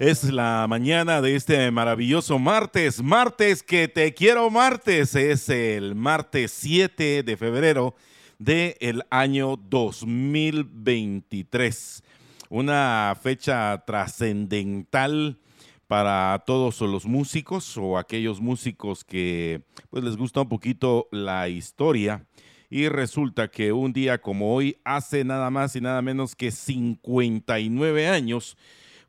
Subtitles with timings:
[0.00, 5.14] Es la mañana de este maravilloso martes, martes que te quiero martes.
[5.14, 7.94] Es el martes 7 de febrero
[8.38, 12.02] del año 2023.
[12.48, 15.38] Una fecha trascendental
[15.86, 22.24] para todos los músicos o aquellos músicos que pues les gusta un poquito la historia.
[22.70, 28.08] Y resulta que un día como hoy, hace nada más y nada menos que 59
[28.08, 28.56] años,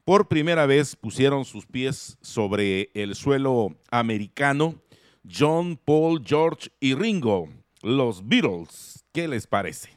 [0.05, 4.75] por primera vez pusieron sus pies sobre el suelo americano
[5.29, 7.49] John, Paul, George y Ringo,
[7.81, 9.03] los Beatles.
[9.11, 9.89] ¿Qué les parece?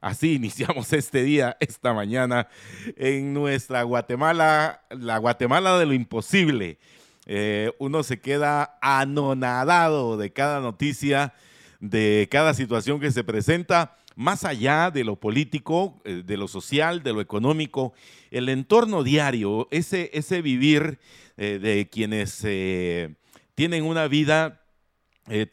[0.00, 2.48] Así iniciamos este día, esta mañana,
[2.96, 6.78] en nuestra Guatemala, la Guatemala de lo imposible.
[7.26, 11.34] Eh, uno se queda anonadado de cada noticia,
[11.78, 17.02] de cada situación que se presenta más allá de lo político, eh, de lo social,
[17.02, 17.92] de lo económico,
[18.30, 20.98] el entorno diario, ese, ese vivir
[21.36, 23.14] eh, de quienes eh,
[23.54, 24.58] tienen una vida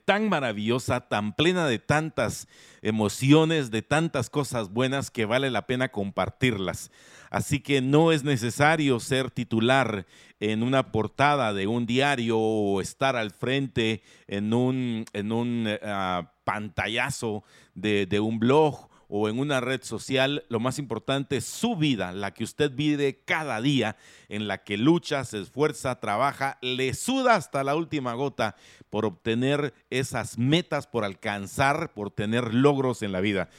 [0.03, 2.47] tan maravillosa, tan plena de tantas
[2.81, 6.89] emociones, de tantas cosas buenas que vale la pena compartirlas.
[7.29, 10.07] Así que no es necesario ser titular
[10.39, 16.33] en una portada de un diario o estar al frente en un, en un ah,
[16.43, 17.43] pantallazo
[17.75, 22.31] de, un blog o en una red social, lo más importante es su vida, la
[22.31, 23.97] que usted vive cada día,
[24.29, 28.55] en la que lucha, se esfuerza, trabaja, le suda hasta la última gota
[28.91, 33.49] por obtener esas metas, por alcanzar, por tener logros en la vida.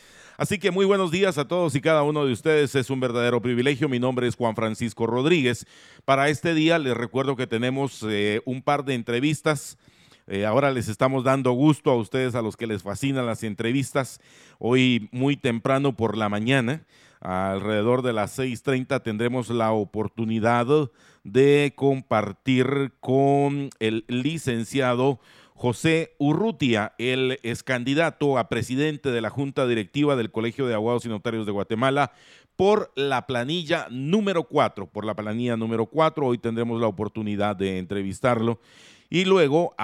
[0.41, 2.74] Así que muy buenos días a todos y cada uno de ustedes.
[2.74, 3.90] Es un verdadero privilegio.
[3.90, 5.67] Mi nombre es Juan Francisco Rodríguez.
[6.06, 9.77] Para este día les recuerdo que tenemos eh, un par de entrevistas
[10.33, 14.20] eh, ahora les estamos dando gusto a ustedes, a los que les fascinan las entrevistas.
[14.61, 16.84] Hoy muy temprano por la mañana,
[17.20, 20.68] alrededor de las 6.30, tendremos la oportunidad
[21.24, 25.18] de compartir con el licenciado
[25.61, 26.95] José Urrutia.
[26.97, 31.45] Él es candidato a presidente de la Junta Directiva del Colegio de Abogados y Notarios
[31.45, 32.13] de Guatemala
[32.57, 34.87] por la planilla número 4.
[34.87, 38.59] Por la planilla número 4, hoy tendremos la oportunidad de entrevistarlo.
[39.11, 39.75] Y luego,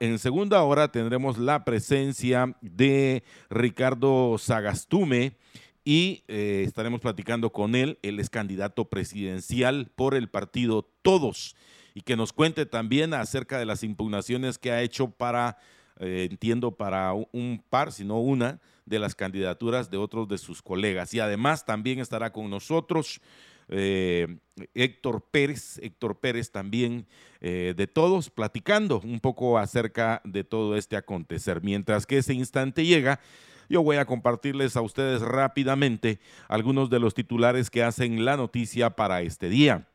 [0.00, 5.36] en segunda hora, tendremos la presencia de Ricardo Sagastume
[5.84, 8.00] y eh, estaremos platicando con él.
[8.02, 11.54] Él es candidato presidencial por el partido Todos
[11.94, 15.58] y que nos cuente también acerca de las impugnaciones que ha hecho para,
[15.98, 20.62] eh, entiendo, para un par, si no una, de las candidaturas de otros de sus
[20.62, 21.14] colegas.
[21.14, 23.20] Y además también estará con nosotros
[23.68, 24.26] eh,
[24.74, 27.06] Héctor Pérez, Héctor Pérez también
[27.40, 31.62] eh, de todos, platicando un poco acerca de todo este acontecer.
[31.62, 33.20] Mientras que ese instante llega,
[33.68, 36.18] yo voy a compartirles a ustedes rápidamente
[36.48, 39.86] algunos de los titulares que hacen la noticia para este día.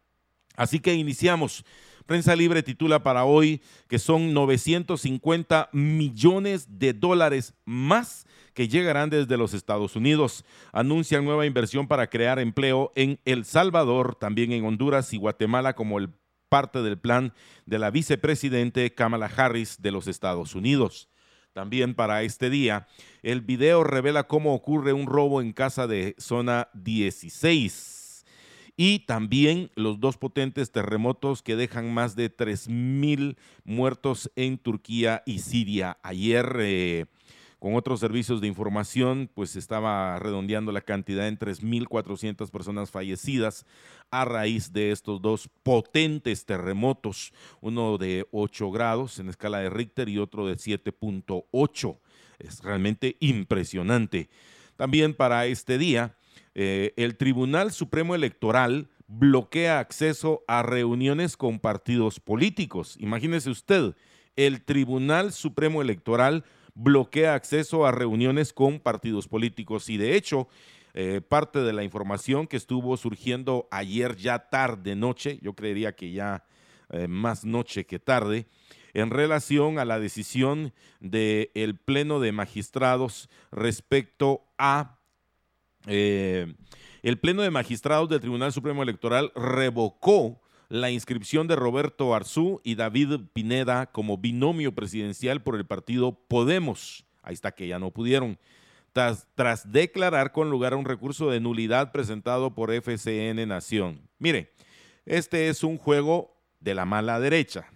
[0.55, 1.65] Así que iniciamos.
[2.05, 9.37] Prensa Libre titula para hoy que son 950 millones de dólares más que llegarán desde
[9.37, 10.45] los Estados Unidos.
[10.71, 15.97] Anuncian nueva inversión para crear empleo en El Salvador, también en Honduras y Guatemala como
[16.47, 17.33] parte del plan
[17.65, 21.09] de la vicepresidente Kamala Harris de los Estados Unidos.
[21.53, 22.87] También para este día,
[23.23, 28.04] el video revela cómo ocurre un robo en casa de zona 16
[28.77, 35.39] y también los dos potentes terremotos que dejan más de 3.000 muertos en Turquía y
[35.39, 35.97] Siria.
[36.03, 37.05] Ayer eh,
[37.59, 43.65] con otros servicios de información, pues estaba redondeando la cantidad en 3.400 personas fallecidas
[44.11, 50.09] a raíz de estos dos potentes terremotos, uno de 8 grados en escala de Richter
[50.09, 51.97] y otro de 7.8.
[52.39, 54.29] Es realmente impresionante.
[54.75, 56.17] También para este día,
[56.53, 62.95] eh, el Tribunal Supremo Electoral bloquea acceso a reuniones con partidos políticos.
[62.99, 63.95] Imagínese usted,
[64.35, 66.43] el Tribunal Supremo Electoral
[66.73, 70.47] bloquea acceso a reuniones con partidos políticos y de hecho
[70.93, 76.11] eh, parte de la información que estuvo surgiendo ayer ya tarde noche, yo creería que
[76.11, 76.45] ya
[76.89, 78.47] eh, más noche que tarde,
[78.93, 84.94] en relación a la decisión del Pleno de Magistrados respecto a...
[85.87, 86.53] Eh,
[87.03, 92.75] el Pleno de Magistrados del Tribunal Supremo Electoral revocó la inscripción de Roberto Arzú y
[92.75, 97.05] David Pineda como binomio presidencial por el partido Podemos.
[97.21, 98.37] Ahí está que ya no pudieron.
[98.93, 104.09] Tras, tras declarar con lugar a un recurso de nulidad presentado por FCN Nación.
[104.19, 104.53] Mire,
[105.05, 107.67] este es un juego de la mala derecha.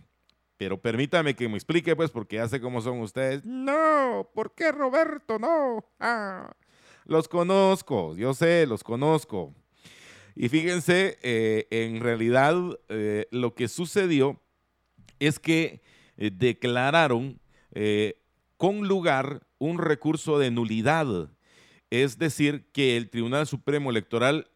[0.58, 3.46] Pero permítame que me explique, pues, porque ya sé cómo son ustedes.
[3.46, 5.40] No, ¿por qué Roberto?
[5.40, 5.86] No.
[6.00, 6.52] Ah,
[7.10, 9.54] los conozco, yo sé, los conozco.
[10.36, 12.56] Y fíjense, eh, en realidad
[12.88, 14.40] eh, lo que sucedió
[15.18, 15.82] es que
[16.18, 17.42] eh, declararon
[18.58, 21.30] con lugar un recurso de nulidad.
[21.90, 24.48] Es decir, que el Tribunal Supremo Electoral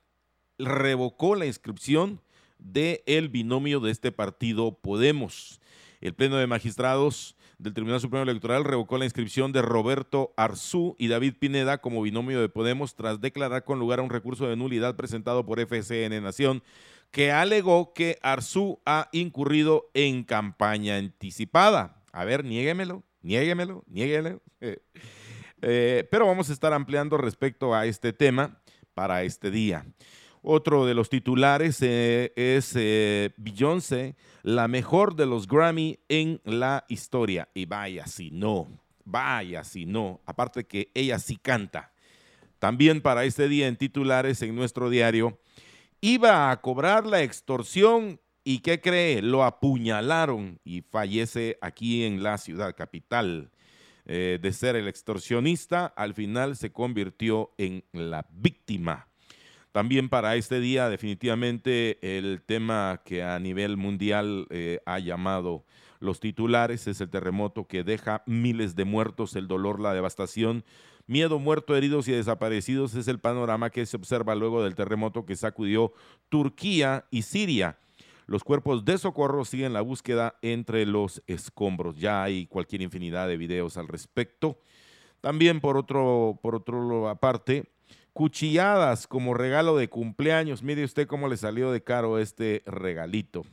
[0.57, 2.21] revocó la inscripción
[2.59, 5.59] del binomio de este partido Podemos.
[6.01, 11.07] El Pleno de Magistrados del Tribunal Supremo Electoral revocó la inscripción de Roberto Arzú y
[11.07, 14.95] David Pineda como binomio de Podemos tras declarar con lugar a un recurso de nulidad
[14.97, 16.61] presentado por FCN Nación
[17.11, 22.03] que alegó que Arzú ha incurrido en campaña anticipada.
[22.11, 24.41] A ver, niéguemelo, niéguemelo, niéguemelo.
[25.65, 28.59] Eh, pero vamos a estar ampliando respecto a este tema
[28.93, 29.85] para este día.
[30.45, 36.83] Otro de los titulares eh, es eh, Beyoncé, la mejor de los Grammy en la
[36.89, 37.47] historia.
[37.53, 38.67] Y vaya si no,
[39.05, 40.19] vaya si no.
[40.25, 41.93] Aparte que ella sí canta.
[42.59, 45.39] También para este día en titulares en nuestro diario,
[46.01, 49.21] iba a cobrar la extorsión y ¿qué cree?
[49.21, 53.49] Lo apuñalaron y fallece aquí en la ciudad capital.
[54.05, 59.07] Eh, de ser el extorsionista, al final se convirtió en la víctima.
[59.73, 65.65] También para este día, definitivamente, el tema que a nivel mundial eh, ha llamado
[65.99, 70.63] los titulares es el terremoto que deja miles de muertos, el dolor, la devastación.
[71.07, 75.35] Miedo, muerto, heridos y desaparecidos es el panorama que se observa luego del terremoto que
[75.35, 75.91] sacudió
[76.29, 77.79] Turquía y Siria.
[78.27, 81.97] Los cuerpos de socorro siguen la búsqueda entre los escombros.
[81.97, 84.59] Ya hay cualquier infinidad de videos al respecto.
[85.19, 87.71] También por otro, por otro aparte,
[88.13, 90.63] cuchilladas como regalo de cumpleaños.
[90.63, 93.43] Mire usted cómo le salió de caro este regalito.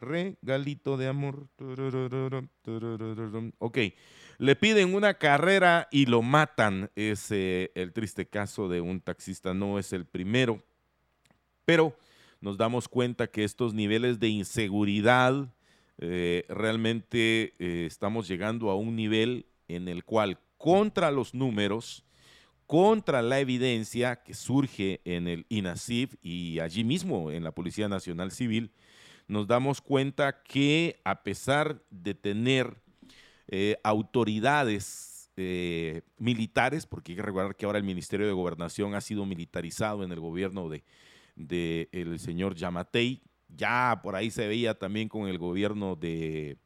[0.00, 1.46] Regalito de amor.
[3.58, 3.78] Ok,
[4.38, 6.90] le piden una carrera y lo matan.
[6.94, 10.62] Es eh, el triste caso de un taxista, no es el primero.
[11.64, 11.96] Pero
[12.40, 15.48] nos damos cuenta que estos niveles de inseguridad
[15.98, 22.04] eh, realmente eh, estamos llegando a un nivel en el cual contra los números
[22.66, 28.30] contra la evidencia que surge en el INASIF y allí mismo en la Policía Nacional
[28.30, 28.72] Civil,
[29.28, 32.76] nos damos cuenta que a pesar de tener
[33.48, 39.00] eh, autoridades eh, militares, porque hay que recordar que ahora el Ministerio de Gobernación ha
[39.00, 41.88] sido militarizado en el gobierno de,
[42.18, 46.56] señor Yamatei, ya por ahí se veía también con el gobierno de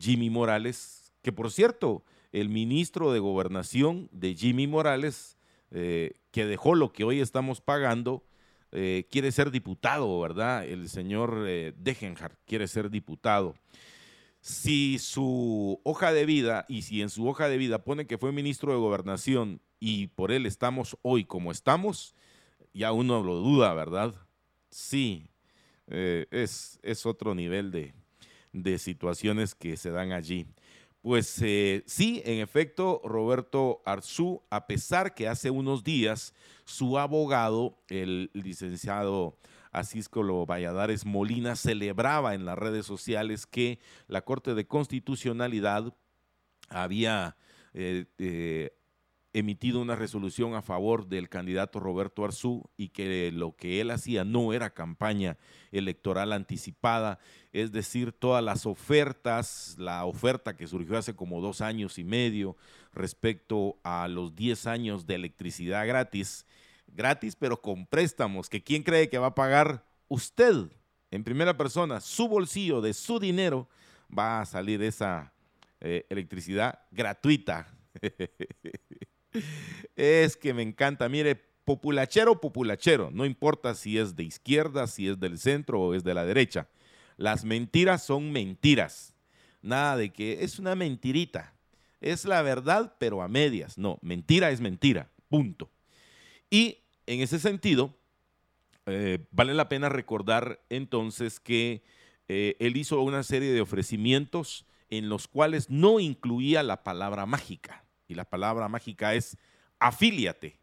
[0.00, 5.36] Jimmy Morales, que por cierto, el ministro de Gobernación de Jimmy Morales,
[5.70, 8.24] eh, que dejó lo que hoy estamos pagando,
[8.72, 10.64] eh, quiere ser diputado, ¿verdad?
[10.64, 13.54] El señor eh, Degenhardt quiere ser diputado.
[14.40, 18.32] Si su hoja de vida, y si en su hoja de vida pone que fue
[18.32, 22.14] ministro de Gobernación y por él estamos hoy como estamos,
[22.72, 24.14] ya uno lo duda, ¿verdad?
[24.70, 25.26] Sí,
[25.88, 27.92] es, es, otro nivel de,
[28.52, 30.46] de situaciones que se dan allí.
[31.02, 37.78] Pues eh, sí, en efecto, Roberto Arzú, a pesar que hace unos días su abogado,
[37.88, 39.38] el licenciado
[39.72, 43.78] Asíscolo Valladares Molina, celebraba en las redes sociales que
[44.08, 45.94] la Corte de Constitucionalidad
[46.68, 47.36] había
[47.72, 48.76] eh, eh,
[49.32, 54.24] emitido una resolución a favor del candidato Roberto Arzú y que lo que él hacía
[54.24, 55.36] no era campaña
[55.70, 57.18] electoral anticipada,
[57.52, 62.56] es decir, todas las ofertas, la oferta que surgió hace como dos años y medio
[62.92, 66.46] respecto a los 10 años de electricidad gratis,
[66.88, 70.70] gratis pero con préstamos, que quién cree que va a pagar usted
[71.12, 73.68] en primera persona, su bolsillo, de su dinero,
[74.16, 75.32] va a salir esa
[75.80, 77.66] eh, electricidad gratuita.
[79.96, 81.08] es que me encanta.
[81.08, 83.10] Mire, populachero, populachero.
[83.12, 86.68] No importa si es de izquierda, si es del centro o es de la derecha.
[87.16, 89.14] Las mentiras son mentiras.
[89.62, 91.54] Nada de que es una mentirita.
[92.00, 93.76] Es la verdad, pero a medias.
[93.76, 95.10] No, mentira es mentira.
[95.28, 95.70] Punto.
[96.48, 97.94] Y en ese sentido,
[98.86, 101.82] eh, vale la pena recordar entonces que
[102.28, 107.84] eh, él hizo una serie de ofrecimientos en los cuales no incluía la palabra mágica
[108.10, 109.36] y la palabra mágica es
[109.78, 110.58] afíliate.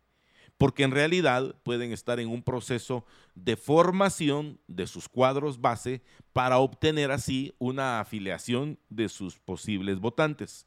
[0.57, 6.01] porque en realidad pueden estar en un proceso de formación de sus cuadros base
[6.33, 10.65] para obtener así una afiliación de sus posibles votantes.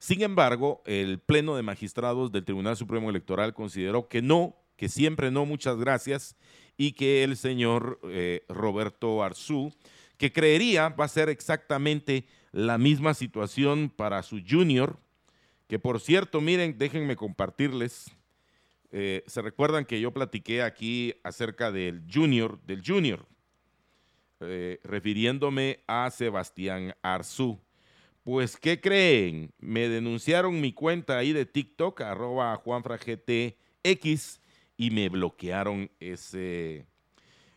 [0.00, 5.30] Sin embargo, el Pleno de Magistrados del Tribunal Supremo Electoral consideró que no, que siempre
[5.30, 6.36] no, muchas gracias,
[6.76, 9.72] y que el señor eh, Roberto Arzú,
[10.16, 14.98] que creería va a ser exactamente la misma situación para su junior,
[15.68, 18.10] que por cierto, miren, déjenme compartirles,
[18.90, 23.26] eh, se recuerdan que yo platiqué aquí acerca del junior, del junior,
[24.40, 27.60] eh, refiriéndome a Sebastián Arzú.
[28.22, 29.52] Pues, ¿qué creen?
[29.58, 34.40] Me denunciaron mi cuenta ahí de TikTok, arroba juanfragtx,
[34.76, 36.86] y me bloquearon ese,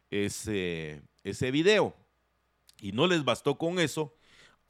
[0.10, 1.96] ese, ese video.
[2.82, 4.14] Y no les bastó con eso.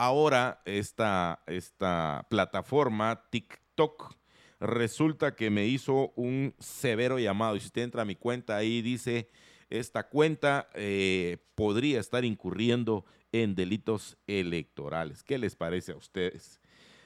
[0.03, 4.15] Ahora esta, esta plataforma TikTok
[4.59, 7.55] resulta que me hizo un severo llamado.
[7.55, 9.29] Y si usted entra a mi cuenta ahí dice,
[9.69, 15.21] esta cuenta eh, podría estar incurriendo en delitos electorales.
[15.21, 16.61] ¿Qué les parece a ustedes?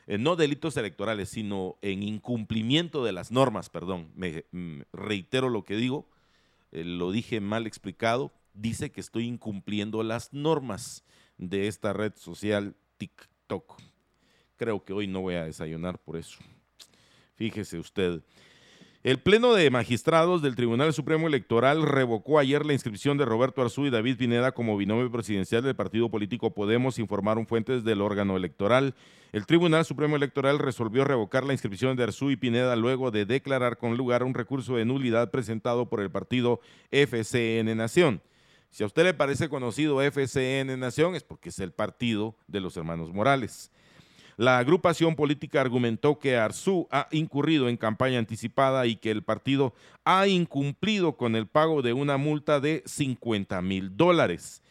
[0.08, 4.14] Eh, no delitos electorales, sino en incumplimiento de las normas, perdón.
[4.52, 6.08] Mm, reitero lo que digo,
[6.72, 8.32] eh, lo dije mal explicado.
[8.54, 11.04] Dice que estoy incumpliendo las normas
[11.38, 13.82] de esta red social TikTok.
[14.56, 16.38] Creo que hoy no voy a desayunar por eso.
[17.36, 18.22] Fíjese usted.
[19.06, 23.86] El Pleno de Magistrados del Tribunal Supremo Electoral revocó ayer la inscripción de Roberto Arzú
[23.86, 28.96] y David Pineda como binomio presidencial del partido político Podemos, informaron fuentes del órgano electoral.
[29.32, 33.78] El Tribunal Supremo Electoral resolvió revocar la inscripción de Arzú y Pineda luego de declarar
[33.78, 36.60] con lugar un recurso de nulidad presentado por el partido
[36.90, 38.24] FCN Nación.
[38.76, 42.76] Si a usted le parece conocido FCN Nación es porque es el partido de los
[42.76, 43.72] hermanos Morales.
[44.36, 49.74] La agrupación política argumentó que Arzú ha incurrido en campaña anticipada y que el partido
[50.04, 54.62] ha incumplido con el pago de una multa de 50 mil dólares,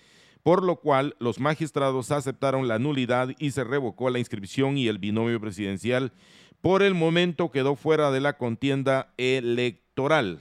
[0.43, 4.99] por lo cual los magistrados aceptaron la nulidad y se revocó la inscripción y el
[4.99, 6.13] binomio presidencial
[6.61, 10.41] por el momento quedó fuera de la contienda electoral,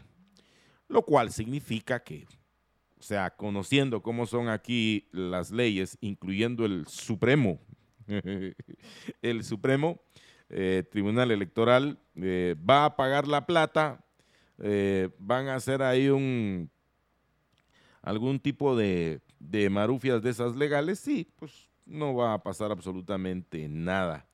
[0.89, 2.27] lo cual significa que,
[3.03, 7.60] o sea, conociendo cómo son aquí las leyes, incluyendo el Supremo
[9.22, 10.00] el Supremo
[10.50, 14.05] eh, Tribunal Electoral eh, va a pagar la plata,
[14.57, 16.69] eh, van a hacer ahí un
[18.01, 23.67] algún tipo de, de, marufias de esas legales, sí, pues no va a pasar absolutamente
[23.67, 24.29] nada.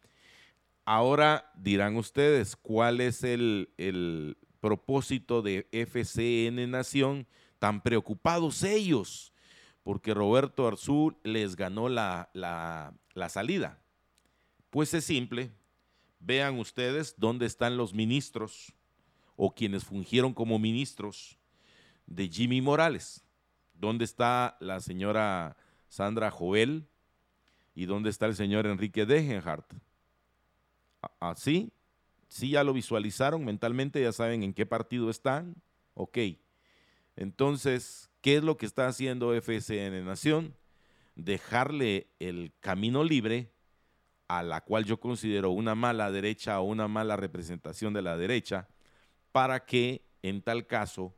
[0.86, 7.26] Ahora dirán ustedes cuál es el, el propósito de FCN Nación,
[7.60, 9.34] tan preocupados ellos
[9.84, 13.82] porque Roberto Arzú les ganó la, la salida.
[14.70, 15.52] Pues es simple,
[16.20, 18.74] vean ustedes dónde están los ministros
[19.36, 21.38] o quienes fungieron como ministros
[22.06, 23.24] de Jimmy Morales.
[23.74, 25.56] ¿Dónde está la señora
[25.88, 26.88] Sandra Joel
[27.74, 29.74] y dónde está el señor Enrique Degenhardt?
[31.20, 31.72] ¿Así?
[32.28, 34.02] ¿Sí ya lo visualizaron mentalmente?
[34.02, 35.56] ¿Ya saben en qué partido están?
[35.94, 36.18] Ok.
[37.20, 40.56] Entonces, ¿qué es lo que está haciendo FSN Nación?
[41.24, 43.52] dejarle el camino libre
[44.28, 48.68] a la cual yo considero una mala derecha o una mala representación de la derecha,
[49.32, 51.16] para que en tal caso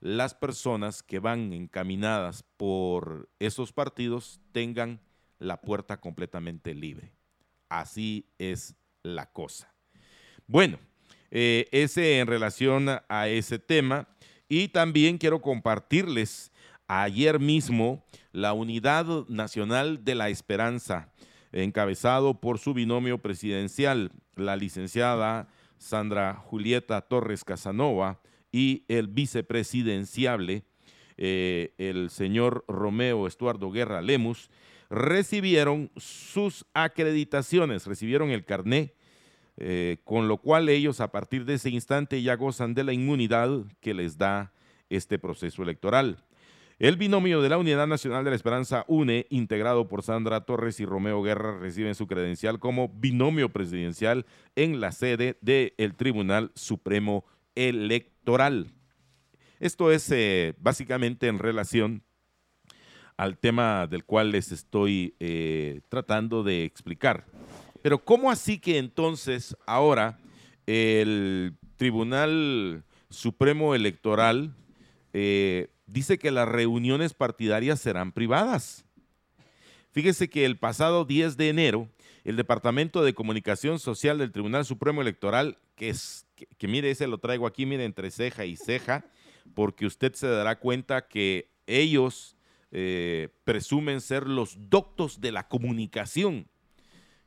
[0.00, 5.00] las personas que van encaminadas por esos partidos tengan
[5.38, 7.12] la puerta completamente libre.
[7.68, 9.72] Así es la cosa.
[10.46, 10.78] Bueno,
[11.30, 14.08] eh, ese en relación a ese tema.
[14.54, 16.52] Y también quiero compartirles
[16.86, 21.10] ayer mismo la Unidad Nacional de la Esperanza,
[21.52, 28.20] encabezado por su binomio presidencial, la licenciada Sandra Julieta Torres Casanova
[28.52, 30.64] y el vicepresidenciable,
[31.16, 34.50] eh, el señor Romeo Estuardo Guerra Lemus,
[34.90, 38.92] recibieron sus acreditaciones, recibieron el carné,
[39.56, 43.64] eh, con lo cual ellos a partir de ese instante ya gozan de la inmunidad
[43.80, 44.52] que les da
[44.88, 46.24] este proceso electoral.
[46.78, 50.84] El binomio de la Unidad Nacional de la Esperanza UNE, integrado por Sandra Torres y
[50.84, 58.72] Romeo Guerra, reciben su credencial como binomio presidencial en la sede del Tribunal Supremo Electoral.
[59.60, 62.02] Esto es eh, básicamente en relación
[63.16, 67.26] al tema del cual les estoy eh, tratando de explicar.
[67.82, 70.18] Pero ¿cómo así que entonces ahora
[70.66, 74.54] el Tribunal Supremo Electoral
[75.12, 78.84] eh, dice que las reuniones partidarias serán privadas.
[79.90, 81.88] Fíjese que el pasado 10 de enero,
[82.24, 87.18] el Departamento de Comunicación Social del Tribunal Supremo Electoral, que es, que, mire, ese lo
[87.18, 89.04] traigo aquí, mire, entre ceja y ceja,
[89.54, 92.36] porque usted se dará cuenta que ellos
[92.70, 96.48] eh, presumen ser los doctos de la comunicación.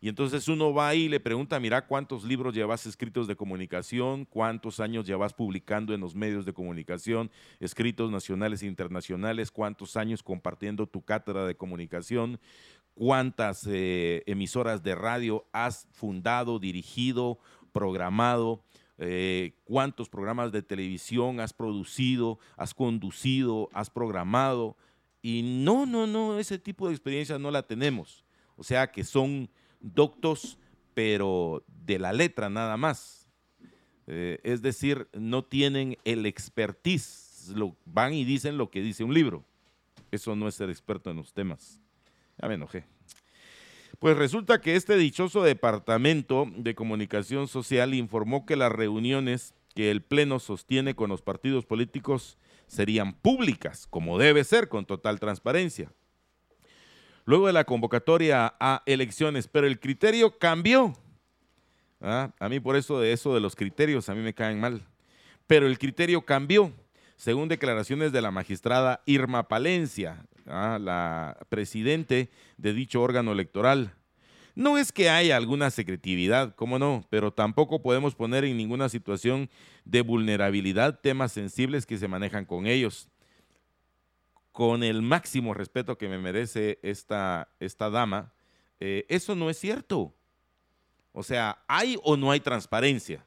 [0.05, 4.25] Y entonces uno va ahí y le pregunta, mira, ¿cuántos libros llevas escritos de comunicación?
[4.25, 9.49] ¿Cuántos años llevas publicando en los medios de comunicación, escritos nacionales e internacionales?
[9.49, 12.39] ¿Cuántos años compartiendo tu cátedra de comunicación?
[12.93, 17.39] ¿Cuántas eh, emisoras de radio has fundado, dirigido,
[17.71, 18.63] programado?
[18.99, 24.77] Eh, cuántos programas de televisión has producido, has conducido, has programado.
[25.23, 28.23] Y no, no, no, ese tipo de experiencia no la tenemos.
[28.55, 30.57] O sea que son doctos,
[30.93, 33.27] pero de la letra nada más.
[34.07, 39.13] Eh, es decir, no tienen el expertise, lo, van y dicen lo que dice un
[39.13, 39.43] libro.
[40.11, 41.81] Eso no es ser experto en los temas.
[42.41, 42.85] Ya me enojé.
[43.99, 50.01] Pues resulta que este dichoso departamento de comunicación social informó que las reuniones que el
[50.01, 55.91] Pleno sostiene con los partidos políticos serían públicas, como debe ser, con total transparencia.
[57.25, 60.93] Luego de la convocatoria a elecciones, pero el criterio cambió.
[62.01, 62.31] ¿Ah?
[62.39, 64.85] A mí por eso de eso de los criterios, a mí me caen mal.
[65.47, 66.71] Pero el criterio cambió,
[67.15, 73.93] según declaraciones de la magistrada Irma Palencia, la presidente de dicho órgano electoral.
[74.53, 79.49] No es que haya alguna secretividad, cómo no, pero tampoco podemos poner en ninguna situación
[79.83, 83.09] de vulnerabilidad temas sensibles que se manejan con ellos.
[84.55, 88.31] Con el máximo respeto que me merece esta, esta dama,
[88.79, 90.15] eh, eso no es cierto.
[91.11, 93.25] O sea, ¿hay o no hay transparencia?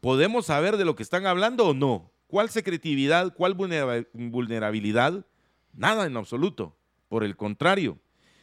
[0.00, 2.10] ¿Podemos saber de lo que están hablando o no?
[2.26, 5.26] ¿Cuál secretividad, cuál vulnerabilidad?
[5.74, 6.74] Nada en absoluto.
[7.10, 7.98] Por el contrario,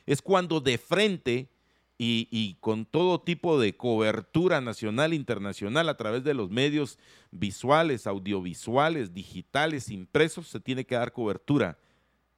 [0.05, 1.49] es cuando de frente
[1.99, 6.99] y, con todo tipo de cobertura nacional internacional a través de los medios
[7.31, 11.77] visuales, audiovisuales, digitales, impresos, se tiene que dar cobertura.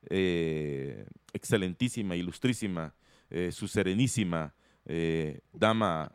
[0.09, 2.93] Eh, excelentísima, ilustrísima,
[3.29, 4.53] eh, su serenísima
[4.85, 6.11] eh, dama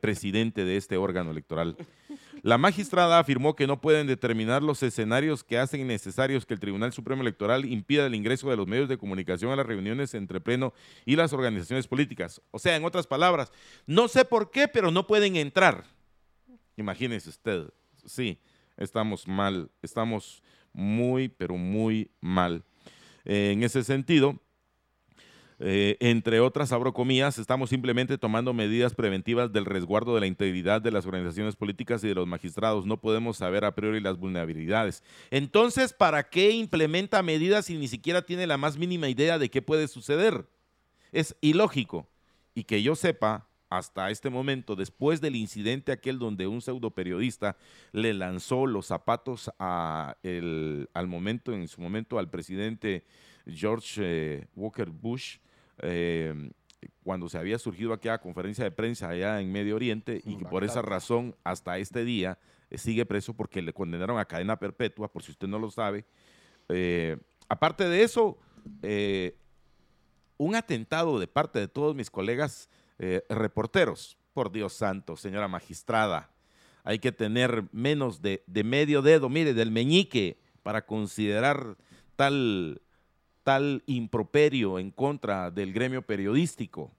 [0.00, 1.76] presidente de este órgano electoral.
[2.42, 6.92] La magistrada afirmó que no pueden determinar los escenarios que hacen necesarios que el Tribunal
[6.92, 10.72] Supremo Electoral impida el ingreso de los medios de comunicación a las reuniones entre Pleno
[11.04, 12.40] y las organizaciones políticas.
[12.50, 13.52] O sea, en otras palabras,
[13.86, 15.84] no sé por qué, pero no pueden entrar.
[16.76, 17.68] Imagínese usted,
[18.04, 18.38] sí,
[18.76, 22.62] estamos mal, estamos muy, pero muy mal.
[23.24, 24.38] en ese sentido,
[25.58, 30.82] eh, entre otras, abro comillas, estamos simplemente tomando medidas preventivas del resguardo de la integridad
[30.82, 32.84] de las organizaciones políticas y de los magistrados.
[32.84, 35.02] No podemos saber a priori las vulnerabilidades.
[35.30, 39.62] Entonces, ¿para qué implementa medidas si ni siquiera tiene la más mínima idea de qué
[39.62, 40.46] puede suceder?
[41.12, 42.06] Es ilógico.
[42.54, 47.56] Y que yo sepa, hasta este momento, después del incidente aquel donde un pseudo periodista
[47.92, 53.04] le lanzó los zapatos a al momento, en su momento, al presidente
[53.46, 55.38] George eh, Walker Bush,
[55.82, 56.50] eh,
[57.02, 60.64] cuando se había surgido aquella conferencia de prensa allá en Medio Oriente y que por
[60.64, 62.38] esa razón hasta este día
[62.70, 66.04] eh, sigue preso porque le condenaron a cadena perpetua, por si usted no lo sabe.
[66.68, 67.16] Eh,
[67.48, 68.38] aparte de eso,
[70.36, 72.68] un atentado de parte de todos mis colegas
[73.28, 76.30] reporteros, por Dios santo, señora magistrada,
[76.84, 81.76] hay que tener menos de, de medio dedo, mire, del meñique para considerar
[82.16, 82.82] tal
[83.46, 86.90] tal improperio en contra del gremio periodístico.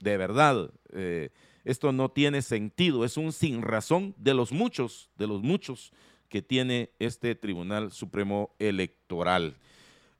[0.00, 1.30] De verdad, eh,
[1.64, 5.94] esto no tiene sentido, es un sin razón de los muchos, de los muchos
[6.28, 9.56] que tiene este Tribunal Supremo Electoral.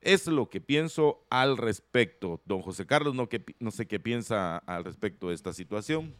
[0.00, 2.40] Es lo que pienso al respecto.
[2.46, 6.14] Don José Carlos, no, sé qué piensa al respecto de esta situación.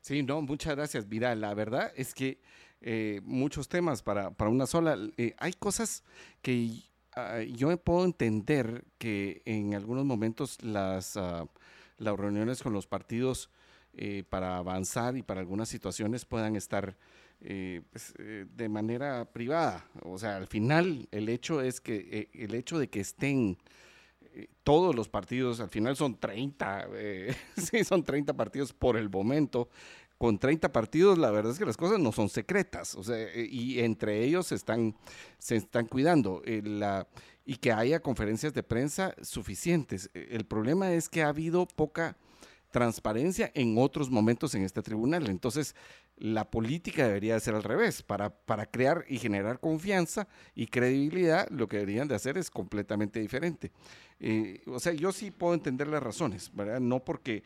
[0.00, 1.06] Sí, no, muchas gracias.
[1.06, 2.40] Mira, la verdad es que
[2.80, 4.98] eh, muchos temas para, para una sola.
[5.16, 6.02] Eh, hay cosas
[6.42, 6.88] que
[7.20, 11.48] Ah, yo puedo entender que en algunos momentos las, ah,
[11.96, 13.50] las reuniones con los partidos
[13.92, 16.96] eh, para avanzar y para algunas situaciones puedan estar
[17.40, 19.84] eh, pues, eh, de manera privada.
[20.02, 23.58] O sea, al final el hecho es que el hecho de que estén
[24.62, 26.88] todos los partidos, al final son 30,
[27.56, 29.68] sí, son 30 partidos por el momento,
[30.18, 33.48] con 30 partidos, la verdad es que las cosas no son secretas, o sea, eh,
[33.48, 34.96] y entre ellos se están,
[35.38, 36.42] se están cuidando.
[36.44, 36.62] Eh,
[37.48, 40.10] y que haya conferencias de prensa suficientes.
[40.12, 42.18] Eh, el problema es que ha habido poca
[42.70, 45.28] transparencia en otros momentos en este tribunal.
[45.28, 45.74] Entonces,
[46.18, 48.02] la política debería ser al revés.
[48.02, 53.18] Para, para crear y generar confianza y credibilidad, lo que deberían de hacer es completamente
[53.18, 53.72] diferente.
[54.20, 56.80] Eh, o sea, yo sí puedo entender las razones, ¿verdad?
[56.80, 57.44] No porque,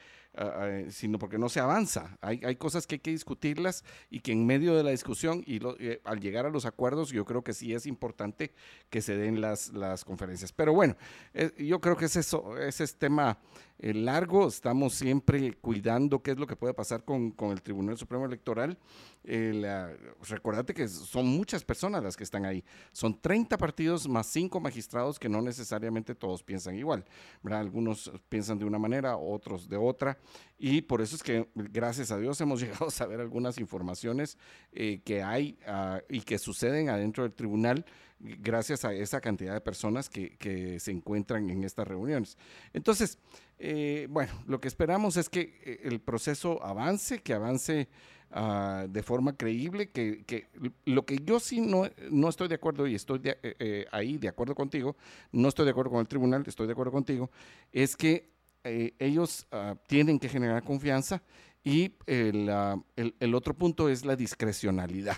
[0.89, 2.17] sino porque no se avanza.
[2.21, 5.61] Hay, hay, cosas que hay que discutirlas y que en medio de la discusión y
[5.79, 8.53] eh, al llegar a los acuerdos, yo creo que sí es importante
[8.89, 10.53] que se den las, las conferencias.
[10.53, 10.97] Pero bueno,
[11.35, 13.39] eh, yo creo que es eso, ese es tema
[13.83, 14.47] largo.
[14.47, 18.79] Estamos siempre cuidando qué es lo que puede pasar con, con el Tribunal Supremo Electoral.
[19.25, 19.97] Eh,
[20.29, 22.65] recordate que son muchas personas las que están ahí.
[22.93, 27.05] Son 30 partidos más 5 magistrados que no necesariamente todos piensan igual.
[27.45, 30.19] Algunos piensan de una manera, otros de otra.
[30.59, 34.39] Y por eso es que, gracias a Dios, hemos llegado a saber algunas informaciones
[34.73, 37.85] eh, que hay ah, y que suceden adentro del tribunal
[38.23, 42.37] gracias a esa cantidad de personas que, se encuentran en estas reuniones.
[42.73, 43.19] Entonces,
[43.59, 47.89] eh, bueno, lo que esperamos es que eh, el proceso avance, que avance
[48.35, 50.47] uh, de forma creíble, que, que,
[50.85, 54.29] lo que yo sí no, no estoy de acuerdo y estoy de, eh, ahí de
[54.29, 54.97] acuerdo contigo,
[55.33, 57.31] no estoy de acuerdo con el tribunal, estoy de acuerdo contigo,
[57.73, 58.31] es que
[58.65, 61.21] ellos uh, tienen que generar confianza
[61.65, 65.17] y el, uh, el, el, otro punto es la discrecionalidad.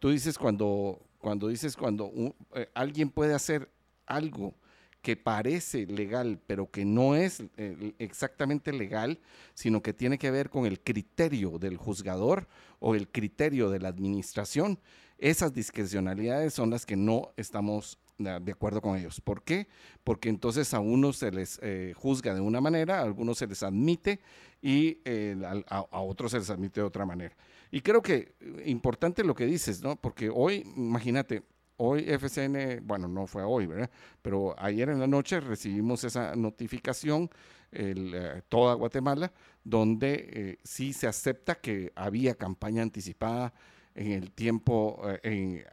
[0.00, 2.34] tú dices cuando, cuando dices cuando un,
[2.74, 3.70] alguien puede hacer
[4.06, 4.54] algo
[5.02, 9.20] que parece legal, pero que no es eh, exactamente legal,
[9.54, 12.48] sino que tiene que ver con el criterio del juzgador
[12.80, 14.78] o el criterio de la administración,
[15.18, 19.20] esas discrecionalidades son las que no estamos de acuerdo con ellos.
[19.20, 19.68] ¿Por qué?
[20.02, 23.62] Porque entonces a unos se les eh, juzga de una manera, a algunos se les
[23.62, 24.20] admite
[24.60, 25.36] y eh,
[25.68, 27.36] a, otros se les admite de otra manera.
[27.70, 29.96] Y creo que importante lo que dices, ¿no?
[29.96, 31.42] Porque hoy, imagínate,
[31.80, 33.88] Hoy FCN, bueno, no fue hoy, ¿verdad?
[34.20, 37.30] Pero ayer en la noche recibimos esa notificación,
[37.70, 43.54] el, eh, toda Guatemala, donde eh, sí se acepta que había campaña anticipada
[43.94, 45.64] en el tiempo, eh,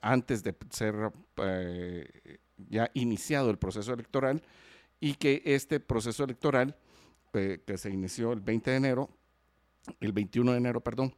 [0.00, 1.12] antes de ser
[2.68, 4.42] ya iniciado el proceso electoral
[4.98, 6.74] y que este proceso electoral,
[7.32, 9.10] que se inició el 20 de enero,
[10.00, 11.14] el 21 de enero, perdón,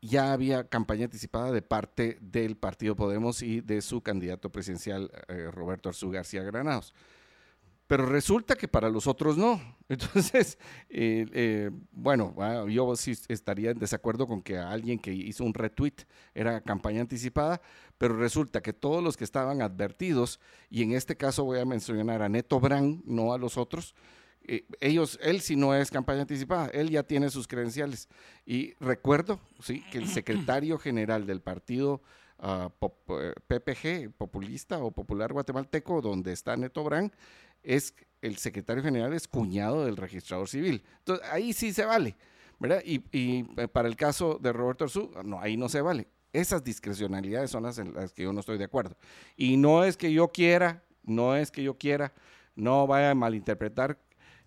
[0.00, 5.50] ya había campaña anticipada de parte del Partido Podemos y de su candidato presidencial, eh,
[5.50, 6.94] Roberto Arzú García Granados.
[7.86, 9.60] Pero resulta que para los otros no.
[9.88, 15.44] Entonces, eh, eh, bueno, ah, yo sí estaría en desacuerdo con que alguien que hizo
[15.44, 15.94] un retweet
[16.34, 17.60] era campaña anticipada,
[17.96, 22.22] pero resulta que todos los que estaban advertidos, y en este caso voy a mencionar
[22.22, 24.00] a Neto Brand, no a los otros, eh,
[24.80, 28.08] ellos, él si no es campaña anticipada, él ya tiene sus credenciales.
[28.44, 32.02] Y recuerdo, sí, que el secretario general del partido
[32.38, 37.12] PPG, eh, populista o popular guatemalteco, donde está Neto Brand,
[37.62, 40.82] es el secretario general es cuñado del registrador civil.
[40.98, 42.16] Entonces, ahí sí se vale,
[42.58, 42.82] ¿verdad?
[42.84, 46.08] Y, y eh, para el caso de Roberto Arzú, no, ahí no se vale.
[46.32, 48.96] Esas discrecionalidades son las en las que yo no estoy de acuerdo.
[49.36, 52.12] Y no es que yo quiera, no es que yo quiera,
[52.54, 53.98] no vaya a malinterpretar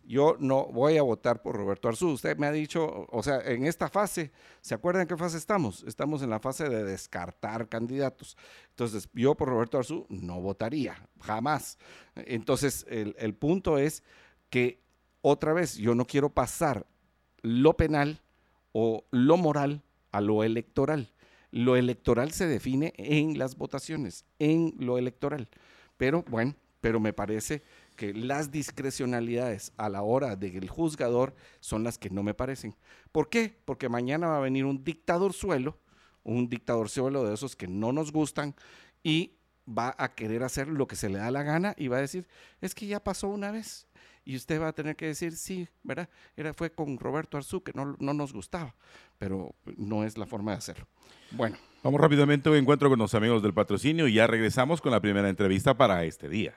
[0.10, 2.10] yo no voy a votar por Roberto Arzú.
[2.10, 5.84] Usted me ha dicho, o sea, en esta fase, ¿se acuerdan en qué fase estamos?
[5.84, 8.36] Estamos en la fase de descartar candidatos.
[8.72, 11.78] Entonces, yo por Roberto Arzú no votaría, jamás.
[12.15, 14.02] Entonces, el, el punto es
[14.50, 14.82] que,
[15.22, 16.88] otra vez, yo no quiero pasar
[17.43, 18.19] lo penal
[18.72, 21.13] o lo moral a lo electoral.
[21.52, 25.50] Lo electoral se define en las votaciones, en lo electoral.
[25.98, 27.62] Pero bueno, pero me parece
[27.99, 32.77] que las discrecionalidades a la hora del juzgador son las que no me parecen.
[33.12, 33.59] ¿Por qué?
[33.65, 35.77] Porque mañana va a venir un dictador suelo,
[36.23, 38.55] un dictador suelo de esos que no nos gustan
[39.03, 39.33] y
[39.67, 42.25] va a querer hacer lo que se le da la gana y va a decir,
[42.62, 43.85] es que ya pasó una vez.
[44.23, 46.07] Y usted va a tener que decir, sí, ¿verdad?
[46.38, 48.75] Era, fue con Roberto Arzú, que no, no nos gustaba,
[49.17, 50.88] pero no es la forma de hacerlo.
[51.31, 51.57] Bueno.
[51.83, 55.01] Vamos rápidamente a un encuentro con los amigos del patrocinio y ya regresamos con la
[55.01, 56.55] primera entrevista para este día.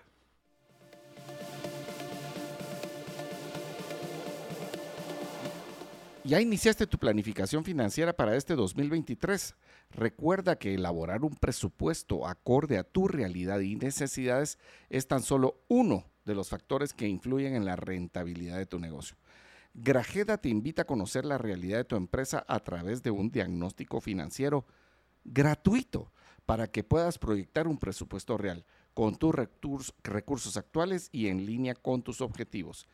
[6.24, 9.56] ¿Ya iniciaste tu planificación financiera para este 2023?
[9.90, 14.56] Recuerda que elaborar un presupuesto acorde a tu realidad y necesidades
[14.88, 19.16] es tan solo uno de los factores que influyen en la rentabilidad de tu negocio.
[19.74, 24.00] Grajeda te invita a conocer la realidad de tu empresa a través de un diagnóstico
[24.00, 24.64] financiero
[25.24, 26.12] gratuito
[26.46, 32.00] para que puedas proyectar un presupuesto real con tus recursos actuales y en línea con
[32.02, 32.86] tus objetivos.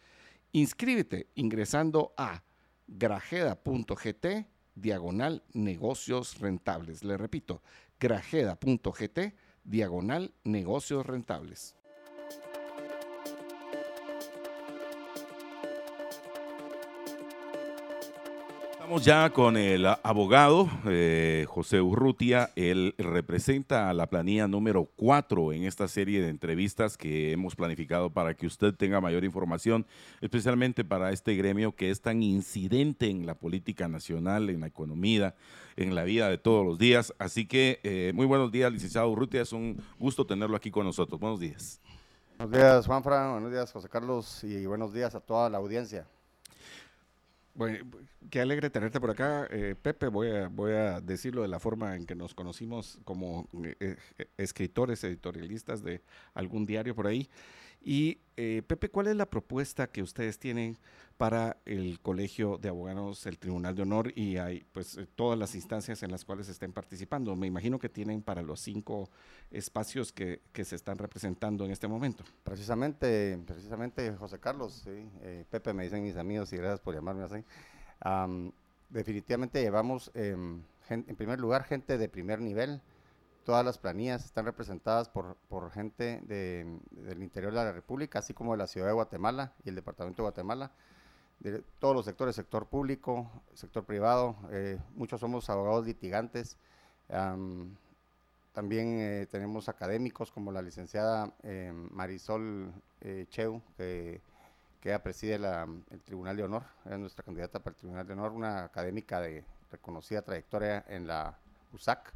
[0.53, 2.43] Inscríbete ingresando a
[2.89, 4.27] grajeda.gt
[4.75, 7.05] diagonal negocios rentables.
[7.05, 7.63] Le repito,
[8.01, 11.78] grajeda.gt diagonal negocios rentables.
[18.89, 22.53] Vamos ya con el abogado eh, José Urrutia.
[22.57, 28.09] Él representa a la planilla número 4 en esta serie de entrevistas que hemos planificado
[28.09, 29.87] para que usted tenga mayor información,
[30.23, 35.35] especialmente para este gremio que es tan incidente en la política nacional, en la economía,
[35.77, 37.13] en la vida de todos los días.
[37.19, 39.43] Así que eh, muy buenos días, licenciado Urrutia.
[39.43, 41.21] Es un gusto tenerlo aquí con nosotros.
[41.21, 41.79] Buenos días.
[42.39, 43.33] Buenos días, Juanfra.
[43.33, 44.43] Buenos días, José Carlos.
[44.45, 46.07] Y buenos días a toda la audiencia.
[47.59, 47.85] Bueno,
[48.31, 50.07] qué alegre tenerte por acá, eh, Pepe.
[50.07, 54.27] Voy a, voy a decirlo de la forma en que nos conocimos como eh, eh,
[54.37, 56.01] escritores, editorialistas de
[56.35, 57.29] algún diario por ahí.
[57.81, 60.79] Y eh, Pepe, ¿cuál es la propuesta que ustedes tienen
[61.17, 65.55] para el Colegio de Abogados, el Tribunal de Honor y hay pues eh, todas las
[65.55, 67.35] instancias en las cuales estén participando?
[67.35, 69.11] Me imagino que tienen para los cinco
[69.51, 72.25] espacios que, que se están representando en este momento.
[72.45, 77.45] Precisamente, precisamente, José Carlos, eh, Pepe me dicen mis amigos y gracias por llamarme así.
[78.01, 78.53] Am,
[78.91, 82.81] definitivamente llevamos, em, en primer lugar, gente de primer nivel.
[83.49, 88.35] Todas las planillas están representadas por, por gente de- del interior de la República, así
[88.35, 90.71] como de la ciudad de Guatemala y el departamento de Guatemala.
[91.41, 96.59] De todos los sectores, sector público, sector privado, eh, muchos somos abogados litigantes.
[97.09, 97.75] am,
[98.53, 102.71] también eh, tenemos académicos como la licenciada eh, Marisol
[103.31, 104.21] Cheu, que,
[104.83, 108.33] que preside la- el Tribunal de Honor, es nuestra candidata para el Tribunal de Honor,
[108.33, 111.39] una académica de reconocida trayectoria en la
[111.73, 112.13] USAC,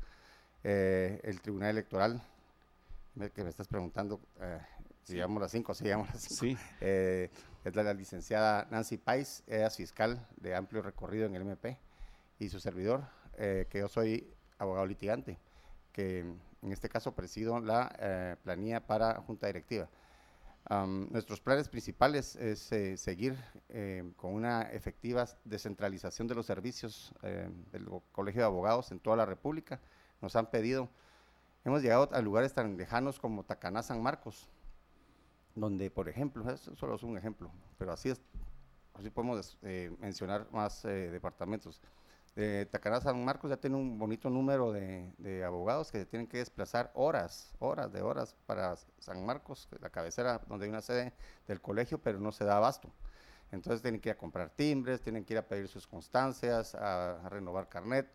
[0.64, 2.22] eh, el Tribunal Electoral,
[3.34, 4.58] que me estás preguntando eh,
[5.02, 6.40] si llamamos las cinco, si llamamos las cinco.
[6.40, 6.56] Sí.
[6.80, 7.30] Eh,
[7.64, 11.78] es la, la licenciada Nancy Pais, ella es fiscal de amplio recorrido en el MP,
[12.38, 13.04] y su servidor,
[13.38, 15.38] eh, que yo soy abogado litigante,
[15.92, 19.88] que en este caso presido la planilla para junta directiva.
[20.70, 23.36] Nuestros planes principales es eh, seguir
[23.68, 29.16] eh, con una efectiva descentralización de los servicios eh, del Colegio de Abogados en toda
[29.16, 29.80] la República.
[30.22, 30.88] Nos han pedido,
[31.64, 34.48] hemos llegado a lugares tan lejanos como Tacaná, San Marcos,
[35.56, 38.20] donde, por ejemplo, eso solo es un ejemplo, pero así es,
[38.94, 41.82] así podemos eh, mencionar más eh, departamentos.
[42.36, 46.38] De Tacaná San Marcos ya tiene un bonito número de, abogados que se tienen que
[46.38, 51.12] desplazar horas, horas de horas para San Marcos, la cabecera donde hay una sede
[51.46, 52.90] del colegio, pero no se da abasto.
[53.50, 57.28] Entonces tienen que ir a comprar timbres, tienen que ir a pedir sus constancias, a
[57.28, 58.08] renovar carnet.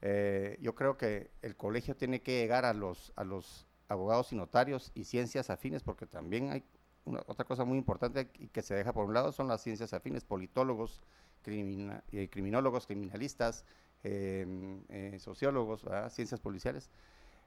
[0.00, 4.36] Eh, yo creo que el colegio tiene que llegar a los, a los abogados y
[4.36, 6.64] notarios y ciencias afines, porque también hay
[7.04, 9.92] una, otra cosa muy importante y que se deja por un lado son las ciencias
[9.92, 11.02] afines, politólogos,
[11.46, 13.64] eh, criminólogos, criminalistas,
[14.04, 14.46] eh,
[14.88, 16.90] eh, sociólogos, ciencias policiales.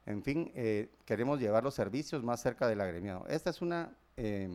[0.04, 3.26] En fin, eh, queremos llevar los servicios más cerca del agremiado.
[3.28, 4.48] Esta es una eh,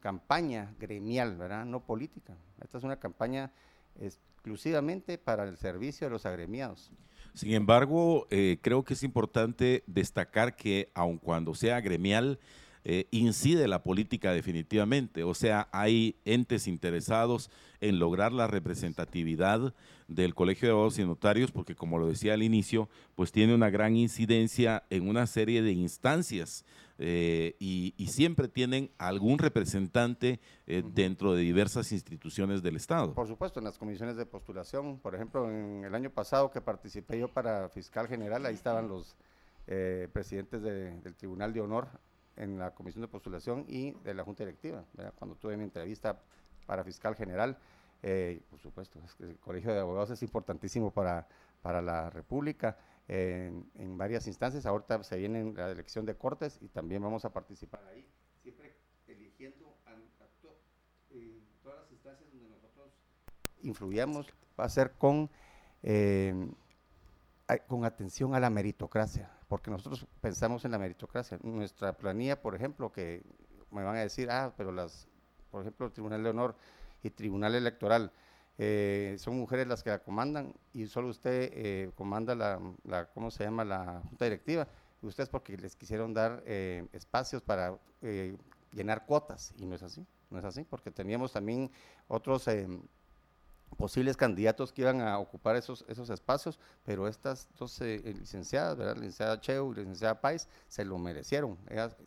[0.00, 1.66] campaña gremial, ¿verdad?
[1.66, 2.36] No política.
[2.62, 3.52] Esta es una campaña
[4.00, 6.90] exclusivamente para el servicio de los agremiados.
[7.34, 12.38] Sin embargo, eh, creo que es importante destacar que aun cuando sea gremial,
[12.84, 15.24] eh, incide la política definitivamente.
[15.24, 19.74] O sea, hay entes interesados en lograr la representatividad
[20.08, 23.70] del Colegio de Abogados y Notarios, porque como lo decía al inicio, pues tiene una
[23.70, 26.64] gran incidencia en una serie de instancias
[27.00, 33.14] eh, y, y siempre tienen algún representante eh, dentro de diversas instituciones del Estado.
[33.14, 37.20] Por supuesto, en las comisiones de postulación, por ejemplo, en el año pasado que participé
[37.20, 39.14] yo para fiscal general, ahí estaban los
[39.68, 41.86] eh, presidentes de- del Tribunal de Honor
[42.38, 44.84] en la comisión de postulación y de la Junta Directiva.
[45.16, 46.20] Cuando tuve mi entrevista
[46.66, 47.58] para fiscal general,
[48.02, 51.26] eh, por supuesto, es que el Colegio de Abogados es importantísimo para,
[51.62, 54.66] para la República en, varias instancias.
[54.66, 58.06] Ahorita se viene la elección de cortes y también vamos a participar ahí,
[58.42, 59.94] siempre eligiendo a,
[61.10, 62.92] eh, todas las instancias donde nosotros
[63.62, 64.26] influyamos,
[64.58, 65.30] va a ser con,
[65.82, 66.34] eh,
[67.66, 71.38] con atención a la meritocracia, porque nosotros pensamos en la meritocracia.
[71.42, 73.22] Nuestra planilla, por ejemplo, que
[73.70, 75.08] me van a decir, ah, pero las,
[75.50, 76.54] por ejemplo, el Tribunal de Honor
[77.02, 78.12] y Tribunal Electoral,
[78.58, 83.30] eh, son mujeres las que la comandan y solo usted eh, comanda la, la, ¿cómo
[83.30, 84.66] se llama?, la Junta Directiva.
[85.00, 88.36] Ustedes porque les quisieron dar eh, espacios para eh,
[88.72, 91.70] llenar cuotas, y no es así, no es así, porque teníamos también
[92.08, 92.66] otros eh,
[93.78, 98.96] posibles candidatos que iban a ocupar esos, esos espacios, pero estas dos eh, licenciadas, ¿verdad?
[98.96, 101.56] licenciada Cheu y licenciada Pais, se lo merecieron,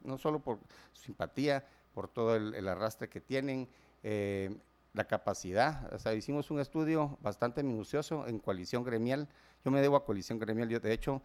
[0.03, 0.59] no solo por
[0.91, 3.69] su simpatía, por todo el, el arrastre que tienen,
[4.03, 4.55] eh,
[4.93, 9.29] la capacidad, o sea, hicimos un estudio bastante minucioso en coalición gremial,
[9.63, 11.21] yo me debo a coalición gremial, yo de hecho,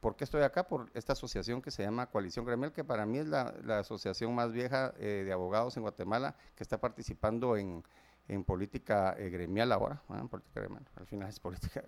[0.00, 0.66] ¿por qué estoy acá?
[0.66, 4.34] Por esta asociación que se llama Coalición Gremial, que para mí es la, la asociación
[4.34, 7.84] más vieja eh, de abogados en Guatemala, que está participando en,
[8.32, 11.84] en política eh, gremial ahora, política gremial, al final es política,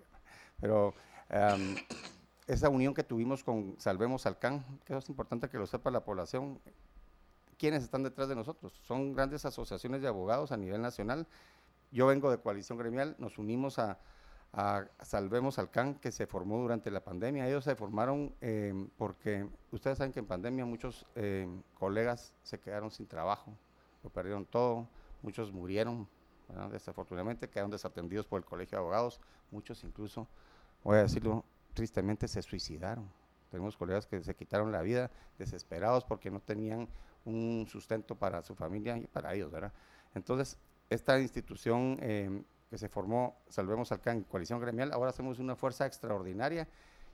[0.59, 0.93] pero
[2.47, 6.59] esa unión que tuvimos con Salvemos Alcán, que es importante que lo sepa la población,
[7.57, 8.73] ¿quiénes están detrás de nosotros?
[8.83, 11.25] Son grandes asociaciones de abogados a nivel nacional.
[11.91, 13.97] Yo vengo de coalición gremial, nos unimos a,
[15.01, 17.45] Salvemos Alcán, que se formó durante la pandemia.
[17.45, 22.89] Ellos se formaron em, porque ustedes saben que en pandemia muchos em, colegas se quedaron
[22.89, 23.51] sin trabajo,
[24.01, 24.87] lo perdieron todo,
[25.23, 26.07] muchos murieron,
[26.71, 29.19] desafortunadamente quedaron desatendidos por el Colegio de Abogados,
[29.51, 30.27] muchos incluso,
[30.83, 33.09] voy a decirlo tristemente, se suicidaron.
[33.51, 36.87] Tenemos colegas que se quitaron la vida desesperados porque no tenían
[37.25, 39.73] un sustento para su familia y para ellos, ¿verdad?
[40.13, 40.57] Entonces,
[40.89, 46.67] esta institución em, que se formó, Salvemos Alcán, Coalición Gremial, ahora hacemos una fuerza extraordinaria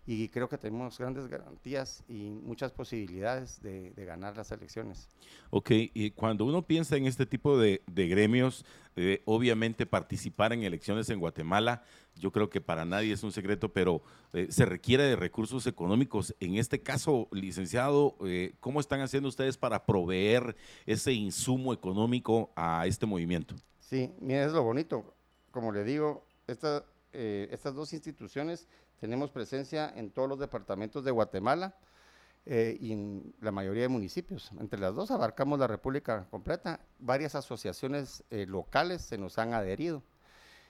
[0.06, 5.08] y creo que tenemos grandes garantías y muchas posibilidades de, ganar las elecciones.
[5.52, 11.10] Ok, y cuando uno piensa en este tipo de, gremios, eh, obviamente participar en elecciones
[11.10, 11.84] en Guatemala,
[12.16, 14.02] yo creo que para nadie es un secreto, pero
[14.34, 16.36] eh, se requiere de recursos económicos.
[16.40, 20.56] En este caso, licenciado, eh, ¿cómo están haciendo ustedes para proveer
[20.88, 23.56] ese insumo económico a este movimiento?
[23.80, 25.14] Sí, mira, es lo bonito.
[25.52, 26.84] Como le digo, esta,
[27.14, 28.68] estas dos instituciones
[29.02, 31.76] tenemos presencia en todos los departamentos de Guatemala
[32.46, 34.52] eh, y en la mayoría de municipios.
[34.60, 36.80] Entre las dos abarcamos la República completa.
[37.00, 40.04] Varias asociaciones eh, locales se nos han adherido.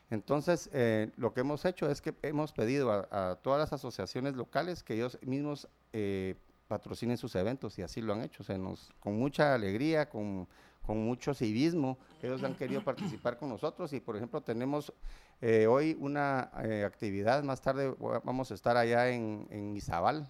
[0.10, 4.82] Entonces, eh, lo que hemos hecho es que hemos pedido a, todas las asociaciones locales
[4.82, 5.68] que ellos mismos
[6.70, 8.44] patrocinen sus eventos y así lo han hecho.
[8.58, 10.48] nos, con mucha alegría, con,
[10.92, 14.92] con mucho civismo, ellos han querido participar con nosotros y, por ejemplo, tenemos
[15.40, 20.30] eh, hoy una eh, actividad, más tarde vamos a estar allá en, en Izabal,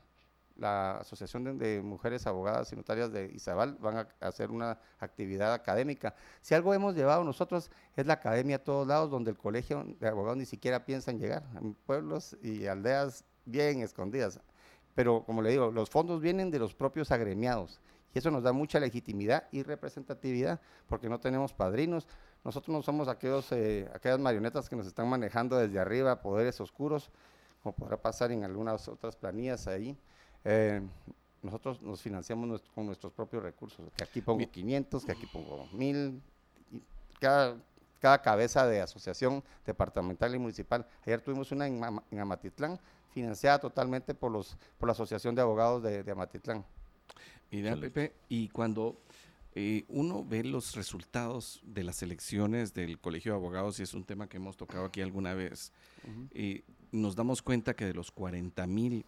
[0.56, 6.14] la Asociación de, Mujeres Abogadas y Notarias de Izabal van a hacer una actividad académica.
[6.42, 10.08] Si algo hemos llevado nosotros es la academia a todos lados, donde el colegio de
[10.10, 14.40] abogados ni siquiera piensa en llegar, en pueblos y aldeas bien escondidas.
[14.94, 17.80] Pero como le digo, los fondos vienen de los propios agremiados
[18.14, 22.08] y eso nos da mucha legitimidad y representatividad porque no tenemos padrinos,
[22.44, 27.12] nosotros no somos aquellos, eh, aquellas marionetas que nos están manejando desde arriba, poderes oscuros,
[27.62, 29.96] como podrá pasar en algunas otras planillas ahí.
[30.44, 30.82] Eh,
[31.44, 36.22] nosotros nos financiamos con nuestros propios recursos, que aquí pongo 500, que aquí pongo 1000,
[37.20, 37.58] cada,
[38.00, 40.86] cada cabeza de asociación departamental y municipal.
[41.06, 42.80] Ayer tuvimos una en, Amatitlán,
[43.12, 46.66] financiada totalmente por, los, por la Asociación de Abogados de, de Amatitlán.
[47.52, 49.02] Mira, Pepe, y cuando
[49.54, 54.06] eh, uno ve los resultados de las elecciones del Colegio de Abogados, y es un
[54.06, 55.74] tema que hemos tocado aquí alguna vez,
[56.92, 59.06] nos damos cuenta que de los 40 mil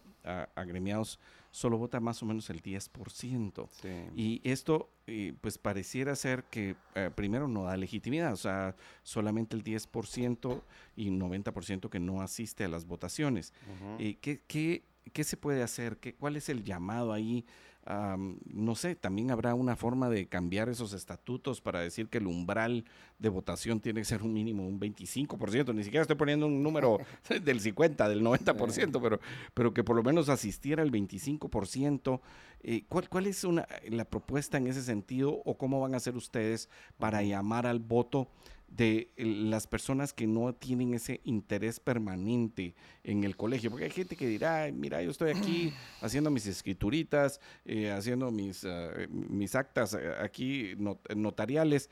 [0.56, 1.20] agremiados
[1.52, 3.70] solo vota más o menos el 10%.
[4.16, 9.56] Y esto, eh, pues pareciera ser que eh, primero no da legitimidad, o sea, solamente
[9.56, 10.62] el 10%
[10.96, 13.54] y 90% que no asiste a las votaciones.
[13.98, 15.98] ¿qué, qué, qué, se puede hacer?
[15.98, 17.46] ¿Qué, ¿Cuál es el llamado ahí?
[17.86, 22.86] No sé, también habrá una forma de cambiar esos estatutos para decir que el umbral
[23.20, 27.00] de votación tiene que ser un mínimo, un 25%, ni siquiera estoy poniendo un número
[27.44, 29.20] del 50, del 90%, pero,
[29.54, 32.22] pero que por lo menos asistiera el 25%.
[32.66, 36.16] Eh, ¿cuál, ¿Cuál es una, la propuesta en ese sentido o cómo van a hacer
[36.16, 38.30] ustedes para llamar al voto?
[38.76, 43.70] De las personas que no tienen ese interés permanente en el colegio.
[43.70, 48.66] Porque hay gente que dirá, mira, yo estoy aquí haciendo mis escrituritas, eh, haciendo mis,
[48.66, 50.76] ah, mis actas eh, aquí
[51.16, 51.90] notariales.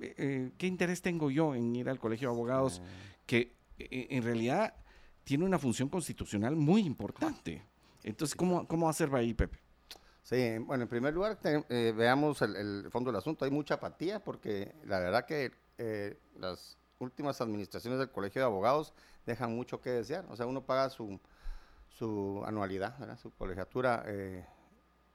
[0.00, 2.80] Eh, ¿Qué interés tengo yo en ir al colegio de abogados?
[3.26, 4.74] Que en realidad
[5.24, 7.62] tiene una función constitucional muy importante.
[8.02, 9.58] Entonces, ¿cómo, cómo hacer ahí, Pepe?
[10.22, 13.44] Sí, bueno, en primer lugar, veamos el, el, fondo del asunto.
[13.44, 18.92] Hay mucha apatía porque la verdad que eh, las últimas administraciones del Colegio de Abogados
[19.26, 20.24] dejan mucho que desear.
[20.30, 21.20] O sea, uno paga su,
[21.88, 24.44] su anualidad, su colegiatura eh,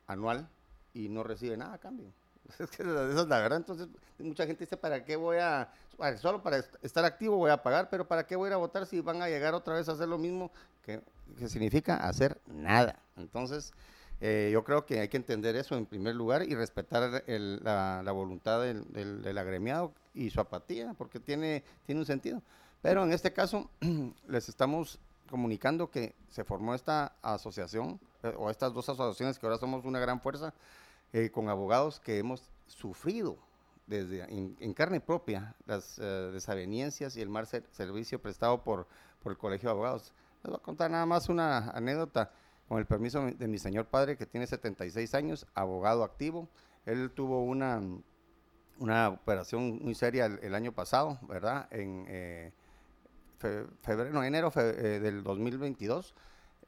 [0.07, 0.49] anual
[0.93, 2.11] y no recibe nada a cambio.
[2.59, 3.57] Es que esa es la verdad.
[3.57, 5.71] Entonces, mucha gente dice, ¿para qué voy a,
[6.17, 8.85] solo para estar activo voy a pagar, pero ¿para qué voy a ir a votar
[8.87, 11.01] si van a llegar otra vez a hacer lo mismo que,
[11.37, 12.97] que significa hacer nada?
[13.17, 13.71] Entonces,
[14.21, 18.61] eh, yo creo que hay que entender eso en primer lugar y respetar la, voluntad
[18.61, 22.41] del, agremiado y su apatía, porque tiene, tiene un sentido.
[22.81, 23.69] Pero en este caso
[24.27, 29.57] les estamos comunicando que se formó esta asociación, eh, o estas dos asociaciones que ahora
[29.57, 30.53] somos una gran fuerza,
[31.13, 33.37] eh, con abogados que hemos sufrido
[33.87, 38.85] desde en, carne propia las desavenencias y el mal servicio prestado por,
[39.23, 40.13] por el Colegio de Abogados.
[40.43, 42.31] Les voy a contar nada más una anécdota
[42.69, 46.47] con el permiso de mi señor padre, que tiene 76 años, abogado activo.
[46.85, 47.81] Él tuvo una,
[48.77, 51.67] una operación muy seria el, año pasado, ¿verdad?
[51.71, 52.51] En eh,
[53.81, 56.13] febrero, enero eh, del 2022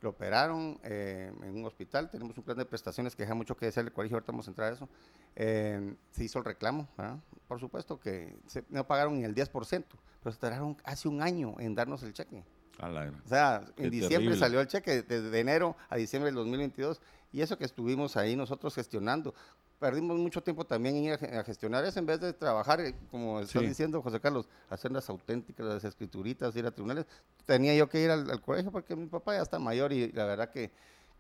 [0.02, 3.68] lo operaron eh, en un hospital, tenemos un plan de prestaciones que deja mucho que
[3.68, 4.90] decir el colegio, ahorita vamos a entrar a eso.
[5.36, 7.20] se hizo el reclamo, ¿verdad?
[7.48, 8.36] por supuesto que
[8.70, 9.86] no pagaron ni el 10%,
[10.24, 12.44] pero se tardaron hace un año en darnos el cheque.
[12.80, 17.02] O sea, en diciembre salió el cheque, desde enero a diciembre del 2022,
[17.32, 19.34] y eso que estuvimos ahí nosotros gestionando
[19.82, 23.40] perdimos mucho tiempo también en ir a, gestionar eso en vez de trabajar, eh, como
[23.40, 27.08] está diciendo José Carlos, hacer las auténticas, las escrituritas, ir a tribunales.
[27.48, 30.52] Tenía yo que ir al, colegio porque mi papá ya está mayor y la verdad
[30.52, 30.72] que,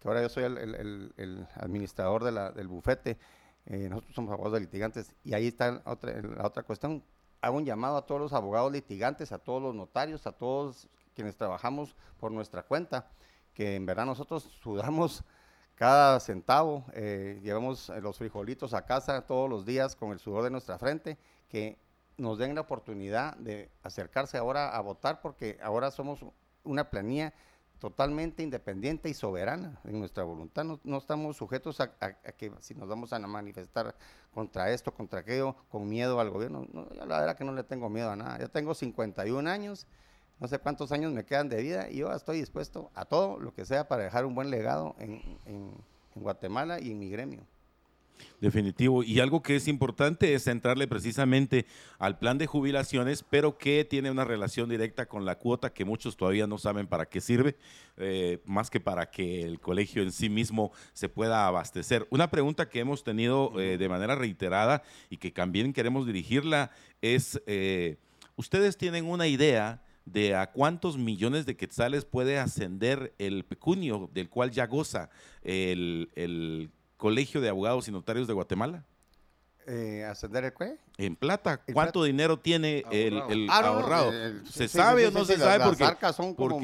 [0.05, 3.17] ahora yo soy el, administrador de la, del bufete.
[3.65, 7.03] Eh, nosotros somos abogados de litigantes y ahí está otra, la otra cuestión.
[7.41, 11.35] Hago un llamado a todos los abogados litigantes, a todos los notarios, a todos quienes
[11.35, 13.09] trabajamos por nuestra cuenta,
[13.53, 15.23] que en verdad nosotros sudamos
[15.75, 20.43] cada centavo, eh, llevamos eh, los frijolitos a casa todos los días con el sudor
[20.43, 21.17] de nuestra frente,
[21.49, 21.77] que
[22.17, 26.19] nos den la oportunidad de acercarse ahora a votar porque ahora somos
[26.63, 27.33] una planilla
[27.81, 30.63] totalmente independiente y soberana en nuestra voluntad.
[30.83, 31.91] No, estamos sujetos a,
[32.37, 33.95] que si nos vamos a manifestar
[34.31, 36.67] contra esto, contra aquello, con miedo al gobierno.
[36.93, 38.37] la verdad que no le tengo miedo a nada.
[38.37, 39.87] Yo tengo 51 años
[40.41, 43.53] no sé cuántos años me quedan de vida y yo estoy dispuesto a todo lo
[43.53, 45.21] que sea para dejar un buen legado en,
[46.13, 47.41] Guatemala y en mi gremio.
[48.41, 49.01] Definitivo.
[49.01, 51.65] Y algo que es importante es centrarle precisamente
[51.99, 56.17] al plan de jubilaciones, pero que tiene una relación directa con la cuota que muchos
[56.17, 57.55] todavía no saben para qué sirve,
[57.97, 62.07] eh, más que para que el colegio en sí mismo se pueda abastecer.
[62.09, 66.71] Una pregunta que hemos tenido eh, de manera reiterada y que también queremos dirigirla
[67.01, 67.97] es, eh,
[68.35, 69.81] ¿ustedes tienen una idea?
[70.05, 75.09] De a cuántos millones de quetzales puede ascender el pecunio del cual ya goza
[75.43, 78.85] el, Colegio de Abogados y Notarios de Guatemala?
[79.65, 80.77] Eh, ¿Ascender el qué?
[80.99, 81.59] En plata.
[81.73, 84.11] ¿Cuánto dinero tiene el, ahorrado?
[84.45, 85.57] ¿Se sabe o no se sabe?
[85.57, 86.61] Las, porque, son como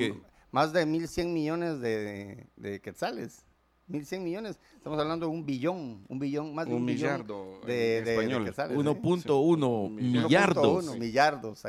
[0.52, 3.47] más de 1.100 millones de, de quetzales.
[3.90, 8.46] 1.100 millones, estamos hablando de un billón, un billón, más de un, millardo de, español.
[8.46, 10.98] 1.1 millardos.
[10.98, 11.64] millardos.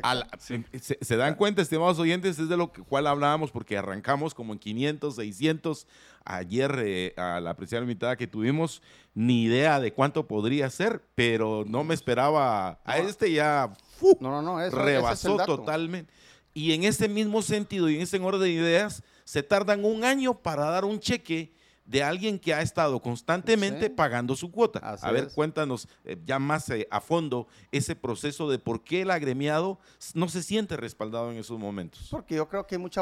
[1.00, 5.14] se, dan cuenta, estimados oyentes, es de lo cual hablábamos porque arrancamos como en 500,
[5.14, 5.86] 600.
[6.24, 8.82] Ayer, eh, a la apreciable invitada que tuvimos,
[9.14, 12.80] ni idea de cuánto podría ser, pero no me esperaba.
[12.84, 13.72] A este ya
[14.20, 16.12] no, no, no, rebasó totalmente.
[16.52, 20.34] Y en ese mismo sentido y en ese orden de ideas, se tardan un año
[20.34, 21.56] para dar un cheque
[21.88, 24.78] de alguien que ha estado constantemente pagando su cuota.
[24.78, 29.10] a ver, cuéntanos eh, ya más eh, a fondo ese proceso de por qué el
[29.10, 29.80] agremiado
[30.12, 32.08] no se siente respaldado en esos momentos.
[32.10, 33.00] Porque yo creo que hay mucha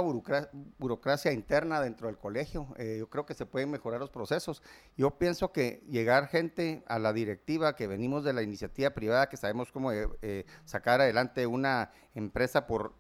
[0.79, 2.69] burocracia, interna dentro del colegio.
[2.79, 4.63] Eh, yo creo que se pueden mejorar los procesos.
[4.97, 9.37] Yo pienso que llegar gente a la directiva, que venimos de la iniciativa privada, que
[9.37, 9.91] sabemos cómo
[10.65, 12.95] sacar adelante una empresa por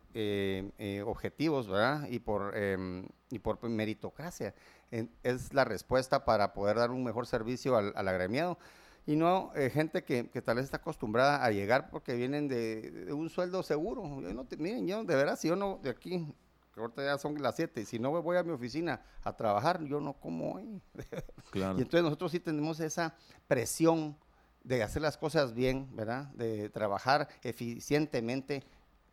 [1.05, 2.09] objetivos, ¿verdad?
[2.09, 4.55] Y por, em, y por meritocracia
[4.91, 8.59] es la respuesta para poder dar un mejor servicio al, agremiado.
[9.07, 13.31] Y no eh, gente que, tal vez está acostumbrada a llegar porque vienen de, un
[13.31, 14.03] sueldo seguro.
[14.21, 16.27] Yo no miren, yo de verdad, si yo no, de aquí,
[16.75, 20.01] que ahorita ya son las 7, si no voy a mi oficina a trabajar, yo
[20.01, 20.83] no como hoy.
[21.55, 23.15] y entonces nosotros sí tenemos esa
[23.47, 24.17] presión
[24.65, 26.25] de hacer las cosas bien, ¿verdad?
[26.35, 28.65] De trabajar eficientemente,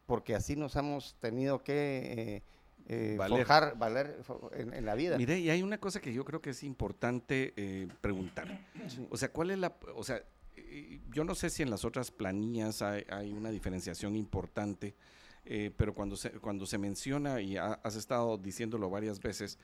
[0.05, 2.13] porque así nos hemos tenido que...
[2.17, 2.53] Eh,
[2.87, 3.47] eh, valer.
[3.77, 4.17] valer
[4.53, 5.17] en, la vida.
[5.17, 8.59] Mire, y hay una cosa que yo creo que es importante eh, preguntar.
[9.09, 10.21] O sea, ¿cuál es la, o sea,
[10.57, 14.95] eh, yo no sé si en las otras planillas hay, una diferenciación importante,
[15.45, 19.57] eh, pero cuando se, cuando se menciona, y has estado diciéndolo varias veces,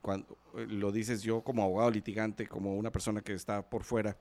[0.00, 0.38] cuando
[0.68, 4.16] lo dices yo como abogado litigante, como una persona que está por fuera,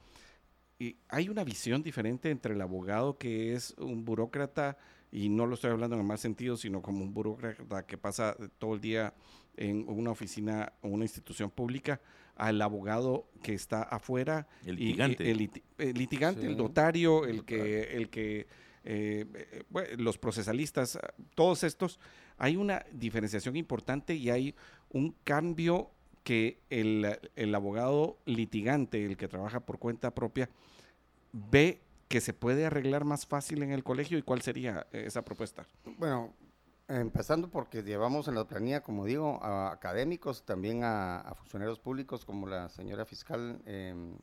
[0.79, 4.77] y hay una visión diferente entre el abogado que es un burócrata
[5.15, 8.35] y no lo estoy hablando en el mal sentido, sino como un burócrata que pasa
[8.57, 9.13] todo el día
[9.55, 12.01] en una oficina o una institución pública,
[12.35, 14.45] al abogado que está afuera.
[14.65, 15.31] El litigante.
[15.31, 15.37] el,
[15.93, 18.47] litigante, el notario, el que, el que
[18.83, 19.25] eh,
[19.73, 20.99] eh, los procesalistas,
[21.33, 21.97] todos estos,
[22.37, 24.53] hay una diferenciación importante y hay
[24.89, 25.91] un cambio
[26.25, 30.49] que el, el abogado litigante, el que trabaja por cuenta propia,
[31.31, 35.23] ve que se puede arreglar más fácil en el colegio y cuál sería eh, esa
[35.23, 35.65] propuesta?
[35.97, 36.33] Bueno,
[36.87, 42.47] empezando porque llevamos en la planilla, como digo, a académicos, también a, funcionarios públicos como
[42.47, 44.15] la señora fiscal em,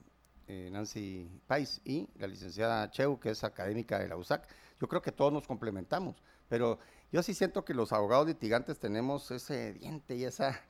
[0.46, 4.46] eh, Nancy Pais y la licenciada Cheu, que es académica de la USAC.
[4.80, 6.16] Yo creo que todos nos complementamos,
[6.48, 6.78] pero
[7.10, 10.60] yo sí siento que los abogados litigantes tenemos ese diente y esa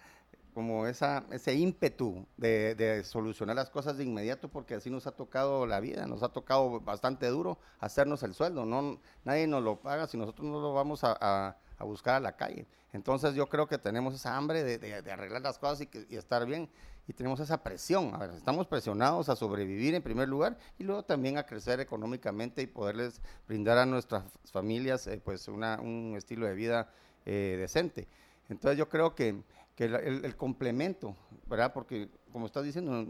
[0.52, 5.66] como esa, ese ímpetu de, solucionar las cosas de inmediato porque así nos ha tocado
[5.66, 10.06] la vida, nos ha tocado bastante duro hacernos el sueldo, no, nadie nos lo paga
[10.06, 12.68] si nosotros no lo vamos a, buscar a la calle.
[12.92, 16.68] Entonces yo creo que tenemos esa hambre de, arreglar las cosas y, estar bien
[17.08, 21.02] y tenemos esa presión, a ver, estamos presionados a sobrevivir en primer lugar y luego
[21.02, 24.22] también a crecer económicamente y poderles brindar a nuestras
[24.52, 26.88] familias eh, pues un estilo de vida
[27.26, 28.06] eh, decente.
[28.48, 29.42] Entonces yo creo que
[29.88, 31.16] que el, complemento,
[31.46, 31.72] ¿verdad?
[31.72, 33.06] Porque, como estás diciendo,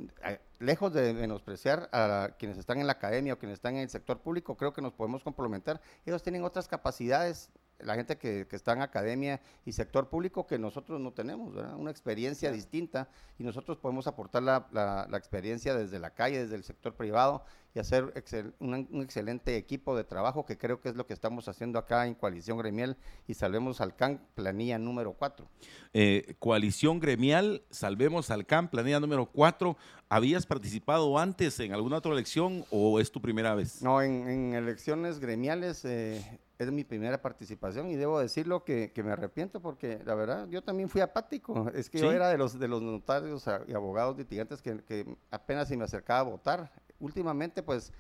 [0.59, 4.21] lejos de menospreciar a quienes están en la academia o quienes están en el sector
[4.21, 5.81] público, creo que nos podemos complementar.
[6.07, 11.01] Ellos tienen otras capacidades, la gente que, está en academia y sector público, que nosotros
[11.01, 11.77] no tenemos, ¿verdad?
[11.77, 13.09] Una experiencia distinta
[13.39, 17.45] y nosotros podemos aportar la, la experiencia desde la calle, desde el sector privado
[17.75, 18.13] y hacer
[18.59, 22.15] un, excelente equipo de trabajo, que creo que es lo que estamos haciendo acá en
[22.15, 22.97] Coalición Gremial
[23.27, 25.47] y Salvemos al CAN, planilla número 4.
[25.95, 29.77] Eh, Coalición Gremial, Salvemos al CAN, planilla número 4.
[30.11, 33.81] ¿Habías participado antes en alguna otra elección o es tu primera vez?
[33.83, 36.23] No, en, elecciones gremiales eh,
[36.59, 40.91] es mi primera participación y debo decirlo que, me arrepiento porque la verdad yo también
[40.91, 41.71] fui apático.
[41.75, 45.69] Es que yo era de los, de los notarios y abogados litigantes que, que apenas
[45.69, 47.93] si me acercaba a votar últimamente, pues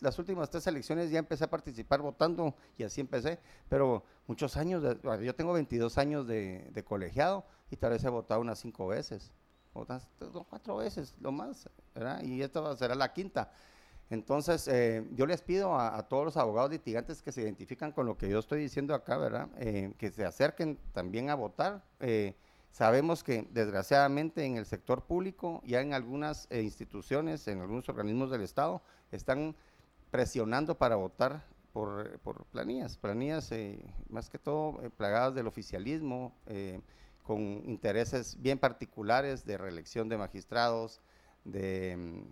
[0.00, 3.38] las últimas tres elecciones ya empecé a participar votando y así empecé,
[3.68, 4.82] pero muchos años,
[5.22, 9.30] yo tengo 22 años de, colegiado y tal vez he votado unas cinco veces,
[9.74, 10.08] otras
[10.48, 12.22] cuatro veces, lo más, ¿verdad?
[12.22, 13.52] Y esta será la quinta.
[14.08, 18.16] Entonces, eh, yo les pido a, todos los abogados litigantes que se identifican con lo
[18.16, 19.48] que yo estoy diciendo acá, ¿verdad?
[19.58, 21.84] Eh, que se acerquen también a votar.
[22.00, 22.36] Eh,
[22.76, 28.30] Sabemos que desgraciadamente en el sector público, ya en algunas eh, instituciones, en algunos organismos
[28.30, 29.56] del Estado, están
[30.10, 32.20] presionando para votar por,
[32.52, 33.78] planillas, planillas eh,
[34.10, 36.34] más que todo eh, plagadas del oficialismo,
[37.22, 41.00] con intereses bien particulares de reelección de magistrados,
[41.44, 42.26] de,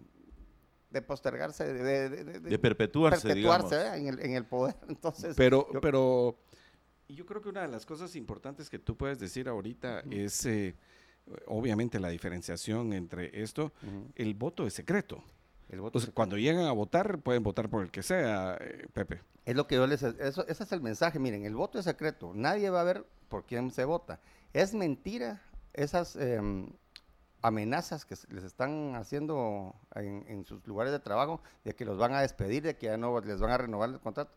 [0.91, 3.33] de postergarse, de, perpetuarse,
[3.97, 4.77] en, el, poder.
[4.91, 6.37] Entonces, pero, pero
[7.07, 10.47] y yo creo que una de las cosas importantes que tú puedes decir ahorita es,
[10.47, 10.75] eh,
[11.47, 13.73] obviamente, la diferenciación entre esto.
[14.15, 15.23] El voto es secreto.
[15.69, 19.21] El voto cuando llegan a votar, pueden votar por el que sea, eh, Pepe.
[19.45, 20.03] Es lo que yo les...
[20.03, 21.19] Eso, ese es el mensaje.
[21.19, 22.33] Miren, el voto es secreto.
[22.35, 24.21] Nadie va a ver por quién se vota.
[24.53, 25.43] Es mentira
[25.75, 26.71] esas em,
[27.43, 32.15] amenazas que les están haciendo en, en, sus lugares de trabajo de que los van
[32.15, 34.33] a despedir, de que ya no les van a renovar el contrato.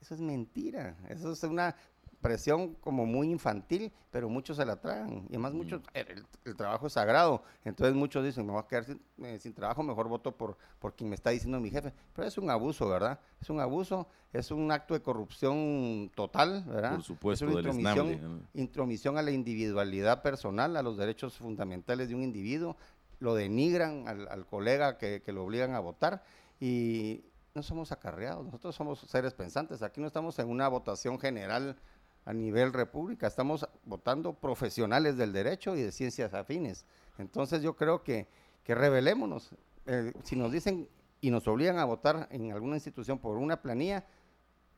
[0.00, 0.96] Eso es mentira.
[1.08, 1.76] Eso es una
[2.20, 5.24] presión como muy infantil, pero muchos se la tragan.
[5.28, 7.42] Y además muchos, el, trabajo es sagrado.
[7.64, 8.84] Entonces muchos dicen, me voy a quedar
[9.24, 11.92] eh, sin, trabajo, mejor voto por, por quien me está diciendo mi jefe.
[12.14, 13.18] Pero es un abuso, ¿verdad?
[13.40, 16.94] Es un abuso, es un acto de corrupción total, ¿verdad?
[16.94, 22.14] Por supuesto, es una intromisión, intromisión a la individualidad personal, a los derechos fundamentales de
[22.14, 22.76] un individuo.
[23.18, 26.22] Lo denigran al, colega que, que lo obligan a votar.
[26.58, 29.82] Y, no somos acarreados, nosotros somos seres pensantes.
[29.82, 31.76] Aquí no estamos en una votación general
[32.24, 36.84] a nivel república, estamos votando profesionales del derecho y de ciencias afines.
[37.18, 38.28] Entonces yo creo que,
[38.64, 39.54] que revelémonos.
[39.86, 40.88] Eh, si nos dicen
[41.20, 44.04] y nos obligan a votar en alguna institución por una planilla,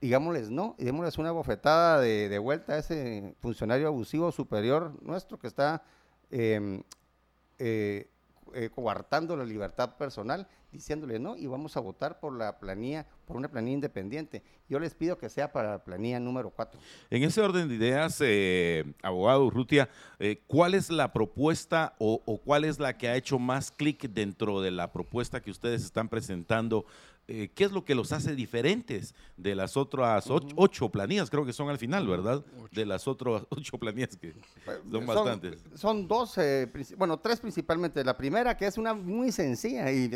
[0.00, 5.46] digámosles no y démosles una bofetada de, vuelta a ese funcionario abusivo superior nuestro que
[5.46, 5.84] está
[6.30, 6.82] em,
[7.58, 8.08] eh,
[8.54, 13.36] eh, coartando la libertad personal, diciéndole no y vamos a votar por la planilla, por
[13.36, 14.42] una planilla independiente.
[14.68, 16.80] Yo les pido que sea para la planilla número 4.
[17.10, 22.38] En ese orden de ideas, eh, abogado Urrutia, eh, ¿cuál es la propuesta o, o,
[22.38, 26.08] cuál es la que ha hecho más clic dentro de la propuesta que ustedes están
[26.08, 26.86] presentando
[27.28, 31.52] eh, qué es lo que los hace diferentes de las otras ocho, planillas, creo que
[31.52, 32.44] son al final, ¿verdad?
[32.72, 35.64] De las otras ocho planillas que pues, son, bastantes.
[35.74, 36.36] Son dos,
[36.96, 38.02] bueno, tres principalmente.
[38.04, 40.08] La primera, que es una muy sencilla, y,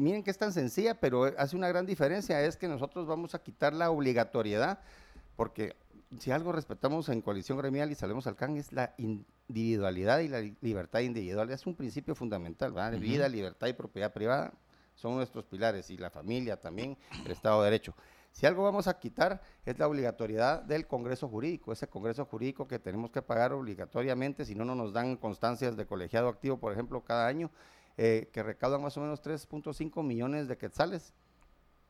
[0.00, 3.42] miren que es tan sencilla, pero hace una gran diferencia, es que nosotros vamos a
[3.42, 4.80] quitar la obligatoriedad,
[5.36, 5.76] porque
[6.18, 10.40] si algo respetamos en coalición gremial y salemos al CAN es la individualidad y la
[10.60, 11.50] libertad individual.
[11.50, 12.98] Es un principio fundamental, ¿verdad?
[12.98, 14.52] Vida, libertad y propiedad privada
[15.00, 17.94] son nuestros pilares y la familia también, el Estado de Derecho.
[18.32, 22.78] Si algo vamos a quitar es la obligatoriedad del Congreso Jurídico, ese Congreso Jurídico que
[22.78, 27.02] tenemos que pagar obligatoriamente, si no, no nos dan constancias de colegiado activo, por ejemplo,
[27.02, 27.50] cada año,
[27.96, 31.12] eh, que recaudan más o menos 3.5 millones de quetzales,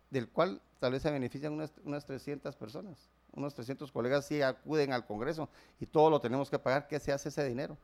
[0.08, 3.10] del cual tal vez se benefician unas, unas 300 personas.
[3.32, 5.48] Unos 300 colegas sí acuden al Congreso
[5.78, 6.88] y todo lo tenemos que pagar.
[6.88, 7.76] ¿Qué se hace ese dinero?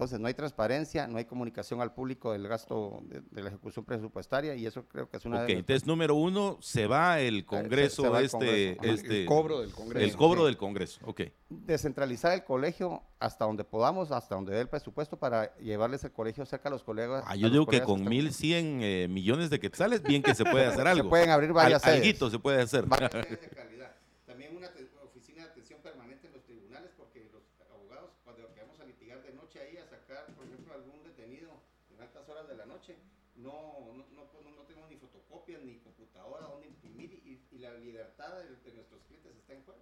[0.00, 3.84] Entonces, no hay transparencia, no hay comunicación al público del gasto de, de la ejecución
[3.84, 7.20] presupuestaria y eso creo que es una Ok, de las- entonces número uno, se va
[7.20, 8.80] el Congreso, se va el este, Congreso.
[8.80, 10.04] Ajá, este, el cobro del Congreso.
[10.06, 10.46] el cobro Sí.
[10.46, 11.20] del Congreso, ok.
[11.50, 16.46] descentralizar el colegio hasta donde podamos, hasta donde dé el presupuesto para llevarles el colegio
[16.46, 17.22] cerca a los colegas.
[17.26, 20.64] Ah, yo digo que con están- 1.100 eh, millones de quetzales, bien que se puede
[20.64, 21.02] hacer algo.
[21.04, 22.00] Se pueden abrir varias Al- sedes.
[22.06, 22.86] alguito se puede hacer.
[22.86, 23.92] Varias sedes de calidad.
[24.26, 28.80] También una te- oficina de atención permanente en los tribunales, porque los abogados, cuando vamos
[28.80, 31.50] a litigar de noche ahí, a sacar, por ejemplo, algún detenido
[31.92, 32.96] en altas horas de la noche,
[33.42, 37.74] no, no, no, no- no tenemos ni fotocopias ni computadora donde imprimir y, y la
[37.74, 39.80] libertad de, de nuestros clientes está en juego.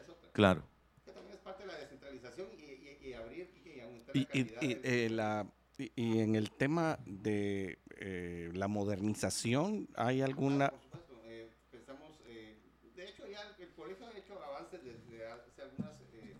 [0.00, 0.30] Es otra.
[0.32, 0.62] Claro.
[1.04, 4.24] Que también es parte de la descentralización y, y- y abrir y aumentar Y, la
[4.32, 4.62] y- calidad.
[4.62, 5.46] y, del- eh, la,
[5.78, 10.66] y, y en el tema de eh, la modernización, ¿hay alguna...?
[10.66, 12.56] Ah, por supuesto, eh, pensamos, eh,
[12.94, 16.36] de hecho ya el, el colegio ha hecho avances desde hace algunas, eh,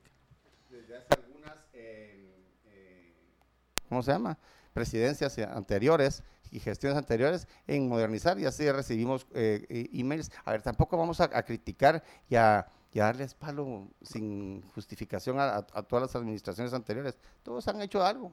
[0.71, 2.37] desde hace algunas, eh,
[2.67, 3.15] eh,
[3.89, 4.39] ¿cómo se llama?
[4.73, 6.23] Presidencias anteriores
[6.53, 10.31] y gestiones anteriores en modernizar y así recibimos eh, e- emails.
[10.45, 15.41] A ver, tampoco vamos a, a criticar y a, y a darles palo sin justificación
[15.41, 17.17] a, a- todas las administraciones anteriores.
[17.43, 18.31] Todos han hecho algo.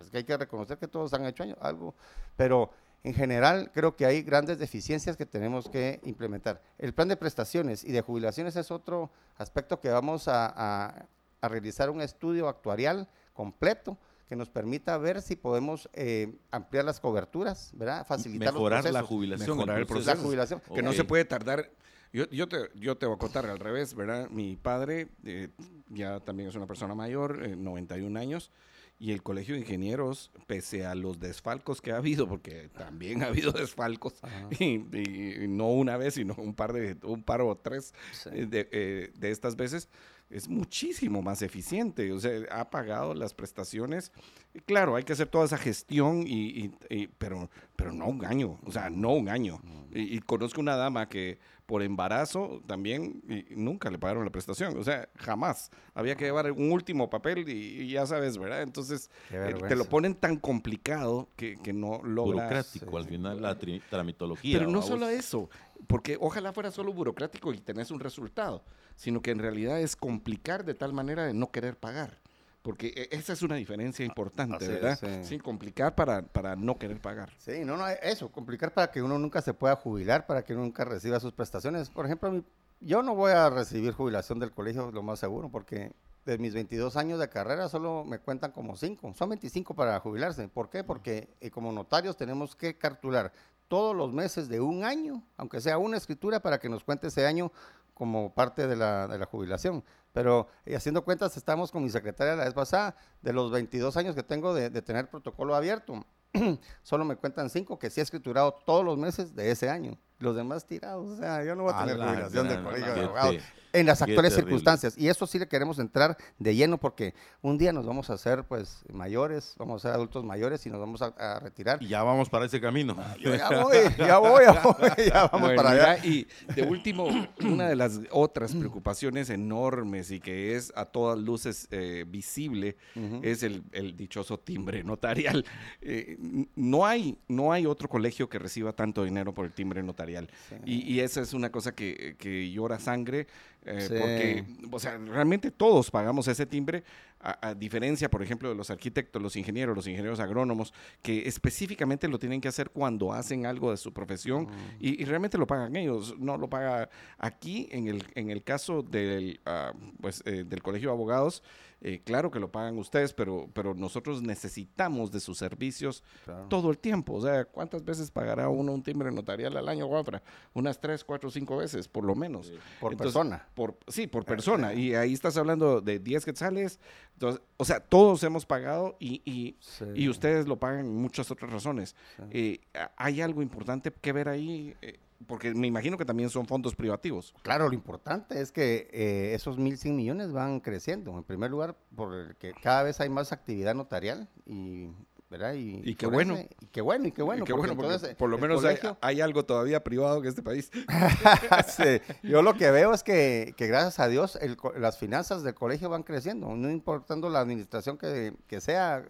[0.00, 1.94] Es que hay que reconocer que todos han hecho algo,
[2.36, 2.70] pero
[3.04, 6.60] en general creo que hay grandes deficiencias que tenemos que implementar.
[6.78, 11.06] El plan de prestaciones y de jubilaciones es otro aspecto que vamos a-
[11.42, 13.96] a realizar un estudio actuarial completo
[14.30, 18.06] que nos permita ver si podemos eh, ampliar las coberturas, ¿verdad?
[18.06, 19.56] Facilitar Mejorar los la jubilación.
[19.56, 20.06] Mejorar el entonces.
[20.06, 20.28] La proceso.
[20.28, 20.62] jubilación.
[20.72, 21.68] que no se puede tardar.
[22.12, 24.30] Yo, yo, te, yo te voy a contar al revés, ¿verdad?
[24.30, 25.48] Mi padre eh,
[25.88, 28.52] ya también es una persona mayor, eh, 91 años,
[29.00, 33.26] y el Colegio de Ingenieros, pese a los desfalcos que ha habido, porque también ha
[33.28, 34.14] habido desfalcos,
[34.58, 37.94] y, y no una vez, sino un par de, un par o tres
[38.30, 39.88] eh, de, eh, de estas veces,
[40.28, 42.12] es muchísimo más eficiente.
[42.12, 44.12] O sea, ha pagado las prestaciones.
[44.54, 48.24] Y claro, hay que hacer toda esa gestión, y, y- y- pero, pero no un
[48.24, 48.60] año.
[48.64, 49.60] O sea, no un año.
[49.92, 51.38] Y, y conozco una dama que
[51.70, 54.76] por embarazo también y nunca le pagaron la prestación.
[54.76, 55.70] O sea, jamás.
[55.94, 58.62] Había que llevar un último papel y, y ya sabes, ¿verdad?
[58.62, 62.72] Entonces, eh, te lo ponen tan complicado que, que no logras...
[62.74, 63.56] Burocrático, al final, la
[63.88, 64.58] tramitología.
[64.58, 65.48] Pero no solo eso,
[65.86, 68.64] porque ojalá fuera solo burocrático y tenés un resultado,
[68.96, 72.18] sino que en realidad es complicar de tal manera de no querer pagar.
[72.62, 74.98] Porque e- esa es una diferencia importante, así es, ¿verdad?
[75.00, 75.24] sí.
[75.24, 77.32] Sí, complicar para, para no querer pagar.
[77.38, 80.62] Sí, no, no, eso, complicar para que uno nunca se pueda jubilar, para que uno
[80.64, 81.88] nunca reciba sus prestaciones.
[81.88, 82.44] Por ejemplo,
[82.80, 85.92] yo no voy a recibir jubilación del colegio, lo más seguro, porque
[86.26, 90.46] de mis 22 años de carrera solo me cuentan como 5, son 25 para jubilarse.
[90.48, 90.84] ¿Por qué?
[90.84, 93.32] Porque eh, como notarios tenemos que cartular
[93.68, 97.26] todos los meses de un año, aunque sea una escritura, para que nos cuente ese
[97.26, 97.52] año
[97.94, 99.84] como parte de la, de la jubilación.
[100.12, 104.14] Pero eh, haciendo cuentas, estamos con mi secretaria la vez pasada, de los 22 años
[104.14, 106.04] que tengo de, de tener protocolo abierto,
[106.82, 109.98] solo me cuentan cinco que sí he escriturado todos los meses de ese año.
[110.18, 112.64] Los demás tirados, o sea, yo no voy a A tener la jubilación del gran,
[112.64, 113.36] colegio de abogados
[113.72, 114.96] en las actuales circunstancias.
[114.96, 118.44] Y eso sí le queremos entrar de lleno porque un día nos vamos a hacer
[118.44, 121.82] pues mayores, vamos a ser adultos mayores y nos vamos a, a retirar.
[121.82, 122.96] Y ya vamos para ese camino.
[123.20, 126.04] Yo ya voy, ya voy, ya voy, ya vamos Bueno, para allá.
[126.04, 127.06] y de último,
[127.44, 132.76] una de las otras preocupaciones enormes y que es a todas luces eh, visible
[133.22, 135.44] es el, el dichoso timbre notarial.
[135.80, 136.16] Eh,
[136.56, 140.28] no, hay, no hay otro colegio que reciba tanto dinero por el timbre notarial.
[140.64, 143.26] Y, y esa es una cosa que, que llora sangre,
[143.66, 143.94] eh, Sí.
[143.98, 146.82] porque, o sea, realmente todos pagamos ese timbre,
[147.22, 152.08] a, a diferencia, por ejemplo, de los arquitectos, los ingenieros, los ingenieros agrónomos, que específicamente
[152.08, 154.48] lo tienen que hacer cuando hacen algo de su profesión
[154.78, 156.88] y, y realmente lo pagan ellos, no lo paga
[157.18, 161.42] aquí, en el, en el caso del, ah, pues, eh, del Colegio de Abogados,
[161.82, 166.46] eh, claro que lo pagan ustedes, pero, pero nosotros necesitamos de sus servicios Claro.
[166.48, 167.14] todo el tiempo.
[167.14, 170.22] O sea, ¿cuántas veces pagará uno un timbre notarial al año, Juanfra?
[170.52, 172.52] Unas tres, cuatro, cinco veces, por lo menos.
[172.80, 173.48] Por Entonces, persona.
[173.54, 174.74] Por, sí, por persona.
[174.74, 176.78] Y ahí estás hablando de 10 quetzales.
[177.14, 179.84] Entonces, o sea, todos hemos pagado y, y, Sí.
[179.94, 181.94] y ustedes lo pagan en muchas otras razones.
[182.30, 182.60] Eh,
[182.96, 184.74] ¿Hay algo importante que ver ahí?
[184.82, 187.34] Eh, porque me imagino que también son fondos privativos.
[187.42, 191.16] Claro, lo importante es que eh, esos 1.100 millones van creciendo.
[191.16, 194.90] En primer lugar, porque cada vez hay más actividad notarial y...
[195.30, 195.54] ¿verdad?
[195.54, 196.34] Y, Y qué bueno.
[196.34, 197.44] ese- y qué bueno, y qué bueno.
[197.44, 198.64] Qué porque bueno, porque entonces, por lo menos
[199.00, 200.72] hay, algo todavía privado en este país.
[201.68, 205.54] Sí, Yo lo que veo es que, que gracias a Dios el las finanzas del
[205.54, 209.04] colegio van creciendo, no importando la administración que, que sea,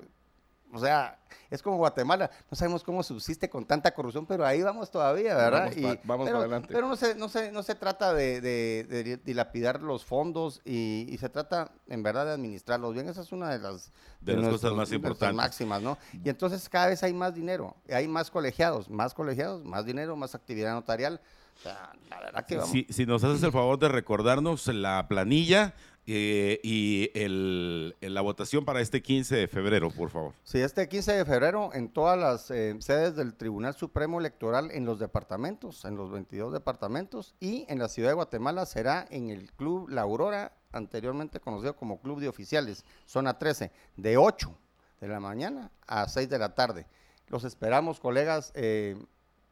[0.73, 1.19] o sea,
[1.51, 5.71] es como Guatemala, no sabemos cómo subsiste con tanta corrupción, pero ahí vamos todavía, ¿verdad?
[5.75, 6.69] Vamos, pa- vamos pero, para adelante.
[6.73, 11.07] Pero no se, no se, no se trata de, de- de dilapidar los fondos y,
[11.09, 13.09] y se trata en verdad de administrarlos bien.
[13.09, 15.35] Esa es una de las, De las cosas más importantes.
[15.37, 15.99] máximas, ¿no?
[16.25, 20.35] Y entonces cada vez hay más dinero, hay más colegiados, más colegiados, más dinero, más
[20.35, 21.21] actividad notarial.
[21.59, 22.71] O sea, la verdad que vamos.
[22.71, 25.75] Si, si nos haces el favor de recordarnos la planilla
[26.07, 30.33] eh, y el, la votación para este 15 de febrero, por favor.
[30.45, 34.85] Sí, este 15 de febrero en todas las eh, sedes del Tribunal Supremo Electoral en
[34.85, 39.53] los departamentos, en los 22 departamentos y en la ciudad de Guatemala será en el
[39.53, 44.53] Club La Aurora, anteriormente conocido como Club de Oficiales, zona 13, de 8
[45.01, 46.87] de la mañana a 6 de la tarde.
[47.29, 48.97] Los esperamos, colegas, eh,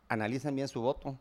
[0.08, 1.18] analicen bien su voto,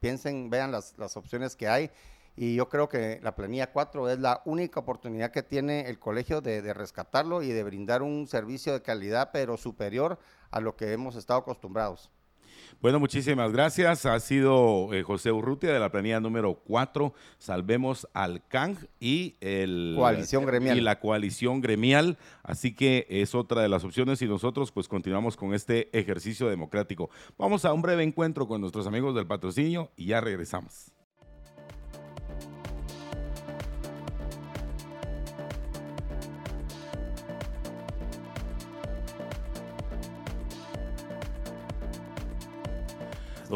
[0.00, 1.90] piensen, vean las, las opciones que hay.
[2.36, 6.40] Y yo creo que la planilla 4 es la única oportunidad que tiene el colegio
[6.40, 10.18] de, de rescatarlo y de brindar un servicio de calidad, pero superior
[10.50, 12.10] a lo que hemos estado acostumbrados.
[12.80, 14.06] Bueno, muchísimas gracias.
[14.06, 17.12] Ha sido eh, José Urrutia de la planilla número 4.
[17.38, 20.78] Salvemos al CANG y el Coalición gremial.
[20.78, 22.18] y la coalición gremial.
[22.42, 27.10] Así que es otra de las opciones y nosotros pues continuamos con este ejercicio democrático.
[27.38, 30.92] Vamos a un breve encuentro con nuestros amigos del patrocinio y ya regresamos.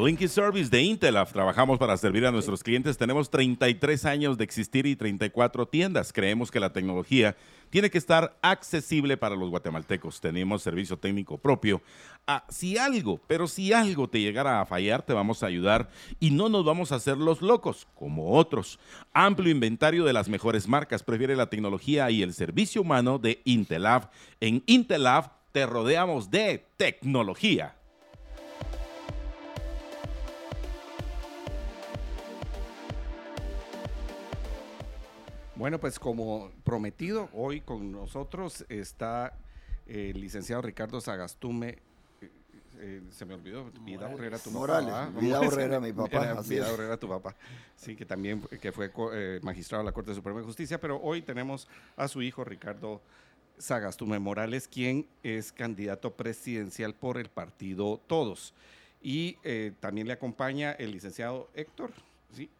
[0.05, 1.32] Linky Service de Intelaf.
[1.32, 2.99] Trabajamos para servir a nuestros clientes.
[2.99, 6.12] Tenemos 33 años de existir y 34 tiendas.
[6.12, 7.34] Creemos que la tecnología
[7.70, 10.20] tiene que estar accesible para los guatemaltecos.
[10.20, 11.80] Tenemos servicio técnico propio.
[12.26, 15.88] Ah, si algo, pero si algo te llegara a fallar, te vamos a ayudar
[16.20, 18.78] y no nos vamos a hacer los locos como otros.
[19.14, 21.03] Amplio inventario de las mejores marcas.
[21.03, 24.11] Prefiere la tecnología y el servicio humano de Intelab.
[24.40, 27.76] En Intelab te rodeamos de tecnología.
[35.57, 39.32] Bueno, pues como prometido, hoy con nosotros está
[39.86, 41.78] el licenciado Ricardo Sagastume.
[42.20, 42.30] eh,
[42.78, 45.11] eh, se me olvidó, Vida Urrera, tu Morales, papá.
[45.18, 46.74] Vida Urrera, mi papá, Era así Vida es.
[46.74, 47.34] Urrera, tu papá.
[47.74, 51.22] Sí, que también que fue eh, magistrado de la Corte Suprema de Justicia, pero hoy
[51.22, 53.00] tenemos a su hijo Ricardo
[53.57, 58.52] Sagastume Morales, quien es candidato presidencial por el partido Todos.
[59.00, 61.92] Y eh, también le acompaña el licenciado Héctor
[62.33, 62.51] ¿sí?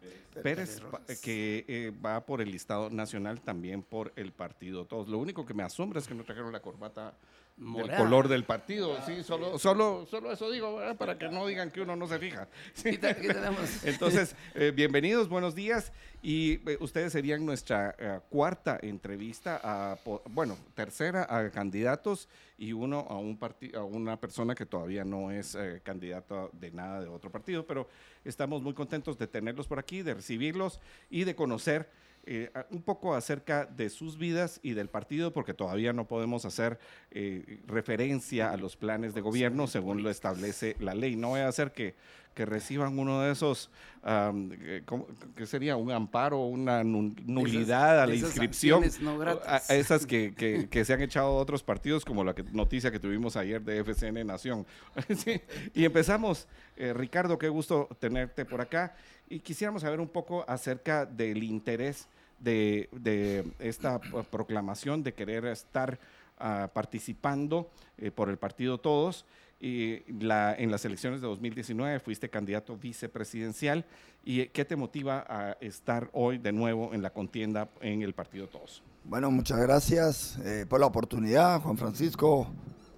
[0.41, 0.81] Pérez,
[1.21, 5.07] que eh, va por el listado nacional, también por el partido Todos.
[5.07, 7.17] Lo único que me asombra es que no trajeron la corbata
[7.59, 7.97] Morada.
[7.97, 8.95] color del partido.
[9.05, 10.95] Sí, solo, solo, solo eso digo, ¿verdad?
[10.95, 12.47] para que no digan que uno no se fija.
[12.73, 12.89] Sí.
[12.89, 13.83] Aquí te- aquí tenemos.
[13.83, 15.91] Entonces, eh, bienvenidos, buenos días.
[16.21, 19.97] Y eh, ustedes serían nuestra eh, cuarta entrevista, a,
[20.29, 22.29] bueno, tercera a candidatos
[22.59, 23.39] y uno a, un
[23.75, 27.87] a una persona que todavía no es candidato de nada de otro partido, pero
[28.23, 30.79] estamos muy contentos de tenerlos por aquí, de recibirlos
[31.09, 31.89] y de conocer
[32.27, 36.43] eh, a- un poco acerca de sus vidas y del partido, porque todavía no podemos
[36.45, 36.77] hacer
[37.11, 41.15] eh, referencia a los planes de gobierno según lo establece la ley.
[41.15, 41.95] No voy a hacer que,
[42.33, 43.71] que reciban uno de esos,
[44.03, 49.41] am, eh, ¿cómo- que sería un amparo, una nu- nulidad a la inscripción, no gratis.
[49.47, 52.91] a- a esas que, que- que se han echado otros partidos, como la que- noticia
[52.91, 54.65] que tuvimos ayer de FCN Nación.
[55.17, 55.41] Sí,
[55.73, 58.95] Y empezamos, eh, Ricardo, qué gusto tenerte por acá.
[59.29, 62.07] Y quisiéramos saber un poco acerca del interés
[62.39, 65.99] de, de esta proclamación de querer estar
[66.37, 69.25] ah, participando eh, por el partido Todos.
[69.59, 73.85] Y la, en las elecciones de 2019 fuiste candidato vicepresidencial.
[74.23, 78.47] ¿Y qué te motiva a estar hoy de nuevo en la contienda en el partido
[78.47, 78.83] Todos?
[79.03, 82.47] Bueno, muchas gracias eh, por la oportunidad, Juan Francisco,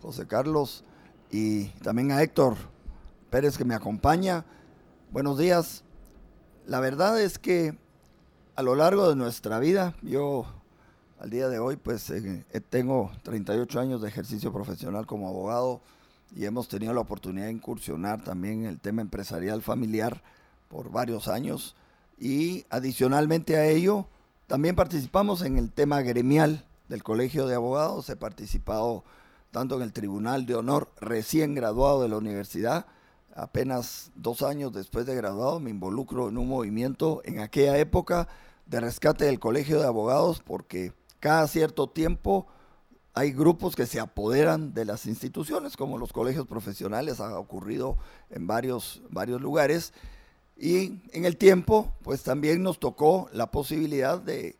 [0.01, 0.83] José Carlos
[1.31, 2.57] y también a Héctor
[3.29, 4.43] Pérez que me acompaña.
[5.11, 5.83] Buenos días.
[6.65, 7.77] La verdad es que
[8.59, 10.45] a lo largo de nuestra vida, yo
[11.21, 15.79] al día de hoy pues eh, eh, tengo 38 años de ejercicio profesional como abogado
[16.35, 20.21] y hemos tenido la oportunidad de incursionar también en el tema empresarial familiar
[20.67, 21.77] por varios años.
[22.19, 24.07] Y adicionalmente a ello
[24.47, 28.09] también participamos en el tema gremial del Colegio de Abogados.
[28.09, 29.05] He participado
[29.51, 32.87] tanto en el Tribunal de Honor, recién graduado de la universidad,
[33.37, 38.27] apenas dos años después de graduado, me involucro en un movimiento en aquella época
[38.69, 42.47] de rescate del Colegio de Abogados porque cada cierto tiempo
[43.13, 47.97] hay grupos que se apoderan de las instituciones, como los colegios profesionales, ha ocurrido
[48.29, 49.91] en varios, varios lugares.
[50.55, 54.55] Y en el tiempo, pues también nos tocó la posibilidad de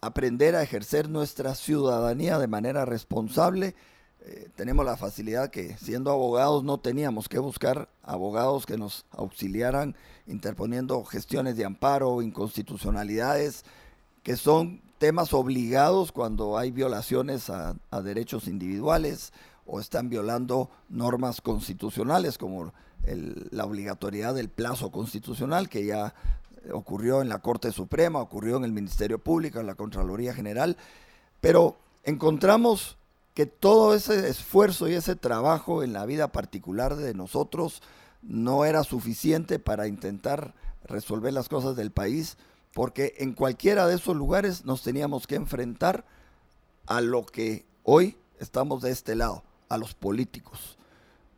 [0.00, 3.74] aprender a ejercer nuestra ciudadanía de manera responsable,
[4.22, 9.96] eh, tenemos la facilidad que siendo abogados no teníamos que buscar abogados que nos auxiliaran
[10.26, 13.64] interponiendo gestiones de amparo, inconstitucionalidades,
[14.22, 19.32] que son temas obligados cuando hay violaciones a, derechos individuales
[19.64, 22.74] o están violando normas constitucionales como
[23.06, 26.14] la obligatoriedad del plazo constitucional que ya
[26.74, 30.76] ocurrió en la Corte Suprema, ocurrió en el Ministerio Público, en la Contraloría General,
[31.40, 32.98] pero encontramos
[33.34, 37.82] que todo ese esfuerzo y ese trabajo en la vida particular de nosotros
[38.22, 40.54] no era suficiente para intentar
[40.84, 42.36] resolver las cosas del país,
[42.74, 46.04] porque en cualquiera de esos lugares nos teníamos que enfrentar
[46.86, 50.76] a lo que hoy estamos de este lado, a los políticos.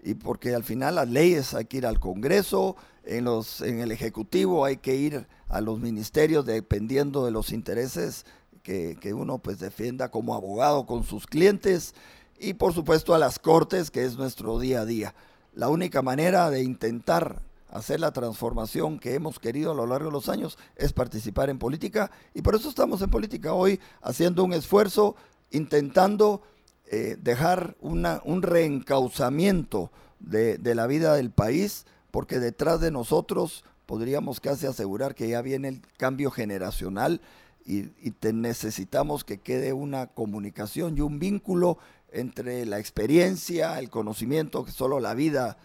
[0.02, 3.90] Y porque al final las leyes hay que ir al Congreso, en, los, en el
[3.90, 8.24] Ejecutivo hay que ir a los ministerios dependiendo de los intereses
[8.62, 11.94] que, que, uno pues defienda como abogado con sus clientes
[12.38, 15.14] y por supuesto a las cortes que es nuestro día a día.
[15.54, 17.42] La única manera de intentar
[17.72, 21.58] hacer la transformación que hemos querido a lo largo de los años es participar en
[21.58, 25.16] política y por eso estamos en política hoy haciendo un esfuerzo
[25.50, 26.42] intentando
[26.90, 29.90] eh, dejar una, un reencauzamiento
[30.20, 35.68] de, la vida del país porque detrás de nosotros podríamos casi asegurar que ya viene
[35.68, 37.22] el cambio generacional
[37.64, 37.90] y,
[38.32, 41.78] necesitamos que quede una comunicación y un vínculo
[42.12, 45.56] entre la experiencia, el conocimiento que solo la vida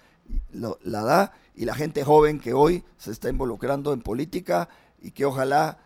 [0.51, 4.69] la da y la gente joven que hoy se está involucrando en política
[5.01, 5.79] y que ojalá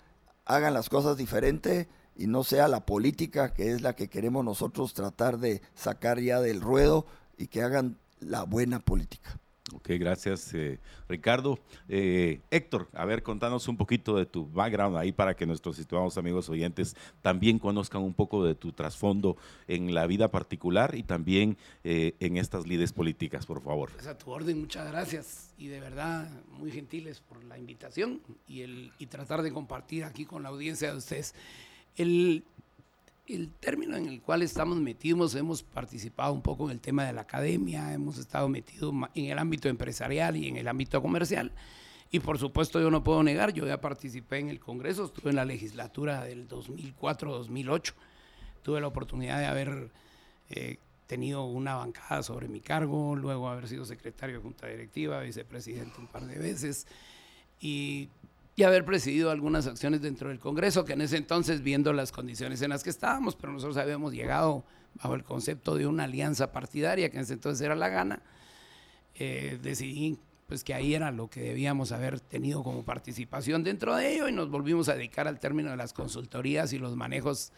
[0.45, 4.93] hagan las cosas diferente y no sea la política que es la que queremos nosotros
[4.93, 7.05] tratar de sacar ya del ruedo
[7.37, 9.39] y que hagan la buena política.
[9.73, 11.59] Ok, gracias eh, Ricardo.
[11.87, 16.17] Eh, Héctor, a ver, contanos un poquito de tu background ahí para que nuestros estimados
[16.17, 21.57] amigos oyentes también conozcan un poco de tu trasfondo en la vida particular y también
[21.83, 23.91] eh, en estas lides políticas, por favor.
[24.07, 28.91] A tu orden, muchas gracias y de verdad muy gentiles por la invitación y, el,
[28.99, 31.35] y tratar de compartir aquí con la audiencia de ustedes.
[31.95, 32.43] El,
[33.35, 37.13] el término en el cual estamos metidos, hemos participado un poco en el tema de
[37.13, 41.51] la academia, hemos estado metidos en el ámbito empresarial y en el ámbito comercial.
[42.11, 45.37] Y por supuesto yo no puedo negar, yo ya participé en el Congreso, estuve en
[45.37, 47.93] la legislatura del 2004-2008,
[48.63, 49.91] tuve la oportunidad de haber
[50.49, 50.77] eh,
[51.07, 56.07] tenido una bancada sobre mi cargo, luego haber sido secretario de Junta Directiva, vicepresidente un
[56.07, 56.85] par de veces,
[57.61, 58.09] y
[58.55, 62.61] y haber presidido algunas acciones dentro del Congreso, que en ese entonces, viendo las condiciones
[62.61, 67.09] en las que estábamos, pero nosotros habíamos llegado bajo el concepto de una alianza partidaria,
[67.09, 68.21] que en ese entonces era la gana,
[69.15, 74.13] eh, decidí pues que ahí era lo que debíamos haber tenido como participación dentro de
[74.13, 77.53] ello y nos volvimos a dedicar al término de las consultorías y los manejos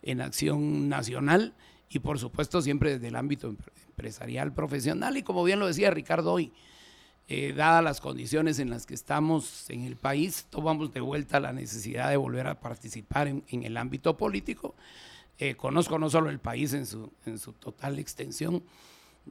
[0.00, 1.54] en acción nacional
[1.90, 3.54] y por supuesto siempre desde el ámbito
[3.90, 6.50] empresarial profesional y como bien lo decía Ricardo hoy,
[7.32, 11.52] eh, dadas las condiciones en las que estamos en el país, tomamos de vuelta la
[11.52, 14.74] necesidad de volver a participar en, el ámbito político.
[15.38, 18.64] Eh, conozco no solo el país en su, en su total extensión,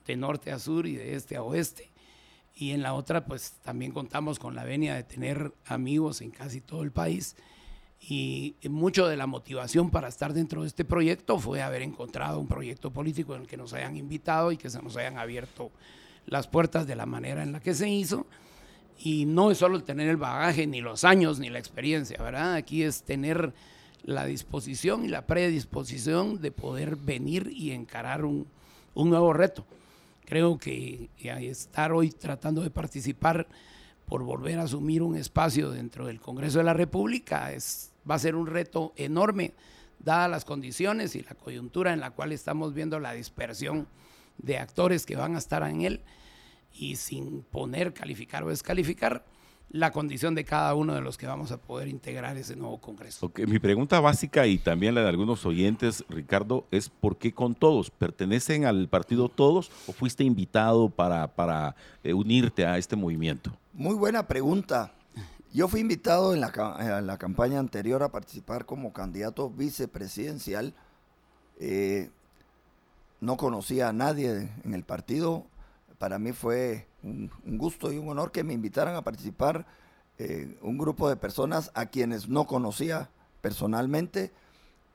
[0.06, 1.89] de norte a sur y de este a oeste,
[2.56, 6.62] y en la otra pues también contamos con la venia de tener amigos en casi
[6.62, 7.36] todo el país
[8.00, 12.47] y mucho de la motivación para estar dentro de este proyecto fue haber encontrado un
[12.47, 15.70] proyecto político en el que nos hayan invitado y que se nos hayan abierto
[16.30, 18.27] las puertas de la manera en la que se hizo.
[18.97, 22.55] Y no es solo tener el bagaje, ni los años, ni la experiencia, ¿verdad?
[22.55, 23.53] Aquí es tener
[24.03, 28.47] la disposición y la predisposición de poder venir y encarar un,
[28.93, 29.65] un nuevo reto.
[30.25, 33.47] Creo que estar hoy tratando de participar
[34.05, 38.19] por volver a asumir un espacio dentro del Congreso de la República es, va a
[38.19, 39.53] ser un reto enorme,
[39.99, 43.88] dadas las condiciones y la coyuntura en la cual estamos viendo la dispersión
[44.38, 46.01] de actores que van a estar en él
[46.80, 49.25] y sin poner calificar o descalificar
[49.71, 53.32] la condición de cada uno de los que vamos a poder integrar ese nuevo Congreso.
[53.36, 57.91] Mi pregunta básica y también la de algunos oyentes, Ricardo, es ¿por qué con todos?
[57.91, 63.51] ¿Pertenecen al partido todos o fuiste invitado para, para eh, unirte a este movimiento?
[63.73, 64.91] Muy buena pregunta.
[65.53, 70.73] Yo fui invitado en la, la campaña anterior a participar como candidato vicepresidencial.
[71.59, 72.09] Eh,
[73.21, 75.45] no conocía a nadie en el partido.
[76.00, 79.68] Para mí fue un, gusto y un honor que me invitaran a participar
[80.18, 83.10] eh, un grupo de personas a quienes no conocía
[83.41, 84.32] personalmente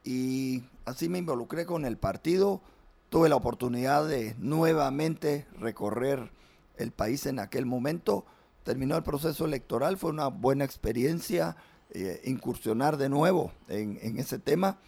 [0.02, 2.62] y así me involucré con el partido.
[3.10, 6.30] Tuve la oportunidad de nuevamente recorrer
[6.78, 8.24] el país en aquel momento.
[8.64, 11.54] Terminó el proceso electoral, fue una buena experiencia
[11.90, 14.78] eh, incursionar de nuevo en, en ese tema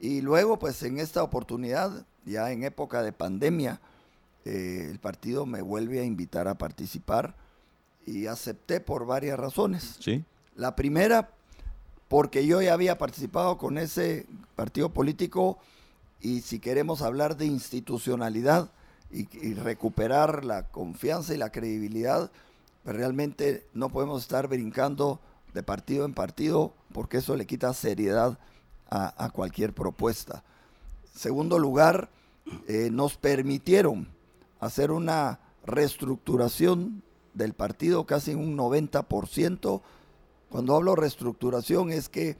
[0.00, 3.80] Y luego, pues en esta oportunidad, ya en época de pandemia,
[4.48, 7.34] eh, el partido me vuelve a invitar a participar
[8.06, 9.96] y acepté por varias razones.
[10.00, 10.24] Sí.
[10.56, 11.30] La primera,
[12.08, 14.26] porque yo ya había participado con ese
[14.56, 15.58] partido político
[16.20, 18.70] y si queremos hablar de institucionalidad
[19.12, 22.30] y, y recuperar la confianza y la credibilidad,
[22.84, 25.20] pues realmente no podemos estar brincando
[25.52, 28.38] de partido en partido porque eso le quita seriedad
[28.90, 30.42] a, a cualquier propuesta.
[31.14, 32.08] Segundo lugar,
[32.66, 34.08] eh, nos permitieron
[34.60, 37.02] hacer una reestructuración
[37.34, 39.82] del partido casi un 90%.
[40.50, 42.36] Cuando hablo reestructuración es que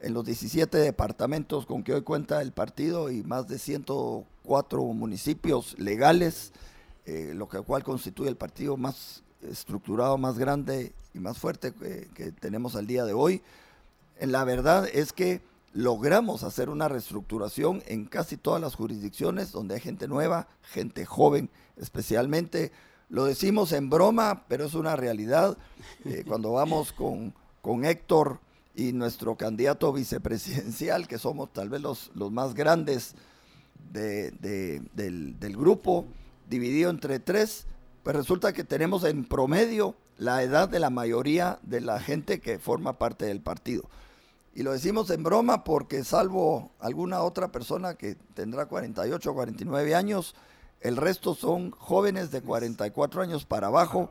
[0.00, 5.78] en los 17 departamentos con que hoy cuenta el partido y más de 104 municipios
[5.78, 6.52] legales,
[7.06, 12.08] eh, lo que cual constituye el partido más estructurado, más grande y más fuerte que,
[12.14, 13.42] que tenemos al día de hoy.
[14.18, 15.40] En la verdad es que
[15.76, 21.50] logramos hacer una reestructuración en casi todas las jurisdicciones donde hay gente nueva, gente joven
[21.76, 22.72] especialmente.
[23.10, 25.58] Lo decimos en broma, pero es una realidad.
[26.06, 28.40] Eh, cuando vamos con, con Héctor
[28.74, 33.14] y nuestro candidato vicepresidencial, que somos tal vez los, los más grandes
[33.92, 36.06] de, de, del, del grupo,
[36.48, 37.66] dividido entre tres,
[38.02, 42.58] pues resulta que tenemos en promedio la edad de la mayoría de la gente que
[42.58, 43.90] forma parte del partido.
[44.56, 49.94] Y lo decimos en broma porque salvo alguna otra persona que tendrá 48 o 49
[49.94, 50.34] años,
[50.80, 54.08] el resto son jóvenes de 44 años para abajo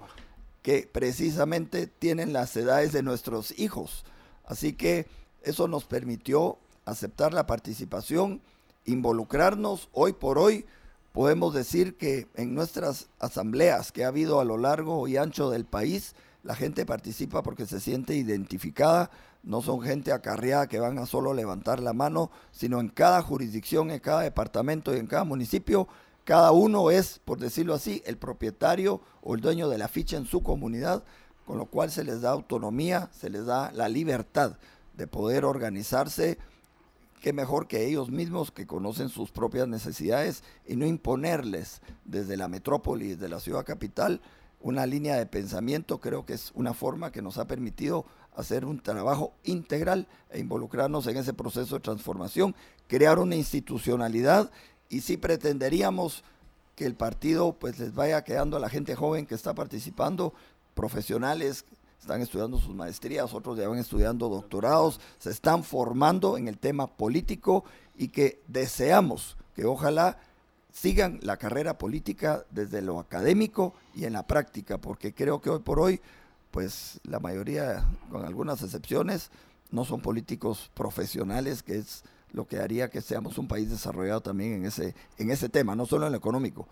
[0.61, 4.05] que precisamente tienen las edades de nuestros hijos.
[4.43, 5.07] Así que
[5.41, 8.39] eso nos permitió aceptar la participación,
[8.85, 9.89] involucrarnos.
[9.93, 10.67] Hoy por hoy
[11.11, 15.65] podemos decir que en nuestras asambleas que ha habido a lo largo y ancho del
[15.65, 19.09] país, la gente participa porque se siente identificada,
[19.45, 23.91] no son gente acarreada que van a solo levantar la mano, sino en cada jurisdicción,
[23.91, 25.87] en cada departamento y en cada municipio,
[26.23, 30.25] cada uno es, por decirlo así, el propietario o el dueño de la ficha en
[30.25, 31.03] su comunidad,
[31.45, 34.57] con lo cual se les da autonomía, se les da la libertad
[34.97, 36.39] de poder organizarse,
[37.21, 42.47] qué mejor que ellos mismos que conocen sus propias necesidades y no imponerles desde la
[42.47, 44.21] metrópoli, desde la ciudad capital,
[44.61, 48.79] una línea de pensamiento, creo que es una forma que nos ha permitido hacer un
[48.79, 52.55] trabajo integral e involucrarnos en ese proceso de transformación,
[52.87, 54.51] crear una institucionalidad.
[54.89, 56.23] Y si pretenderíamos
[56.75, 60.33] que el partido pues les vaya quedando a la gente joven que está participando,
[60.73, 61.65] profesionales,
[61.99, 66.87] están estudiando sus maestrías, otros ya van estudiando doctorados, se están formando en el tema
[66.87, 67.63] político
[67.97, 70.19] y que deseamos que ojalá
[70.71, 75.59] sigan la carrera política desde lo académico y en la práctica, porque creo que hoy
[75.59, 76.01] por hoy,
[76.55, 79.29] pues la mayoría, con algunas excepciones,
[79.71, 84.53] no son políticos profesionales, que es lo que haría que seamos un país desarrollado también
[84.53, 86.65] en ese, en ese tema, no solo en lo económico.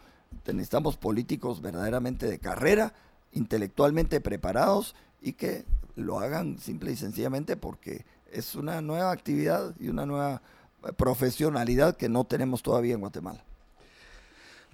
[0.46, 2.94] Necesitamos políticos verdaderamente de carrera,
[3.34, 5.66] intelectualmente preparados y que
[5.98, 10.42] lo hagan simple y sencillamente porque es una nueva actividad y una nueva
[10.96, 13.44] profesionalidad que no tenemos todavía en Guatemala.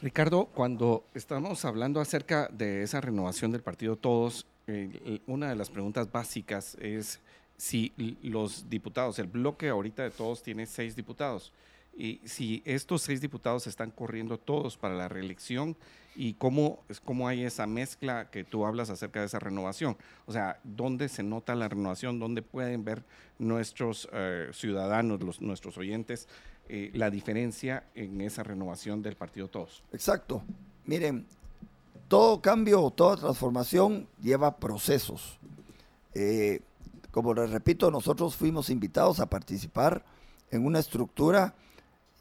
[0.03, 5.69] Ricardo, cuando estamos hablando acerca de esa renovación del partido Todos, eh, una de las
[5.69, 7.19] preguntas básicas es
[7.57, 11.51] si los diputados, el bloque ahorita de Todos tiene seis diputados,
[11.97, 15.75] y si estos seis diputados están corriendo todos para la reelección
[16.15, 19.97] y cómo, cómo hay esa mezcla que tú hablas acerca de esa renovación.
[20.25, 22.19] O sea, ¿dónde se nota la renovación?
[22.19, 23.03] ¿Dónde pueden ver
[23.37, 26.29] nuestros eh, ciudadanos, los, nuestros oyentes,
[26.71, 29.83] eh, la diferencia en esa renovación del partido Todos.
[29.91, 30.43] Exacto.
[30.85, 31.25] Miren,
[32.09, 35.39] todo cambio, toda transformación lleva procesos.
[36.13, 36.61] Eh,
[37.11, 40.03] como les repito, nosotros fuimos invitados a participar
[40.51, 41.53] en una estructura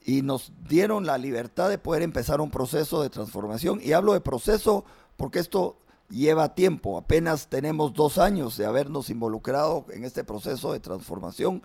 [0.05, 3.80] y nos dieron la libertad de poder empezar un proceso de transformación.
[3.82, 4.84] Y hablo de proceso
[5.16, 5.78] porque esto
[6.11, 6.99] lleva tiempo.
[6.99, 11.62] Apenas tenemos dos años de habernos involucrado en este proceso de transformación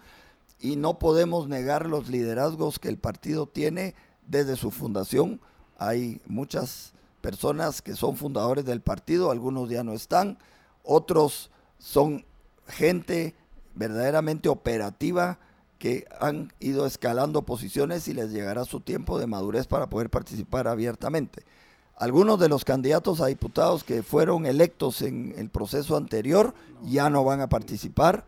[0.59, 3.95] y no podemos negar los liderazgos que el partido tiene
[4.27, 5.41] desde su fundación.
[5.77, 6.93] Hay muchas
[7.23, 10.37] personas que son fundadores del partido, algunos ya no están,
[10.83, 12.25] otros son
[12.67, 13.33] gente
[13.75, 15.39] verdaderamente operativa
[15.79, 20.67] que han ido escalando posiciones y les llegará su tiempo de madurez para poder participar
[20.67, 21.43] abiertamente.
[21.95, 26.53] Algunos de los candidatos a diputados que fueron electos en el proceso anterior
[26.83, 28.25] ya no van a participar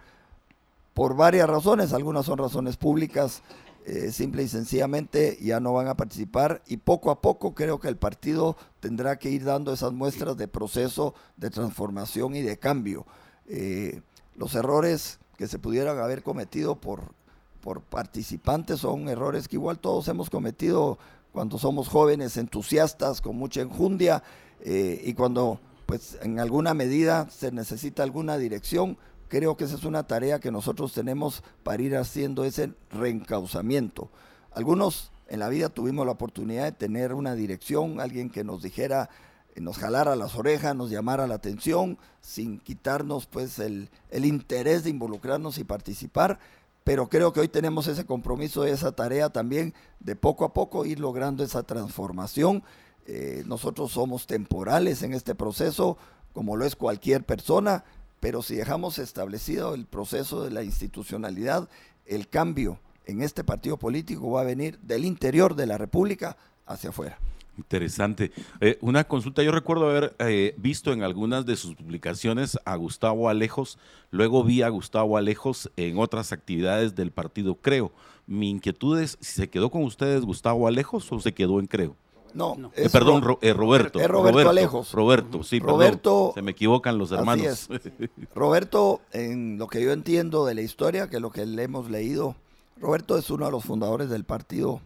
[0.94, 3.42] por varias razones, algunas son razones públicas,
[3.88, 7.88] eh, simple y sencillamente ya no van a participar y poco a poco creo que
[7.88, 13.06] el partido tendrá que ir dando esas muestras de proceso de transformación y de cambio.
[13.48, 14.02] Eh,
[14.36, 17.14] los errores que se pudieran haber cometido por,
[17.62, 20.98] por participantes son errores que igual todos hemos cometido
[21.32, 24.24] cuando somos jóvenes, entusiastas, con mucha enjundia
[24.62, 29.84] eh, y cuando pues en alguna medida se necesita alguna dirección, creo que esa es
[29.84, 34.10] una tarea que nosotros tenemos para ir haciendo ese reencauzamiento.
[34.52, 39.10] Algunos en la vida tuvimos la oportunidad de tener una dirección, alguien que nos dijera,
[39.56, 44.84] eh, nos jalara las orejas, nos llamara la atención, sin quitarnos pues el, el interés
[44.84, 46.40] de involucrarnos y participar,
[46.84, 51.00] pero creo que hoy tenemos ese compromiso, esa tarea también de poco a poco ir
[51.00, 52.64] logrando esa transformación
[53.08, 55.98] eh, nosotros somos temporales en este proceso,
[56.34, 57.84] como lo es cualquier persona,
[58.26, 61.70] pero si dejamos establecido el proceso de la institucionalidad,
[62.08, 66.90] el cambio en este partido político va a venir del interior de la República hacia
[66.90, 67.20] afuera.
[67.56, 68.32] Interesante.
[68.62, 73.30] Eh, una consulta, yo recuerdo haber eh, visto en algunas de sus publicaciones a Gustavo
[73.30, 73.78] Alejos,
[74.10, 77.92] luego vi a Gustavo Alejos en otras actividades del partido Creo.
[78.26, 81.96] Mi inquietud es si se quedó con ustedes Gustavo Alejos o se quedó en Creo.
[82.36, 84.00] No, eh, perdón, eh, Roberto.
[84.00, 84.92] Es Roberto, Alejos.
[84.92, 87.70] Roberto, sí, Roberto, se me equivocan los hermanos.
[88.36, 92.36] Roberto, en lo que yo entiendo de la historia, que lo que le hemos leído,
[92.78, 94.82] Roberto es uno de los fundadores del partido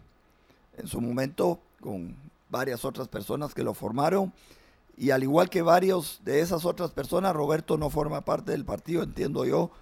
[0.78, 2.14] en su momento, con
[2.50, 4.32] varias otras personas que lo formaron.
[4.96, 9.02] Y al igual que varios de esas otras personas, Roberto no forma parte del partido,
[9.02, 9.72] entiendo yo,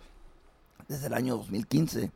[0.89, 2.11] desde el año 2015.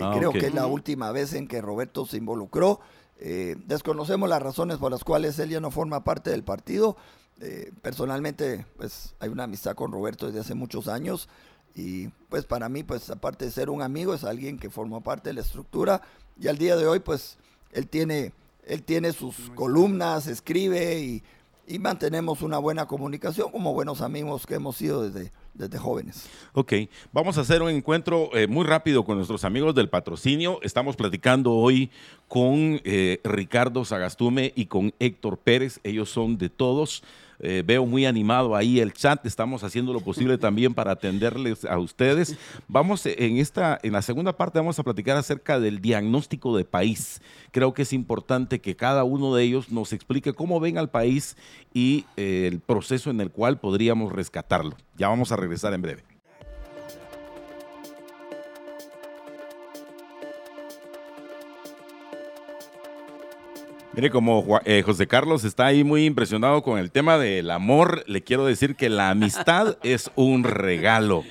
[0.00, 2.80] Ah, creo que es la última vez en que Roberto se involucró
[3.18, 6.96] eh, desconocemos las razones por las cuales él ya no forma parte del partido.
[7.40, 11.28] Eh, personalmente, pues hay una amistad con Roberto desde hace muchos años
[11.74, 15.30] y pues para mí, pues aparte de ser un amigo, es alguien que formó parte
[15.30, 16.02] de la estructura
[16.40, 17.38] y al día de hoy, pues
[17.72, 18.32] él tiene,
[18.64, 21.22] él tiene sus columnas, escribe y
[21.68, 26.28] y mantenemos una buena comunicación como buenos amigos que hemos sido desde, desde jóvenes.
[26.54, 26.72] Ok,
[27.12, 30.60] vamos a hacer un encuentro eh, muy rápido con nuestros amigos del patrocinio.
[30.62, 31.90] Estamos platicando hoy
[32.28, 35.80] con eh, Ricardo Sagastume y con Héctor Pérez.
[35.82, 37.02] Ellos son de todos.
[37.40, 39.24] Eh, veo muy animado ahí el chat.
[39.26, 42.36] Estamos haciendo lo posible también para atenderles a ustedes.
[42.66, 47.22] Vamos en esta, en la segunda parte vamos a platicar acerca del diagnóstico de país.
[47.52, 51.36] Creo que es importante que cada uno de ellos nos explique cómo ven al país
[51.72, 54.76] y eh, el proceso en el cual podríamos rescatarlo.
[54.96, 56.17] Ya vamos a regresar en breve.
[63.98, 68.22] Mire, como eh, José Carlos está ahí muy impresionado con el tema del amor, le
[68.22, 71.24] quiero decir que la amistad es un regalo.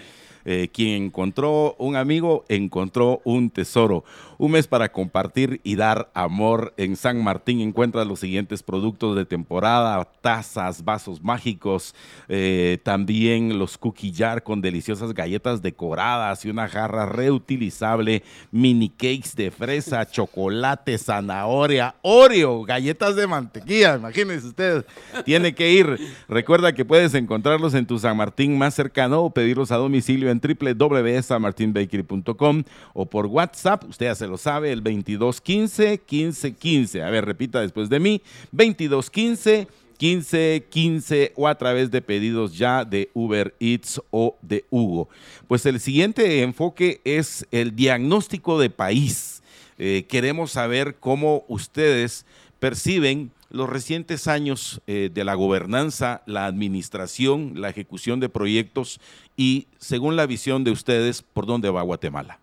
[0.43, 4.03] Eh, quien encontró un amigo encontró un tesoro.
[4.39, 6.71] Un mes para compartir y dar amor.
[6.77, 11.95] En San Martín encuentras los siguientes productos de temporada, tazas, vasos mágicos,
[12.27, 18.21] eh, también los cookie jar con deliciosas galletas decoradas y una jarra reutilizable,
[18.51, 24.85] mini cakes de fresa, chocolate, zanahoria, Oreo, galletas de mantequilla, imagínense usted,
[25.25, 25.97] tiene que ir.
[26.29, 30.39] Recuerda que puedes encontrarlos en tu San Martín más cercano o pedirlos a domicilio en
[30.39, 32.63] www.sanmartinbakery.com
[32.93, 37.03] o por WhatsApp, usted hace lo sabe, el 2215 1515.
[37.03, 38.21] A ver, repita después de mí,
[38.51, 39.67] 2215
[39.99, 45.09] 1515 o a través de pedidos ya de Uber Eats o de Hugo.
[45.47, 49.41] Pues el siguiente enfoque es el diagnóstico de país.
[49.77, 52.25] Eh, queremos saber cómo ustedes
[52.59, 58.99] perciben los recientes años eh, de la gobernanza, la administración, la ejecución de proyectos
[59.37, 62.39] y, según la visión de ustedes, por dónde va Guatemala.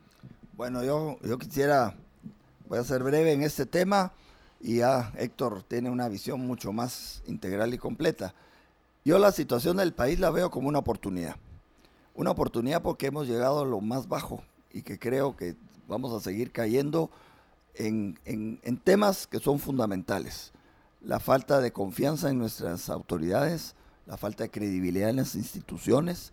[0.56, 1.96] Bueno, yo, yo quisiera,
[2.68, 4.12] voy a ser breve en este tema
[4.60, 8.34] y ya Héctor tiene una visión mucho más integral y completa.
[9.04, 11.34] Yo la situación del país la veo como una oportunidad.
[12.14, 15.56] Una oportunidad porque hemos llegado a lo más bajo y que creo que
[15.88, 17.10] vamos a seguir cayendo
[17.74, 20.52] en, en, temas que son fundamentales.
[21.02, 23.74] La falta de confianza en nuestras autoridades,
[24.06, 26.32] la falta de credibilidad en las instituciones.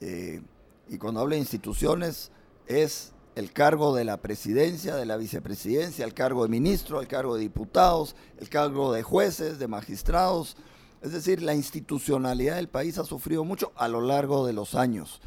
[0.00, 0.40] Eh,
[0.88, 2.30] y cuando hablo de instituciones
[2.68, 7.34] es el cargo de la presidencia, de la vicepresidencia, el cargo de ministro, el cargo
[7.34, 10.56] de diputados, el cargo de jueces, de magistrados.
[11.02, 15.20] Es decir, la institucionalidad del país ha sufrido mucho a lo largo de los años.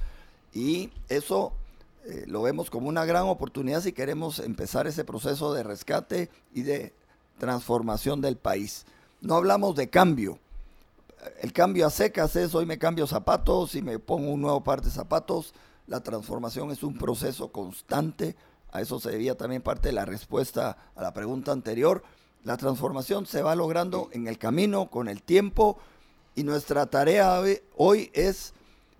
[0.56, 1.54] Y eso
[2.04, 6.64] eh, lo vemos como una gran oportunidad si queremos empezar ese proceso de rescate y
[6.64, 6.94] de
[7.38, 8.88] transformación del país.
[9.22, 10.40] No hablamos de cambio.
[11.42, 14.82] El cambio a secas es hoy me cambio zapatos y me pongo un nuevo par
[14.82, 15.54] de zapatos
[15.90, 18.36] la transformación es un proceso constante.
[18.72, 22.04] A eso se debía también parte de la respuesta a la pregunta anterior.
[22.44, 25.80] La transformación se va logrando en el camino, con el tiempo,
[26.36, 27.42] y nuestra tarea
[27.76, 28.54] hoy es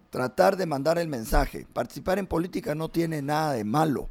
[0.10, 1.68] tratar de mandar el mensaje.
[1.72, 4.10] Participar en política no tiene nada de malo.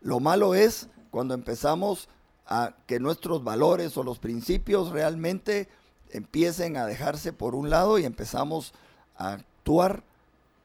[0.00, 2.08] Lo malo es cuando empezamos
[2.46, 5.68] a que nuestros valores o los principios realmente
[6.10, 8.72] empiecen a dejarse por un lado y empezamos
[9.16, 10.02] a actuar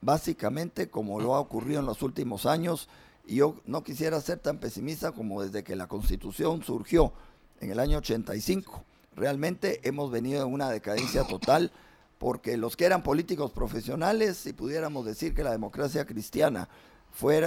[0.02, 2.90] básicamente como lo ha ocurrido en los últimos años.
[3.26, 7.14] Y yo no quisiera ser tan pesimista como desde que la constitución surgió
[7.60, 8.84] en el año 85.
[9.16, 11.72] Realmente hemos venido en una decadencia total
[12.18, 16.70] porque los que eran políticos profesionales, si pudiéramos decir que la democracia cristiana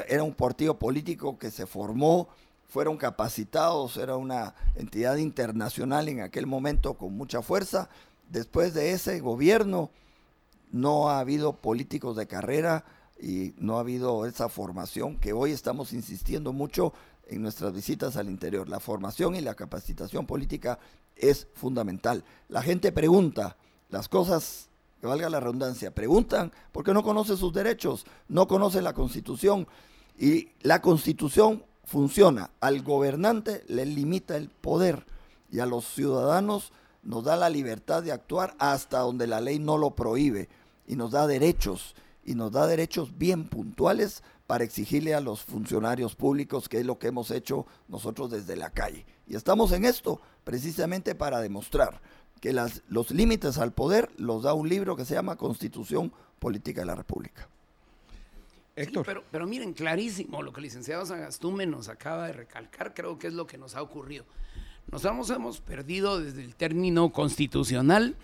[0.08, 2.28] era un partido político que se formó,
[2.68, 7.88] fueron capacitados, era una entidad internacional en aquel momento con mucha fuerza.
[8.30, 9.90] Después de ese gobierno
[10.72, 12.84] no ha habido políticos de carrera
[13.20, 16.92] y no ha habido esa formación que hoy estamos insistiendo mucho
[17.28, 18.68] en nuestras visitas al interior.
[18.68, 20.78] La formación y la capacitación política
[21.14, 22.24] es fundamental.
[22.48, 23.56] La gente pregunta,
[23.90, 24.70] las cosas,
[25.00, 29.68] que valga la redundancia, preguntan porque no conoce sus derechos, no conoce la constitución
[30.18, 32.50] y la constitución funciona.
[32.60, 35.06] Al gobernante le limita el poder
[35.50, 36.72] y a los ciudadanos
[37.02, 40.48] nos da la libertad de actuar hasta donde la ley no lo prohíbe
[40.86, 41.94] y nos da derechos
[42.24, 46.98] y nos da derechos bien puntuales para exigirle a los funcionarios públicos, que es lo
[46.98, 49.04] que hemos hecho nosotros desde la calle.
[49.26, 52.00] Y estamos en esto precisamente para demostrar
[52.40, 56.82] que las, los límites al poder los da un libro que se llama Constitución Política
[56.82, 57.48] de la República.
[58.74, 59.04] Héctor.
[59.04, 63.26] pero, pero miren, clarísimo, lo que el licenciado Sagastume nos acaba de recalcar, creo que
[63.26, 64.24] es lo que nos ha ocurrido.
[64.90, 68.16] Nos hemos, hemos perdido desde el término constitucional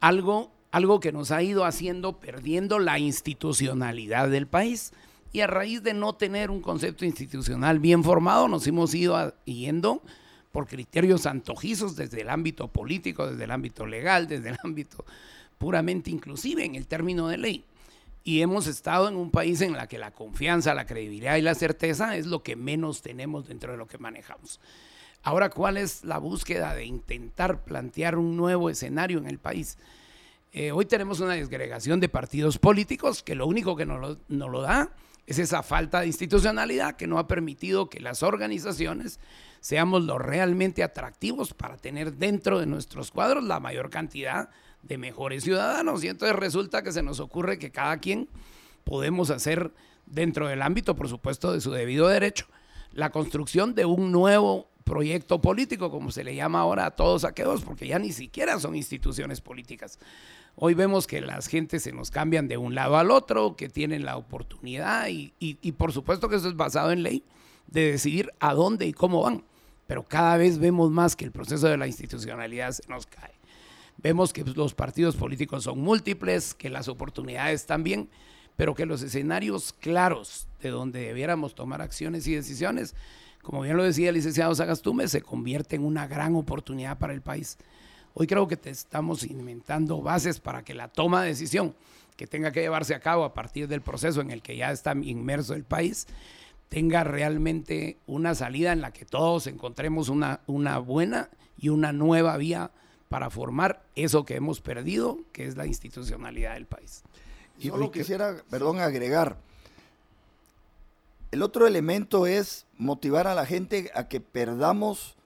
[0.00, 4.92] algo, algo que nos ha ido haciendo perdiendo la institucionalidad del país.
[5.32, 10.02] Y a raíz de no tener un concepto institucional bien formado, nos hemos ido yendo
[10.50, 15.04] por criterios antojizos desde el ámbito político, desde el ámbito legal, desde el ámbito
[15.58, 17.64] puramente inclusive en el término de ley.
[18.24, 21.54] Y hemos estado en un país en la que la confianza, la credibilidad y la
[21.54, 24.58] certeza es lo que menos tenemos dentro de lo que manejamos.
[25.22, 29.78] Ahora, ¿cuál es la búsqueda de intentar plantear un nuevo escenario en el país?
[30.56, 34.60] Eh, hoy tenemos una desgregación de partidos políticos que lo único que nos lo, lo
[34.60, 34.92] da
[35.26, 39.18] es esa falta de institucionalidad que no ha permitido que las organizaciones
[39.60, 44.48] seamos lo realmente atractivos para tener dentro de nuestros cuadros la mayor cantidad
[44.84, 46.04] de mejores ciudadanos.
[46.04, 48.28] Y entonces resulta que se nos ocurre que cada quien
[48.84, 49.72] podemos hacer
[50.06, 52.46] dentro del ámbito, por supuesto, de su debido derecho,
[52.92, 57.62] la construcción de un nuevo proyecto político, como se le llama ahora a todos aquellos,
[57.62, 59.98] porque ya ni siquiera son instituciones políticas.
[60.56, 64.04] Hoy vemos que las gentes se nos cambian de un lado al otro, que tienen
[64.04, 67.24] la oportunidad y, y por supuesto que eso es basado en ley
[67.66, 69.42] de decidir a dónde y cómo van
[69.86, 73.32] pero cada vez vemos más que el proceso de la institucionalidad se nos cae.
[73.98, 78.08] Vemos que los partidos políticos son múltiples, que las oportunidades también,
[78.56, 82.94] pero que los escenarios claros de donde debiéramos tomar acciones y decisiones,
[83.42, 87.20] como bien lo decía el licenciado Sagastume, se convierte en una gran oportunidad para el
[87.20, 87.58] país.
[88.14, 91.74] Hoy creo que te estamos inventando bases para que la toma de decisión
[92.16, 94.92] que tenga que llevarse a cabo a partir del proceso en el que ya está
[94.92, 96.06] inmerso el país,
[96.68, 101.28] tenga realmente una salida en la que todos encontremos una, una buena
[101.58, 102.70] y una nueva vía
[103.08, 107.02] para formar eso que hemos perdido, que es la institucionalidad del país.
[107.58, 109.38] Y Solo quisiera, perdón, agregar.
[111.32, 115.16] El otro elemento es motivar a la gente a que perdamos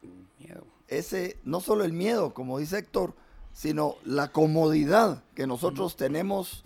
[0.88, 3.14] ese, no solo el miedo, como dice Héctor,
[3.52, 6.64] sino la comodidad que nosotros tenemos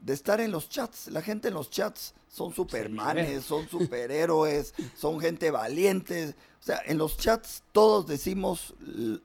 [0.00, 1.08] de estar en los chats.
[1.08, 6.34] La gente en los chats son supermanes, son superhéroes, son gente valiente.
[6.60, 8.74] O sea, en los chats todos decimos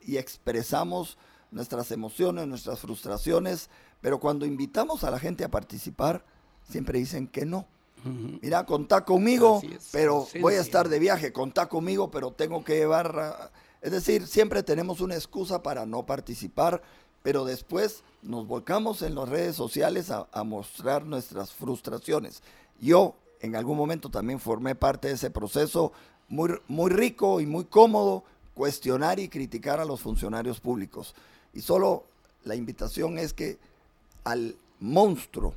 [0.05, 1.18] y expresamos
[1.51, 3.69] nuestras emociones, nuestras frustraciones,
[3.99, 6.23] pero cuando invitamos a la gente a participar,
[6.68, 7.68] siempre dicen que no.
[8.41, 9.61] Mira, contá conmigo,
[9.91, 13.51] pero voy a estar de viaje, contá conmigo, pero tengo que llevar...
[13.82, 16.84] Es decir, siempre tenemos una excusa para no participar,
[17.24, 22.44] pero después nos volcamos en las redes sociales a, mostrar nuestras frustraciones.
[22.80, 25.91] Yo en algún momento también formé parte de ese proceso
[26.30, 31.16] muy, muy rico y muy cómodo, cuestionar y criticar a los funcionarios públicos.
[31.53, 32.03] Y solo
[32.44, 33.58] la invitación es que
[34.24, 35.56] al monstruo,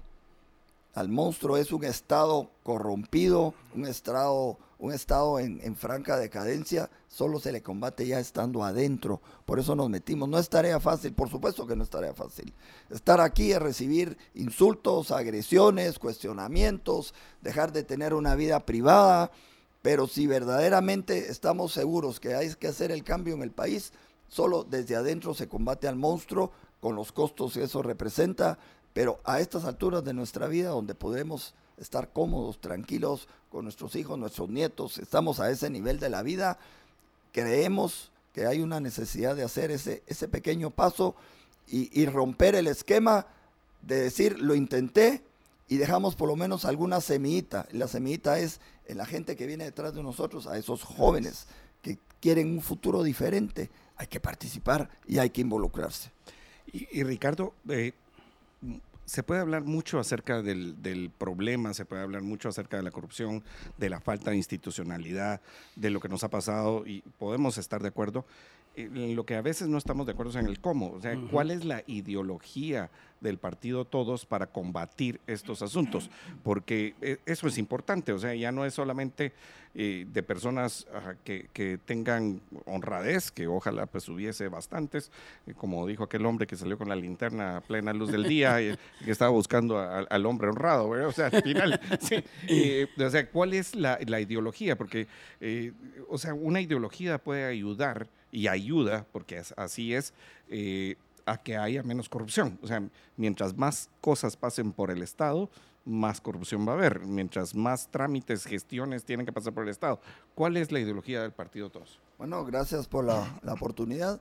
[0.95, 7.53] al monstruo es un estado corrompido, un estado un Estado en, franca decadencia solo se
[7.53, 9.21] le combate ya estando adentro.
[9.45, 10.29] Por eso nos metimos.
[10.29, 12.53] No es tarea fácil, por supuesto que no es tarea fácil.
[12.91, 19.31] Estar aquí es recibir insultos, agresiones, cuestionamientos, dejar de tener una vida privada.
[19.81, 23.93] Pero si verdaderamente estamos seguros que hay que hacer el cambio en el país,
[24.27, 26.51] solo desde adentro se combate al monstruo
[26.81, 28.59] con los costos que eso representa.
[28.93, 34.19] Pero a estas alturas de nuestra vida, donde podemos estar cómodos, tranquilos con nuestros hijos,
[34.19, 36.59] nuestros nietos, estamos a ese nivel de la vida,
[37.35, 41.17] creemos que hay una necesidad de hacer ese, ese pequeño paso
[41.67, 43.27] y, romper el esquema
[43.83, 45.23] de decir, lo intenté
[45.67, 47.67] y dejamos por lo menos alguna semillita.
[47.73, 51.47] La semillita es en la gente que viene detrás de nosotros, a esos jóvenes
[51.83, 53.71] que quieren un futuro diferente.
[53.97, 56.11] Hay que participar y hay que involucrarse.
[56.73, 57.93] Y, Ricardo, eh,
[59.05, 62.91] se puede hablar mucho acerca del, del, problema, se puede hablar mucho acerca de la
[62.91, 63.45] corrupción,
[63.79, 65.41] de la falta de institucionalidad,
[65.77, 68.25] de lo que nos ha pasado y podemos estar de acuerdo.
[68.77, 71.17] En lo que a veces no estamos de acuerdo es en el cómo, o sea,
[71.31, 72.91] cuál es la ideología
[73.25, 76.11] del partido Todos para combatir estos asuntos,
[76.45, 79.33] porque eh, eso es importante, o sea, ya no es solamente
[79.75, 80.87] eh, de personas
[81.25, 85.11] que, que, tengan honradez, que ojalá pues hubiese bastantes,
[85.49, 88.63] eh, como dijo aquel hombre que salió con la linterna a plena luz del día
[88.63, 91.81] y que estaba buscando al hombre honrado, o sea, al final,
[92.99, 94.77] o sea, ¿cuál es la, la ideología?
[94.77, 95.09] Porque,
[96.09, 100.13] o sea, una ideología puede ayudar y ayuda, porque así es,
[100.51, 100.97] eh,
[101.27, 102.59] a que haya menos corrupción.
[102.63, 102.83] O sea,
[103.17, 105.51] mientras más cosas pasen por el Estado,
[105.85, 107.01] más corrupción va a haber.
[107.01, 110.01] Mientras más trámites, gestiones tienen que pasar por el Estado.
[110.35, 111.99] ¿Cuál es la ideología del Partido TOS?
[112.19, 114.21] Bueno, gracias por la, oportunidad.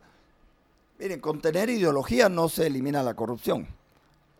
[1.00, 3.68] Miren, con tener ideología no se elimina la corrupción.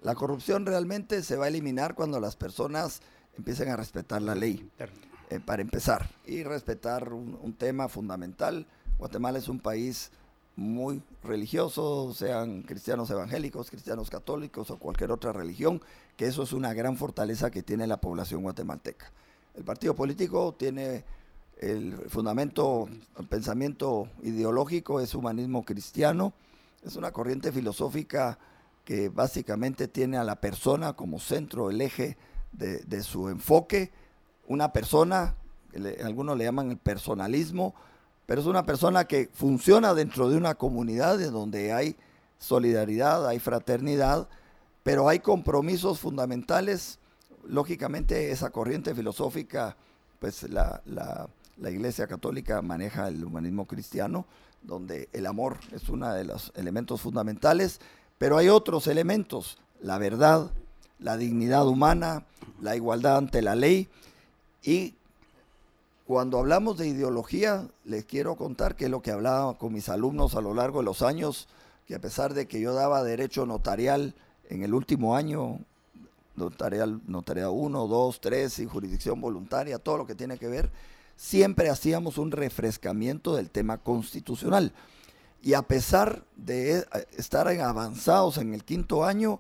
[0.02, 3.02] La corrupción realmente se va a eliminar cuando las personas
[3.38, 4.70] empiecen a respetar la ley,
[5.30, 8.68] eh, para empezar, y respetar un tema fundamental
[9.04, 10.12] Guatemala es un país
[10.56, 15.82] muy religioso, sean cristianos evangélicos, cristianos católicos o cualquier otra religión,
[16.16, 19.12] que eso es una gran fortaleza que tiene la población guatemalteca.
[19.56, 21.04] El partido político tiene
[21.60, 26.34] el fundamento, el pensamiento ideológico es humanismo cristiano,
[26.84, 28.38] es una corriente filosófica
[28.84, 32.18] que básicamente tiene a la persona como centro, el eje
[32.52, 33.92] de, su enfoque,
[34.48, 35.36] una persona,
[36.04, 37.74] algunos le llaman el personalismo,
[38.26, 41.96] pero es una persona que funciona dentro de una comunidad en donde hay
[42.38, 44.28] solidaridad, hay fraternidad,
[44.84, 47.00] pero hay compromisos fundamentales.
[47.46, 49.76] Lógicamente esa corriente filosófica,
[50.20, 50.82] pues la,
[51.58, 54.26] Iglesia Católica maneja el humanismo cristiano,
[54.62, 57.80] donde el amor es uno de los elementos fundamentales,
[58.18, 60.52] pero hay otros elementos, la verdad,
[61.00, 62.26] la dignidad humana,
[62.62, 63.90] la igualdad ante la ley
[64.64, 64.96] y
[66.06, 70.36] cuando hablamos de ideología, les quiero contar que es lo que hablaba con mis alumnos
[70.36, 71.48] a lo largo de los años,
[71.88, 74.14] que a pesar de que yo daba derecho notarial
[74.50, 75.60] en el último año,
[76.36, 80.70] notarial, notarial 1, 2, 3 y jurisdicción voluntaria, todo lo que tiene que ver,
[81.16, 84.74] siempre hacíamos un refrescamiento del tema constitucional.
[85.42, 86.86] Y a pesar de eh,
[87.18, 89.40] estar avanzados en el quinto año,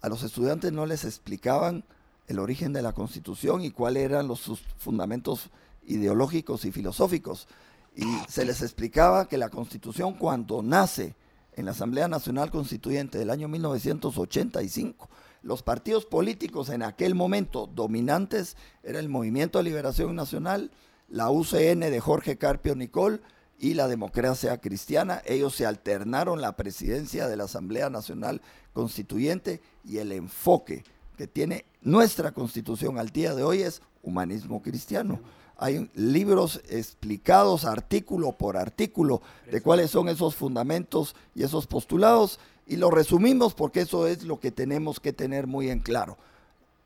[0.00, 1.84] a los estudiantes no les explicaban
[2.28, 5.50] el origen de la constitución y cuáles eran los sus fundamentos
[5.88, 7.48] ideológicos y filosóficos.
[7.96, 11.16] Y se les explicaba que la constitución cuando nace
[11.56, 15.08] en la Asamblea Nacional Constituyente del año 1985,
[15.42, 20.70] los partidos políticos en aquel momento dominantes era el Movimiento de Liberación Nacional,
[21.08, 23.22] la UCN de Jorge Carpio Nicol
[23.58, 25.22] y la democracia cristiana.
[25.26, 28.40] Ellos se alternaron la presidencia de la Asamblea Nacional
[28.72, 30.84] Constituyente y el enfoque
[31.16, 35.18] que tiene nuestra constitución al día de hoy es humanismo cristiano
[35.58, 39.20] hay libros explicados artículo por artículo
[39.50, 44.38] de cuáles son esos fundamentos y esos postulados y lo resumimos porque eso es lo
[44.38, 46.16] que tenemos que tener muy en claro.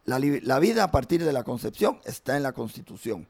[0.06, 3.26] La, la vida a partir de la concepción está en la Constitución.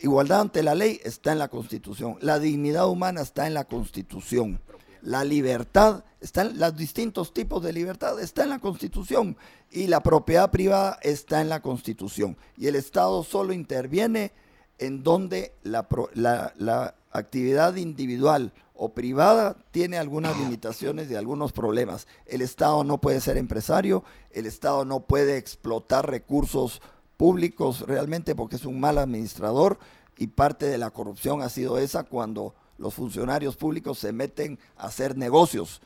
[0.00, 2.16] Igualdad ante la ley está en la Constitución.
[2.20, 4.60] La dignidad humana está en la Constitución.
[5.02, 9.36] La libertad, están los distintos tipos de libertad, está en la Constitución
[9.70, 12.36] y la propiedad privada está en la Constitución.
[12.56, 14.32] Y el Estado solo interviene
[14.78, 22.06] en donde la, la, actividad individual o privada tiene algunas limitaciones y algunos problemas.
[22.26, 26.82] El Estado no puede ser empresario, el Estado no puede explotar recursos
[27.16, 29.78] públicos realmente porque es un mal administrador
[30.18, 34.86] y parte de la corrupción ha sido esa cuando los funcionarios públicos se meten a
[34.86, 35.82] hacer negocios.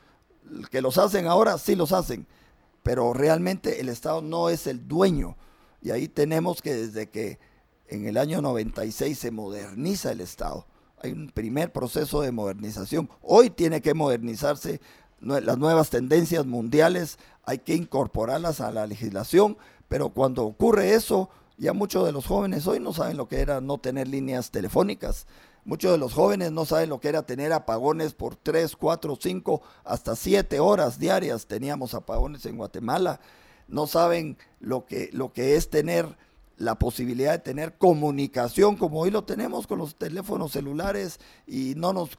[0.70, 2.26] Que los hacen ahora, sí los hacen,
[2.82, 5.36] pero realmente el Estado no es el dueño.
[5.80, 7.38] Y ahí tenemos que desde que
[7.88, 10.66] en el año 96 se moderniza el Estado,
[11.02, 13.10] hay un primer proceso de modernización.
[13.22, 14.80] Hoy tiene que modernizarse
[15.20, 19.56] las nuevas tendencias mundiales, hay que incorporarlas a la legislación,
[19.88, 21.28] pero cuando ocurre eso,
[21.58, 25.26] ya muchos de los jóvenes hoy no saben lo que era no tener líneas telefónicas,
[25.64, 29.62] Muchos de los jóvenes no saben lo que era tener apagones por 3, 4, 5,
[29.84, 31.46] hasta 7 horas diarias.
[31.46, 33.20] Teníamos apagones en Guatemala.
[33.68, 36.16] no saben lo que, lo que es tener
[36.58, 41.92] la posibilidad de tener comunicación como hoy lo tenemos con los teléfonos celulares y no
[41.92, 42.10] nos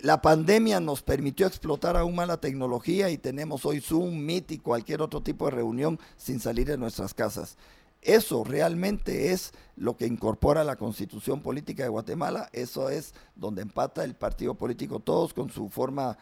[0.00, 4.58] la pandemia nos permitió explotar aún más la tecnología y tenemos hoy Zoom, Meet y
[4.58, 7.56] cualquier otro tipo de reunión sin salir de nuestras casas.
[8.02, 14.04] Eso realmente es lo que incorpora la constitución política de Guatemala, eso es donde empata
[14.04, 16.18] el partido político todos con su forma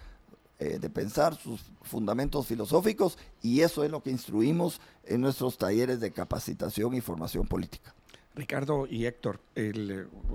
[0.58, 6.00] eh, de pensar, sus fundamentos filosóficos y eso es lo que instruimos en nuestros talleres
[6.00, 7.94] de capacitación y formación política.
[8.34, 9.40] Ricardo y Héctor,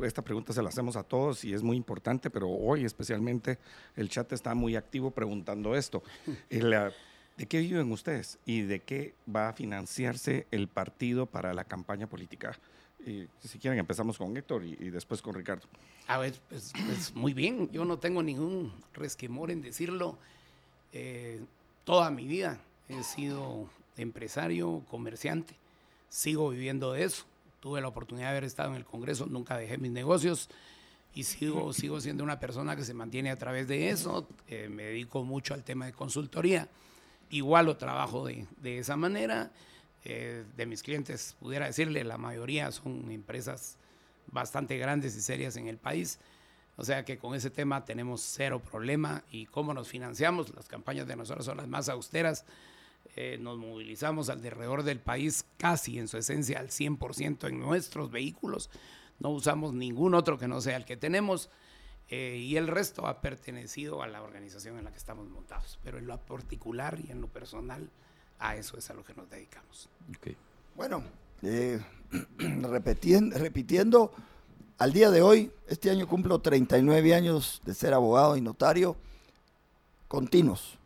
[0.03, 3.59] esta pregunta se la hacemos a todos y es muy importante, pero hoy especialmente
[3.95, 6.01] el chat está muy activo preguntando esto.
[7.37, 12.07] ¿De qué viven ustedes y de qué va a financiarse el partido para la campaña
[12.07, 12.57] política?
[13.39, 15.67] si quieren, empezamos con Héctor y, después con Ricardo.
[16.07, 20.17] A ver, pues, pues, muy bien, yo no tengo ningún resquemor en decirlo.
[20.91, 21.39] Eh,
[21.83, 22.59] toda mi vida
[22.89, 25.55] he sido empresario, comerciante,
[26.09, 27.25] sigo viviendo de eso.
[27.59, 30.49] Tuve la oportunidad de haber estado en el Congreso, nunca dejé mis negocios
[31.13, 34.27] y sigo, sigo siendo una persona que se mantiene a través de eso.
[34.47, 36.67] Eh, me dedico mucho al tema de consultoría.
[37.29, 39.51] Igual lo trabajo de, de esa manera
[40.07, 43.79] eh, de mis clientes, pudiera decirle, la mayoría son empresas
[44.27, 46.19] bastante grandes y serias en el país.
[46.77, 49.23] O sea que con ese tema tenemos cero problema.
[49.31, 50.53] ¿Y cómo nos financiamos?
[50.53, 52.45] Las campañas de nosotros son las más austeras.
[53.15, 58.69] Eh, nos movilizamos alrededor del país casi en su esencia al 100% en nuestros vehículos.
[59.17, 61.49] No usamos ningún otro que no sea el que tenemos.
[62.09, 65.79] Eh, y el resto ha pertenecido a la organización en la que estamos montados.
[65.83, 67.89] Pero en lo particular y en lo personal,
[68.39, 69.89] a eso es a lo que nos dedicamos.
[70.75, 71.03] Bueno,
[71.41, 71.79] eh,
[72.37, 74.11] repitiendo, repitiendo,
[74.77, 78.97] al día de hoy, este año cumplo 39 años de ser abogado y notario
[80.07, 80.77] continuos.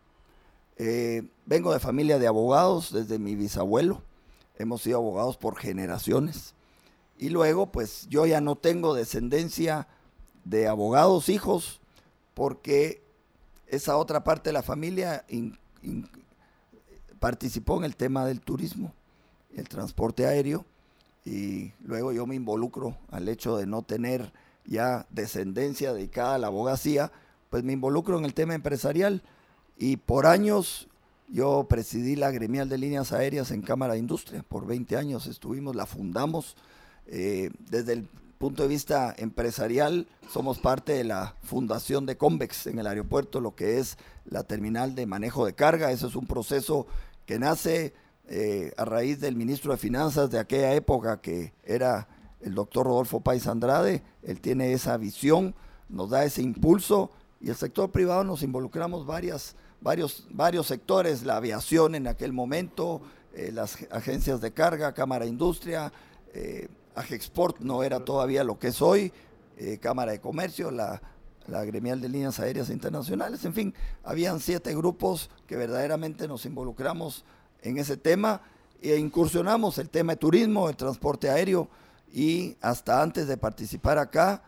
[0.78, 4.02] Eh, vengo de familia de abogados desde mi bisabuelo.
[4.58, 6.54] Hemos sido abogados por generaciones.
[7.18, 9.88] Y luego, pues yo ya no tengo descendencia
[10.50, 11.80] de abogados hijos
[12.34, 13.02] porque
[13.68, 15.26] esa otra parte de la familia
[17.20, 18.94] participó en el tema del turismo,
[19.56, 20.66] el transporte aéreo,
[21.26, 24.32] y luego yo me involucro al hecho de no tener
[24.66, 27.12] ya descendencia dedicada a la abogacía,
[27.50, 29.22] pues me involucro en el tema empresarial
[29.78, 30.88] y por años
[31.28, 35.76] yo presidí la gremial de líneas aéreas en Cámara de Industria, por 20 años estuvimos,
[35.76, 36.56] la fundamos.
[37.12, 38.08] Eh, desde el
[38.40, 43.54] punto de vista empresarial, somos parte de la fundación de Convex en el aeropuerto, lo
[43.54, 45.92] que es la terminal de manejo de carga.
[45.92, 46.88] Eso es un proceso
[47.26, 47.94] que nace
[48.30, 52.08] eh, a raíz del ministro de Finanzas de aquella época, que era
[52.40, 54.04] el doctor Rodolfo Pais Andrade.
[54.24, 55.54] Él tiene esa visión,
[55.90, 57.12] nos da ese impulso
[57.42, 63.02] y el sector privado nos involucramos varias, varios, varios sectores, la aviación en aquel momento,
[63.34, 65.92] eh, las agencias de carga, Cámara Industria,
[66.34, 66.70] eh,
[67.00, 69.12] Agexport no era todavía lo que es hoy,
[69.58, 71.02] eh, Cámara de Comercio, la
[71.50, 73.74] la gremial de líneas aéreas internacionales, en fin,
[74.04, 77.26] habían siete grupos que verdaderamente nos involucramos
[77.62, 78.42] en ese tema
[78.82, 81.70] e incursionamos el tema de turismo, el transporte aéreo
[82.14, 84.44] y hasta antes de participar acá,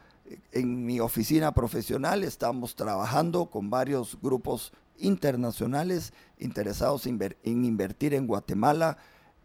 [0.54, 8.98] en mi oficina profesional estamos trabajando con varios grupos internacionales interesados en invertir en Guatemala,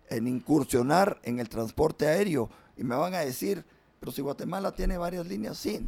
[0.08, 2.48] en incursionar en el transporte aéreo.
[2.76, 3.64] Y me van a decir,
[4.00, 5.86] pero si Guatemala tiene varias líneas, sí,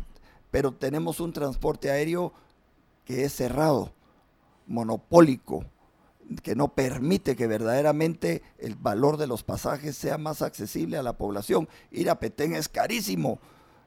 [0.51, 2.33] pero tenemos un transporte aéreo
[3.05, 3.93] que es cerrado,
[4.67, 5.65] monopólico,
[6.43, 11.17] que no permite que verdaderamente el valor de los pasajes sea más accesible a la
[11.17, 11.69] población.
[11.91, 13.39] Ir a Petén es carísimo,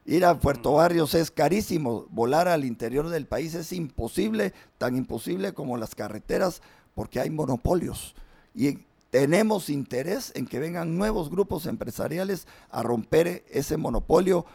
[0.04, 0.76] ir a Puerto mm.
[0.76, 6.62] Barrios es carísimo, volar al interior del país es imposible, tan imposible como las carreteras,
[6.94, 8.14] porque hay monopolios.
[8.54, 8.78] Y
[9.12, 14.46] tenemos interés en que vengan nuevos grupos empresariales a romper ese monopolio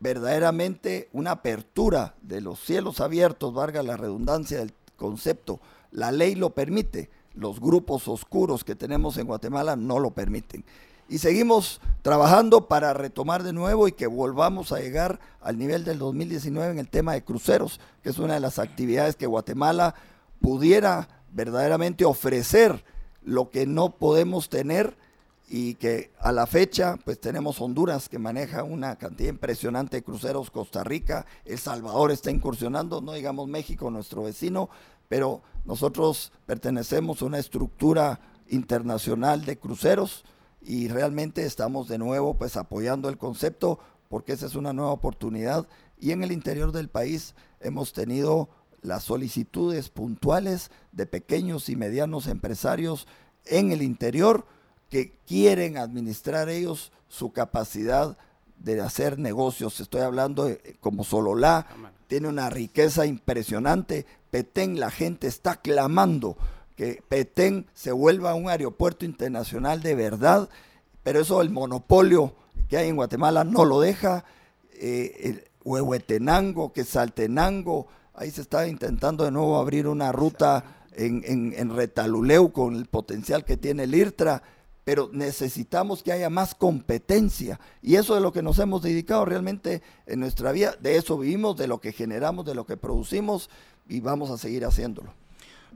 [0.00, 5.60] verdaderamente una apertura de los cielos abiertos, valga la redundancia del concepto.
[5.90, 10.64] La ley lo permite, los grupos oscuros que tenemos en Guatemala no lo permiten.
[11.10, 15.98] Y seguimos trabajando para retomar de nuevo y que volvamos a llegar al nivel del
[15.98, 19.94] 2019 en el tema de cruceros, que es una de las actividades que Guatemala
[20.40, 22.82] pudiera verdaderamente ofrecer
[23.26, 24.96] lo que no podemos tener
[25.48, 30.50] y que a la fecha pues tenemos Honduras que maneja una cantidad impresionante de cruceros,
[30.50, 34.70] Costa Rica, El Salvador está incursionando, no digamos México, nuestro vecino,
[35.08, 40.24] pero nosotros pertenecemos a una estructura internacional de cruceros
[40.62, 45.66] y realmente estamos de nuevo pues apoyando el concepto porque esa es una nueva oportunidad.
[45.98, 48.48] Y en el interior del país hemos tenido
[48.86, 53.06] las solicitudes puntuales de pequeños y medianos empresarios
[53.44, 54.46] en el interior
[54.88, 58.16] que quieren administrar ellos su capacidad
[58.58, 59.80] de hacer negocios.
[59.80, 61.66] Estoy hablando de, como Sololá,
[62.06, 64.06] tiene una riqueza impresionante.
[64.30, 66.36] Petén, la gente está clamando
[66.76, 70.48] que Petén se vuelva un aeropuerto internacional de verdad,
[71.02, 72.34] pero eso el monopolio
[72.68, 74.24] que hay en Guatemala no lo deja.
[74.74, 81.22] Eh, el Huehuetenango, que Saltenango, ahí se está intentando de nuevo abrir una ruta en,
[81.56, 84.42] en, Retaluleu con el potencial que tiene el IRTRA
[84.86, 87.58] pero necesitamos que haya más competencia.
[87.82, 90.76] Y eso es lo que nos hemos dedicado realmente en nuestra vida.
[90.80, 93.50] De eso vivimos, de lo que generamos, de lo que producimos
[93.88, 95.12] y vamos a seguir haciéndolo.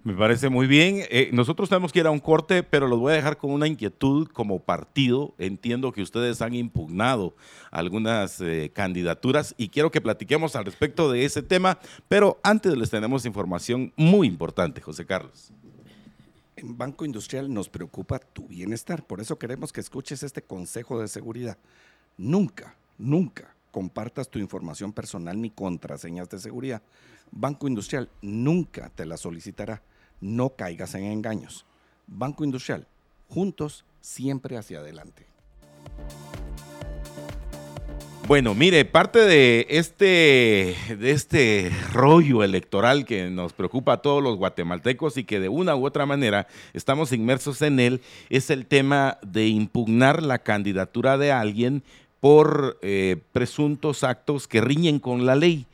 [0.03, 1.03] Me parece muy bien.
[1.11, 3.67] Eh, nosotros tenemos que ir a un corte, pero los voy a dejar con una
[3.67, 5.35] inquietud como partido.
[5.37, 7.35] Entiendo que ustedes han impugnado
[7.71, 11.79] algunas eh, candidaturas y quiero que platiquemos al respecto de ese tema,
[12.09, 15.53] pero antes les tenemos información muy importante, José Carlos.
[16.57, 21.09] En Banco Industrial nos preocupa tu bienestar, por eso queremos que escuches este consejo de
[21.09, 21.59] seguridad.
[22.17, 26.83] Nunca, nunca compartas tu información personal ni contraseñas de seguridad.
[27.31, 29.83] Banco Industrial nunca te la solicitará.
[30.21, 31.65] No caigas en engaños.
[32.07, 32.87] Banco Industrial,
[33.29, 35.27] juntos, siempre hacia adelante.
[38.31, 44.37] Bueno, mire, parte de este, de este rollo electoral que nos preocupa a todos los
[44.37, 49.19] guatemaltecos y que de una u otra manera estamos inmersos en él es el tema
[49.23, 51.83] de impugnar la candidatura de alguien
[52.21, 55.67] por eh, presuntos actos que riñen con la ley.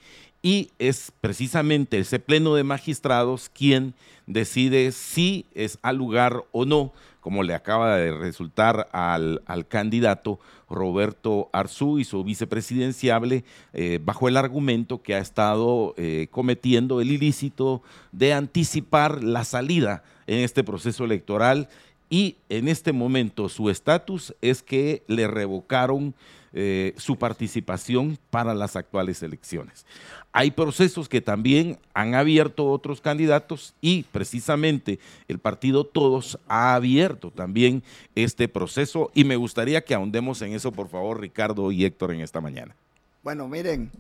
[0.47, 3.95] Y es precisamente ese pleno de magistrados quien
[4.29, 10.39] decide si es al lugar o no como le acaba de resultar al, candidato
[10.71, 13.43] Roberto Arzú y su vicepresidenciable,
[13.73, 17.83] eh, bajo el argumento que ha estado eh, cometiendo el ilícito
[18.13, 21.69] de anticipar la salida en este proceso electoral
[22.09, 26.15] y en este momento su estatus es que le revocaron
[26.53, 29.85] eh, su participación para las actuales elecciones.
[30.33, 34.99] Hay procesos que también han abierto otros candidatos y precisamente
[35.29, 37.83] el partido Todos ha abierto también
[38.15, 42.21] este proceso y me gustaría que ahondemos en eso, por favor, Ricardo y Héctor, en
[42.21, 42.77] esta mañana.
[43.23, 43.91] Bueno, miren,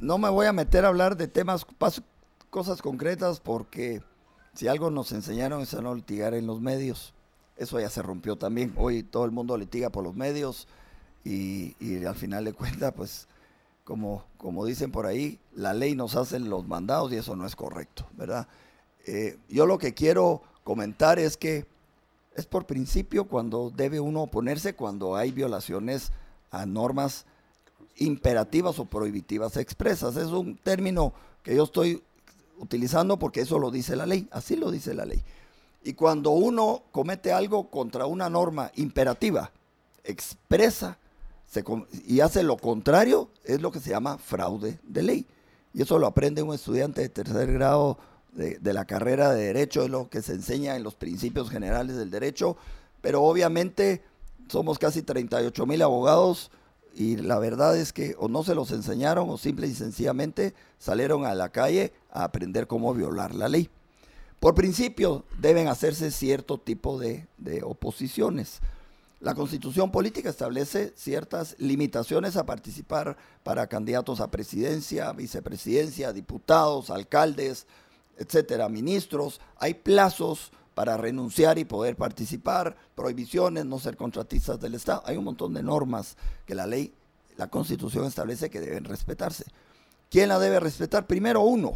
[0.00, 1.66] no me voy a meter a hablar de temas,
[2.48, 4.02] cosas concretas porque
[4.54, 7.12] si algo nos enseñaron es a no litigar en los medios.
[7.56, 8.72] Eso ya se rompió también.
[8.76, 10.66] Hoy todo el mundo litiga por los medios
[11.24, 13.26] y, al final de cuentas, pues,
[13.84, 17.56] como, como dicen por ahí, la ley nos hace los mandados y eso no es
[17.56, 18.46] correcto, ¿verdad?
[19.06, 21.66] Eh, yo lo que quiero comentar es que
[22.36, 26.12] es por principio cuando debe uno oponerse cuando hay violaciones
[26.50, 27.26] a normas
[27.96, 30.16] imperativas o prohibitivas expresas.
[30.16, 32.02] Es un término que yo estoy
[32.58, 35.22] utilizando porque eso lo dice la ley, así lo dice la ley.
[35.82, 39.50] Y cuando uno comete algo contra una norma imperativa,
[40.04, 40.98] expresa,
[42.06, 45.26] y hace lo contrario, es lo que se llama fraude de ley.
[45.72, 47.98] Y eso lo aprende un estudiante de tercer grado
[48.32, 51.96] de, de, la carrera de Derecho, es lo que se enseña en los principios generales
[51.96, 52.56] del derecho,
[53.00, 54.02] pero obviamente
[54.48, 56.50] somos casi 38 mil abogados
[56.94, 61.24] y la verdad es que o no se los enseñaron o simple y sencillamente salieron
[61.24, 63.70] a la calle a aprender cómo violar la ley.
[64.40, 68.60] Por principio deben hacerse cierto tipo de, de oposiciones.
[69.20, 77.66] La constitución política establece ciertas limitaciones a participar para candidatos a presidencia, vicepresidencia, diputados, alcaldes,
[78.16, 79.42] etcétera, ministros.
[79.58, 85.02] Hay plazos para renunciar y poder participar, prohibiciones, no ser contratistas del Estado.
[85.04, 86.16] Hay un montón de normas
[86.46, 86.94] que la ley,
[87.36, 89.44] la constitución establece que deben respetarse.
[90.08, 91.06] ¿Quién la debe respetar?
[91.06, 91.74] Primero uno,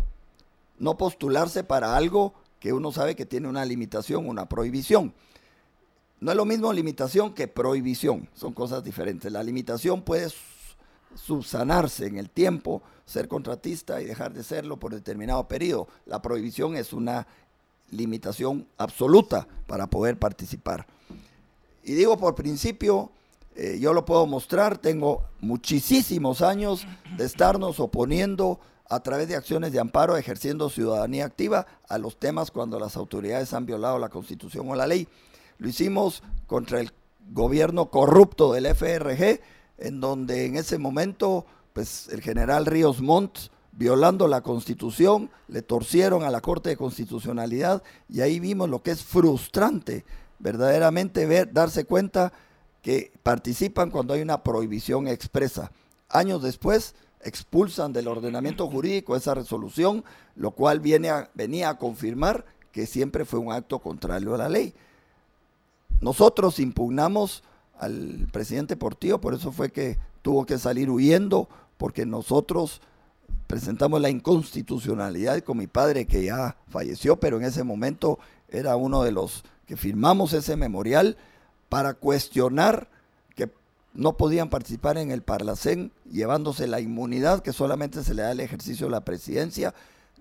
[0.79, 5.13] no postularse para algo que uno sabe que tiene una limitación, una prohibición.
[6.25, 9.31] No es lo mismo limitación que prohibición, son cosas diferentes.
[9.31, 10.33] La limitación puede
[11.15, 15.87] subsanarse en el tiempo, ser contratista y dejar de serlo por determinado periodo.
[16.07, 17.27] La prohibición es una
[17.91, 20.87] limitación absoluta para poder participar.
[21.83, 23.11] Y digo por principio,
[23.55, 26.87] eh, yo lo puedo mostrar, tengo muchísimos años
[27.19, 32.51] de estarnos oponiendo a través de acciones de amparo, ejerciendo ciudadanía activa a los temas
[32.51, 35.07] cuando las autoridades han violado la constitución o la ley.
[35.59, 36.93] Lo hicimos contra el
[37.33, 39.41] gobierno corrupto del FRG,
[39.79, 46.23] en donde en ese momento, pues el general Ríos Montt, violando la constitución, le torcieron
[46.23, 50.05] a la Corte de Constitucionalidad y ahí vimos lo que es frustrante,
[50.39, 52.33] verdaderamente ver, darse cuenta
[52.83, 55.73] que participan cuando hay una prohibición expresa.
[56.09, 60.05] Años después expulsan del ordenamiento jurídico esa resolución,
[60.37, 64.49] lo cual viene a, venía a confirmar que siempre fue un acto contrario a la
[64.49, 64.75] ley
[66.01, 67.43] nosotros impugnamos
[67.79, 72.81] al presidente Portillo, por eso fue que tuvo que salir huyendo, porque nosotros
[73.47, 78.19] presentamos la inconstitucionalidad con mi padre que ya falleció, pero en ese momento
[78.49, 81.17] era uno de los que firmamos ese memorial
[81.69, 82.89] para cuestionar
[83.35, 83.51] que
[83.93, 88.41] no podían participar en el Parlacén llevándose la inmunidad que solamente se le da al
[88.41, 89.75] ejercicio de la presidencia.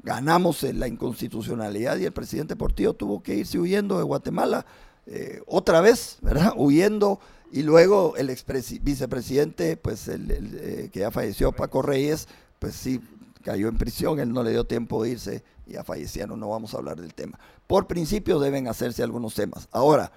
[0.03, 4.65] Ganamos en la inconstitucionalidad y el presidente Portillo tuvo que irse huyendo de Guatemala
[5.07, 6.53] eh, otra vez, ¿verdad?
[6.57, 7.19] Huyendo
[7.51, 8.35] y luego el
[8.81, 12.27] vicepresidente, pues el, eh, que ya falleció, Paco Reyes,
[12.59, 12.99] pues sí,
[13.43, 16.77] cayó en prisión, él no le dio tiempo de irse ya fallecieron, no vamos a
[16.77, 17.39] hablar del tema.
[17.67, 19.67] Por principio deben hacerse algunos temas.
[19.71, 20.11] Ahora,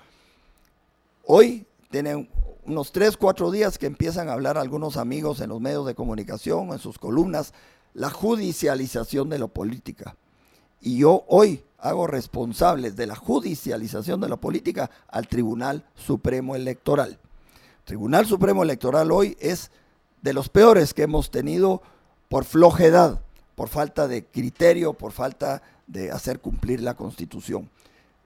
[1.24, 2.28] hoy tienen
[2.64, 6.72] unos tres, cuatro días que empiezan a hablar algunos amigos en los medios de comunicación,
[6.72, 7.54] en sus columnas,
[7.94, 10.16] la judicialización de la política.
[10.80, 17.18] Y yo hoy hago responsables de la judicialización de la política al Tribunal Supremo Electoral.
[17.84, 19.70] Tribunal Supremo Electoral hoy es
[20.22, 21.82] de los peores que hemos tenido
[22.28, 23.20] por flojedad,
[23.54, 27.70] por falta de criterio, por falta de hacer cumplir la Constitución.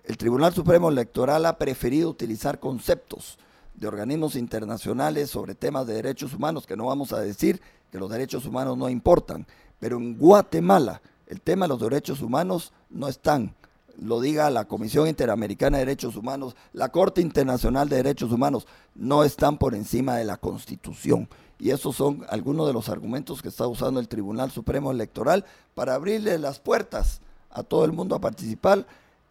[0.05, 3.39] El Tribunal Supremo Electoral ha preferido utilizar conceptos
[3.74, 7.60] de organismos internacionales sobre temas de derechos humanos, que no vamos a decir
[7.93, 9.47] que los derechos humanos no importan,
[9.78, 11.01] pero en Guatemala
[11.31, 13.55] el tema de los derechos humanos no están
[14.01, 19.24] lo diga la Comisión Interamericana de Derechos Humanos, la Corte Internacional de Derechos Humanos, no
[19.24, 21.28] están por encima de la Constitución.
[21.59, 25.44] Y esos son algunos de los argumentos que está usando el Tribunal Supremo Electoral
[25.74, 27.20] para abrirle las puertas
[27.51, 28.86] a todo el mundo a participar.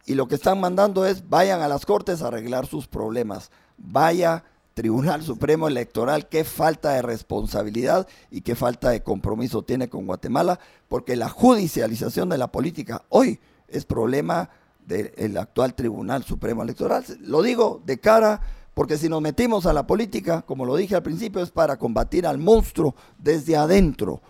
[0.06, 3.50] Y lo que están mandando es vayan a las Cortes a arreglar sus problemas.
[3.76, 4.44] Vaya
[4.80, 10.58] Tribunal Supremo Electoral, qué falta de responsabilidad y qué falta de compromiso tiene con Guatemala,
[10.88, 13.38] porque la judicialización de la política hoy
[13.68, 14.48] es problema
[14.86, 17.04] del actual Tribunal Supremo Electoral.
[17.20, 18.40] Lo digo de cara,
[18.72, 22.26] porque si nos metimos a la política, como lo dije al principio, es para combatir
[22.26, 24.22] al monstruo desde adentro.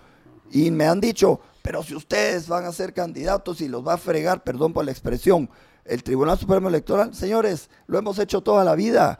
[0.50, 3.98] Y me han dicho, pero si ustedes van a ser candidatos y los va a
[3.98, 5.48] fregar, perdón por la expresión,
[5.84, 9.16] el Tribunal Supremo Electoral, señores, lo hemos hecho toda la vida.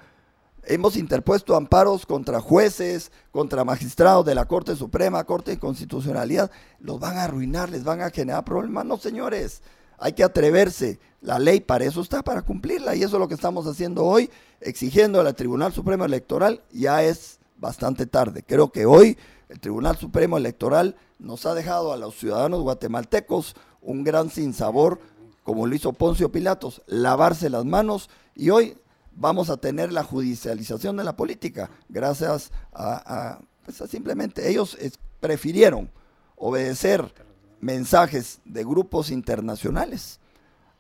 [0.65, 6.51] Hemos interpuesto amparos contra jueces, contra magistrados de la Corte Suprema, Corte de Constitucionalidad.
[6.81, 8.85] Los van a arruinar, les van a generar problemas.
[8.85, 9.63] No, señores,
[9.99, 10.99] hay que atreverse.
[11.23, 12.95] La ley para eso está, para cumplirla.
[12.95, 14.31] Y eso es lo que estamos haciendo hoy,
[14.61, 16.63] exigiendo al Tribunal Supremo Electoral.
[16.73, 18.43] Ya es bastante tarde.
[18.47, 19.17] Creo que hoy
[19.49, 25.01] el Tribunal Supremo Electoral nos ha dejado a los ciudadanos guatemaltecos un gran sinsabor,
[25.43, 28.11] como lo hizo Poncio Pilatos, lavarse las manos.
[28.35, 28.77] Y hoy
[29.21, 34.77] vamos a tener la judicialización de la política, gracias a, pues simplemente ellos
[35.21, 35.91] prefirieron
[36.37, 37.15] obedecer
[37.61, 40.19] mensajes de grupos internacionales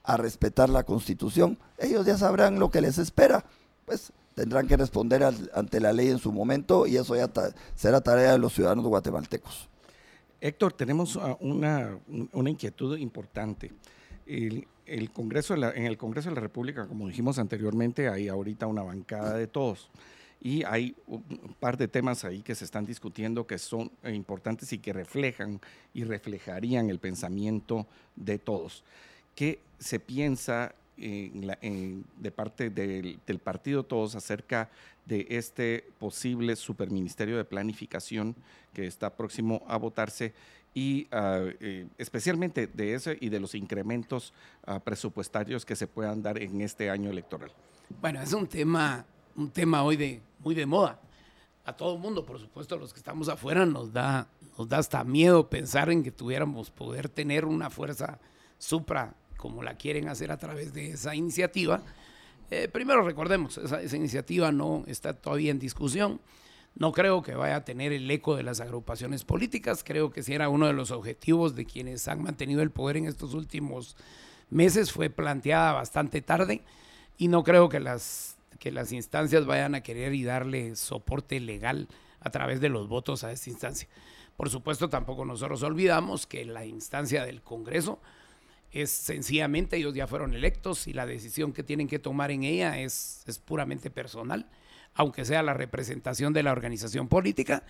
[0.02, 3.44] a respetar la constitución, ellos ya sabrán lo que les espera,
[3.84, 7.30] pues tendrán que responder ante la ley en su momento y eso ya
[7.74, 9.68] será tarea de los ciudadanos guatemaltecos.
[10.40, 11.98] Héctor, tenemos ah, una,
[12.32, 13.70] inquietud importante.
[14.24, 14.66] El,
[15.12, 19.46] Congreso en el Congreso de la República, como dijimos anteriormente, hay ahorita una bancada de
[19.46, 19.90] todos
[20.40, 21.22] y hay un
[21.60, 25.60] par de temas ahí que se están discutiendo que son importantes y que reflejan
[25.92, 27.86] y reflejarían el pensamiento
[28.16, 28.82] de todos.
[29.34, 34.68] ¿Qué se piensa de parte del, partido Todos acerca
[35.06, 38.36] de este posible superministerio de planificación
[38.74, 40.34] que está próximo a votarse
[40.74, 44.32] y ah, eh, especialmente de eso y de los incrementos
[44.64, 47.50] ah, presupuestarios que se puedan dar en este año electoral?
[48.00, 49.04] Bueno, es un tema
[49.36, 51.00] un tema hoy de, muy de moda.
[51.64, 54.26] A todo el mundo, por supuesto, a los que estamos afuera, nos da,
[54.58, 58.18] nos da hasta miedo pensar en que tuviéramos poder tener una fuerza
[58.58, 61.82] supra como la quieren hacer a través de esa iniciativa.
[62.50, 66.20] Eh, primero recordemos, esa, esa, iniciativa no está todavía en discusión.
[66.74, 69.84] No creo que vaya a tener el eco de las agrupaciones políticas.
[69.84, 73.06] Creo que si era uno de los objetivos de quienes han mantenido el poder en
[73.06, 73.96] estos últimos
[74.48, 76.62] meses, fue planteada bastante tarde
[77.18, 81.88] y no creo que las que las instancias vayan a querer y darle soporte legal
[82.20, 83.88] a través de los votos a esta instancia.
[84.36, 87.98] Por supuesto, tampoco nosotros olvidamos que la instancia del Congreso
[88.70, 92.78] es sencillamente, ellos ya fueron electos y la decisión que tienen que tomar en ella
[92.78, 94.46] es, es puramente personal,
[94.94, 97.64] aunque sea la representación de la organización política.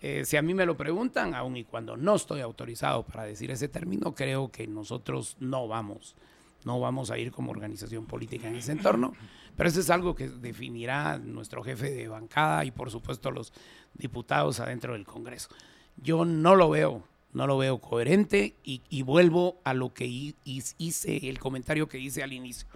[0.00, 3.50] Eh, si a mí me lo preguntan, aun y cuando no estoy autorizado para decir
[3.50, 6.16] ese término, creo que nosotros no vamos,
[6.64, 9.12] no vamos a ir como organización política en ese entorno.
[9.56, 13.52] Pero eso es algo que definirá nuestro jefe de bancada y por supuesto los
[13.94, 15.50] diputados adentro del Congreso.
[15.96, 21.38] Yo no lo veo, no lo veo coherente y, vuelvo a lo que hice, el
[21.38, 22.66] comentario que hice al inicio.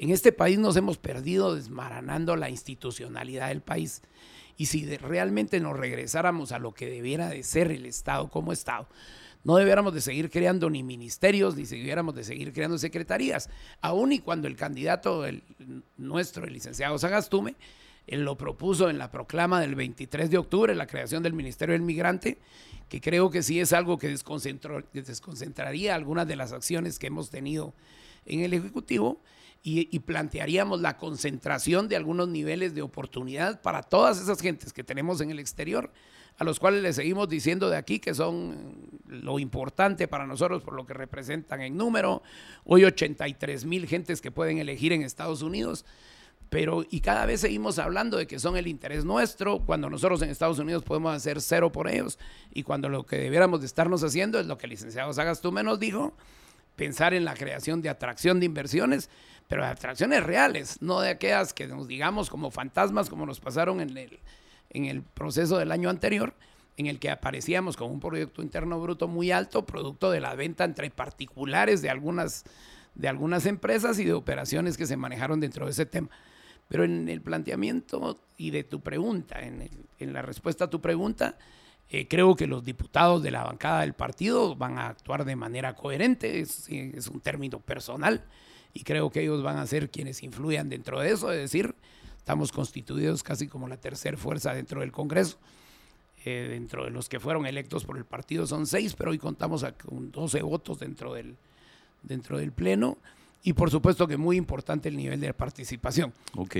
[0.00, 4.00] En este país nos hemos perdido desmaranando la institucionalidad del país.
[4.56, 8.88] Y si realmente nos regresáramos a lo que debiera de ser el Estado como Estado,
[9.44, 13.50] no debiéramos de seguir creando ni ministerios, ni debiéramos de seguir creando secretarías.
[13.82, 15.42] Aún y cuando el candidato el,
[15.98, 17.56] nuestro, el licenciado Sagastume,
[18.06, 21.82] él lo propuso en la proclama del 23 de octubre, la creación del Ministerio del
[21.82, 22.38] Migrante,
[22.88, 24.16] que creo que sí es algo que,
[24.94, 27.74] que desconcentraría algunas de las acciones que hemos tenido
[28.24, 29.20] en el Ejecutivo
[29.62, 34.84] y, y plantearíamos la concentración de algunos niveles de oportunidad para todas esas gentes que
[34.84, 35.92] tenemos en el exterior,
[36.38, 40.74] a los cuales les seguimos diciendo de aquí que son lo importante para nosotros por
[40.74, 42.22] lo que representan en número.
[42.64, 45.84] Hoy 83 mil gentes que pueden elegir en Estados Unidos
[46.50, 50.30] pero y cada vez seguimos hablando de que son el interés nuestro, cuando nosotros en
[50.30, 52.18] Estados Unidos podemos hacer cero por ellos,
[52.52, 55.78] y cuando lo que debiéramos de estarnos haciendo es lo que el licenciado Sagastume nos
[55.78, 56.12] dijo,
[56.74, 59.10] pensar en la creación de atracción de inversiones,
[59.50, 63.80] pero de atracciones reales, no de aquellas que nos digamos como fantasmas, como nos pasaron
[63.80, 64.20] en el,
[64.70, 66.34] en el proceso del año anterior,
[66.76, 70.62] en el que aparecíamos con un Producto Interno Bruto muy alto, producto de la venta
[70.62, 72.44] entre particulares de algunas,
[72.94, 76.10] de algunas empresas y de operaciones que se manejaron dentro de ese tema.
[76.68, 80.80] Pero en el planteamiento y de tu pregunta, en, el- en la respuesta a tu
[80.80, 81.36] pregunta,
[81.88, 85.74] eh, creo que los diputados de la bancada del partido van a actuar de manera
[85.74, 88.22] coherente, es, es un término personal,
[88.72, 91.74] y creo que ellos van a ser quienes influyan dentro de eso, es decir,
[92.16, 95.38] estamos constituidos casi como la tercera fuerza dentro del Congreso.
[96.26, 99.64] Eh, dentro de los que fueron electos por el partido son seis, pero hoy contamos
[99.86, 101.34] con 12 votos dentro del,
[102.02, 102.98] dentro del Pleno.
[103.42, 106.12] Y por supuesto que muy importante el nivel de participación.
[106.36, 106.56] Ok.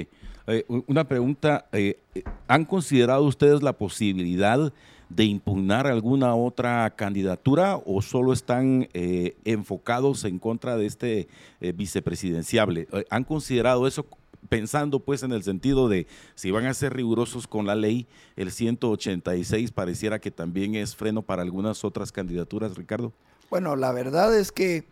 [0.47, 1.67] Eh, una pregunta.
[1.73, 4.73] eh, eh, ¿Han considerado ustedes la posibilidad
[5.11, 11.29] de impugnar alguna otra candidatura o solo están eh, enfocados en contra de este
[11.61, 12.89] eh, vicepresidenciable?
[12.93, 14.07] Eh, ¿Han considerado eso
[14.49, 18.07] pensando pues en el sentido de si van a ser rigurosos con la ley,
[18.37, 23.13] el 186 pareciera que también es freno para algunas otras candidaturas, Ricardo?
[23.51, 24.85] Bueno, la verdad es que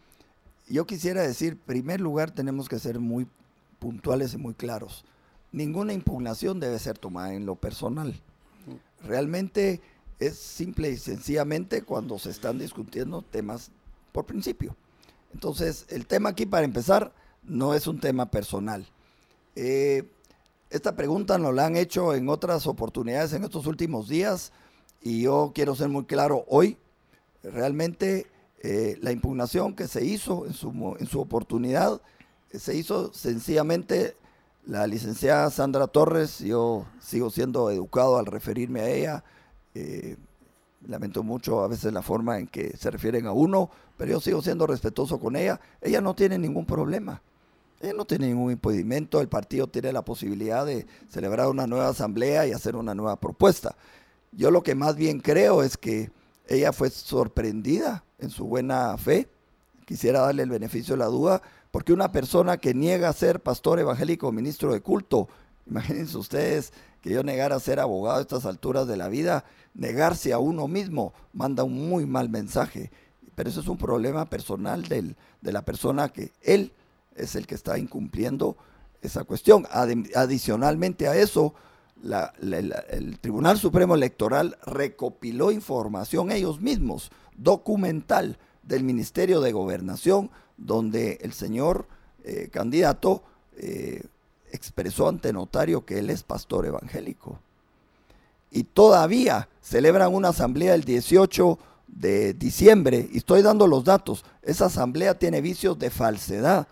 [0.69, 3.27] yo quisiera decir, en primer lugar, tenemos que ser muy
[3.79, 5.05] puntuales y muy claros.
[5.53, 8.15] Ninguna impugnación debe ser tomada en lo personal.
[9.03, 9.81] Realmente
[10.19, 13.71] es simple y sencillamente cuando se están discutiendo temas
[14.13, 14.77] por principio.
[15.33, 17.13] Entonces, el tema aquí, para empezar,
[17.43, 18.87] no es un tema personal.
[19.55, 20.11] Eh,
[20.71, 24.53] esta pregunta nos la han hecho en otras oportunidades en estos últimos días
[25.01, 26.77] y yo quiero ser muy claro hoy.
[27.43, 28.27] Realmente
[28.63, 32.01] eh, la impugnación que se hizo en su, en su oportunidad
[32.51, 34.17] eh, se hizo sencillamente
[34.67, 36.41] la licenciada Sandra Torres.
[36.41, 39.25] Yo sigo siendo educado al referirme a ella.
[39.79, 40.17] Eh,
[40.87, 44.43] lamento mucho a veces la forma en que se refieren a uno, pero yo sigo
[44.43, 45.61] siendo respetuoso con ella.
[45.81, 47.23] Ella no tiene ningún problema.
[47.81, 49.21] Ella no tiene ningún impedimento.
[49.21, 53.77] El partido tiene la posibilidad de celebrar una nueva asamblea y hacer una nueva propuesta.
[54.33, 56.11] Yo lo que más bien creo es que
[56.49, 59.29] ella fue sorprendida en su buena fe.
[59.85, 61.41] Quisiera darle el beneficio de la duda,
[61.71, 65.29] porque una persona que niega ser pastor evangélico o ministro de culto,
[65.67, 66.73] imagínense ustedes
[67.09, 71.15] que yo negara ser abogado a estas alturas de la vida, negarse a uno mismo
[71.33, 72.91] manda un muy mal mensaje.
[73.35, 76.71] Pero eso es un problema personal del- de la persona que él
[77.17, 78.59] es el que está incumpliendo
[79.01, 79.65] esa cuestión.
[79.71, 81.55] Adi- adicionalmente a eso,
[82.43, 91.33] el Tribunal Supremo Electoral recopiló información ellos mismos, documental, del Ministerio de Gobernación, donde el
[91.33, 91.87] señor
[92.23, 93.23] eh, candidato
[93.57, 94.03] eh,
[94.53, 97.39] expresó ante notario que él es pastor evangélico.
[98.51, 104.67] Y todavía celebran una asamblea el 18 de diciembre, y estoy dando los datos, esa
[104.67, 106.69] asamblea tiene vicios de falsedad.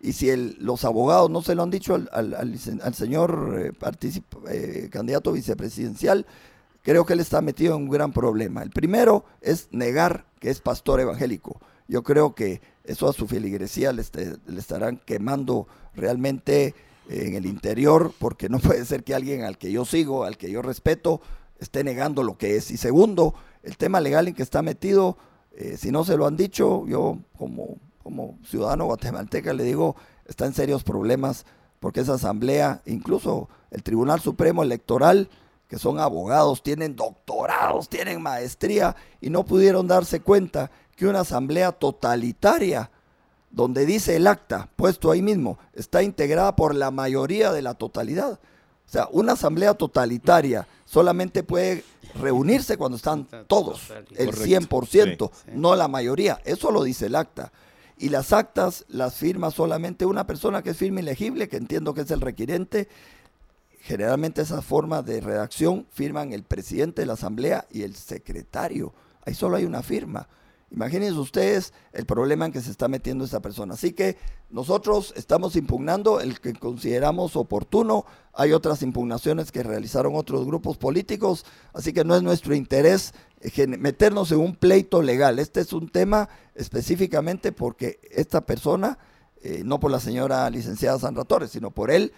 [0.00, 3.72] Y si los abogados no se lo han dicho al, señor eh,
[4.48, 6.24] eh, candidato vicepresidencial,
[6.82, 8.62] creo que él está metido en un gran problema.
[8.62, 11.60] El primero es negar que es pastor evangélico.
[11.86, 16.74] Yo creo que eso a su feligresía le, este- le estarán quemando realmente
[17.10, 20.50] en el interior, porque no puede ser que alguien al que yo sigo, al que
[20.50, 21.20] yo respeto,
[21.58, 22.70] esté negando lo que es.
[22.70, 25.18] Y segundo, el tema legal en que está metido,
[25.52, 29.96] eh, si no se lo han dicho, yo como, como ciudadano guatemalteca le digo,
[30.26, 31.44] está en serios problemas,
[31.80, 35.28] porque esa asamblea, incluso el Tribunal Supremo Electoral,
[35.68, 41.72] que son abogados, tienen doctorados, tienen maestría, y no pudieron darse cuenta que una asamblea
[41.72, 42.90] totalitaria,
[43.50, 48.32] donde dice el acta, puesto ahí mismo, está integrada por la mayoría de la totalidad.
[48.86, 51.84] O sea, una asamblea totalitaria solamente puede
[52.20, 54.44] reunirse cuando están todos, el Correcto.
[54.44, 55.50] 100%, Sí.
[55.54, 56.40] no la mayoría.
[56.44, 57.52] Eso lo dice el acta.
[58.02, 62.00] y las actas las firma solamente una persona que es firme ilegible, que entiendo que
[62.00, 62.88] es el requirente.
[63.82, 68.94] Generalmente esa forma de redacción firman el presidente de la asamblea y el secretario.
[69.26, 70.28] Ahí solo hay una firma.
[70.72, 73.74] Imagínense ustedes el problema en que se está metiendo esta persona.
[73.74, 74.16] Así que
[74.50, 78.04] nosotros estamos impugnando el que consideramos oportuno.
[78.32, 83.66] Hay otras impugnaciones que realizaron otros grupos políticos, así que no es nuestro interés eh,
[83.66, 85.38] meternos en un pleito legal.
[85.40, 88.98] Este es un tema específicamente porque esta persona
[89.42, 92.12] eh, no por la señora licenciada Sandra Torres, sino por él.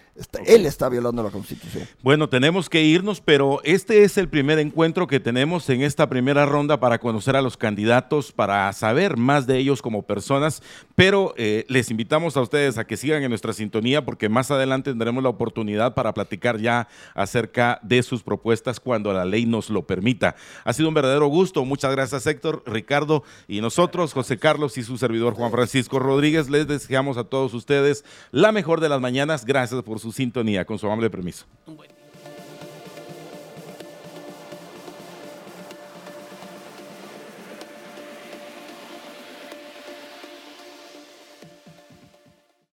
[0.45, 1.87] Él está violando la Constitución.
[2.03, 6.47] Bueno, tenemos que irnos, pero este es el primer encuentro que tenemos en esta primera
[6.47, 10.63] ronda para conocer a los candidatos, para saber más de ellos como personas,
[10.97, 14.91] pero eh, les invitamos a ustedes a que sigan en nuestra sintonía porque más adelante
[14.91, 19.87] tendremos la oportunidad para platicar ya acerca de sus propuestas cuando la ley nos lo
[19.87, 20.35] permita.
[20.65, 21.65] Ha sido un verdadero gusto.
[21.65, 26.67] Muchas gracias Héctor, Ricardo y nosotros, José Carlos y su servidor Juan Francisco Rodríguez, les
[26.67, 29.45] deseamos a todos ustedes la mejor de las mañanas.
[29.45, 30.65] Gracias por su sintonía.
[30.65, 31.47] Con su amable permiso.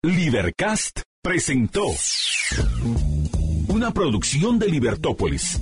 [0.06, 1.86] Libercast presentó
[3.70, 5.62] una producción de Libertópolis.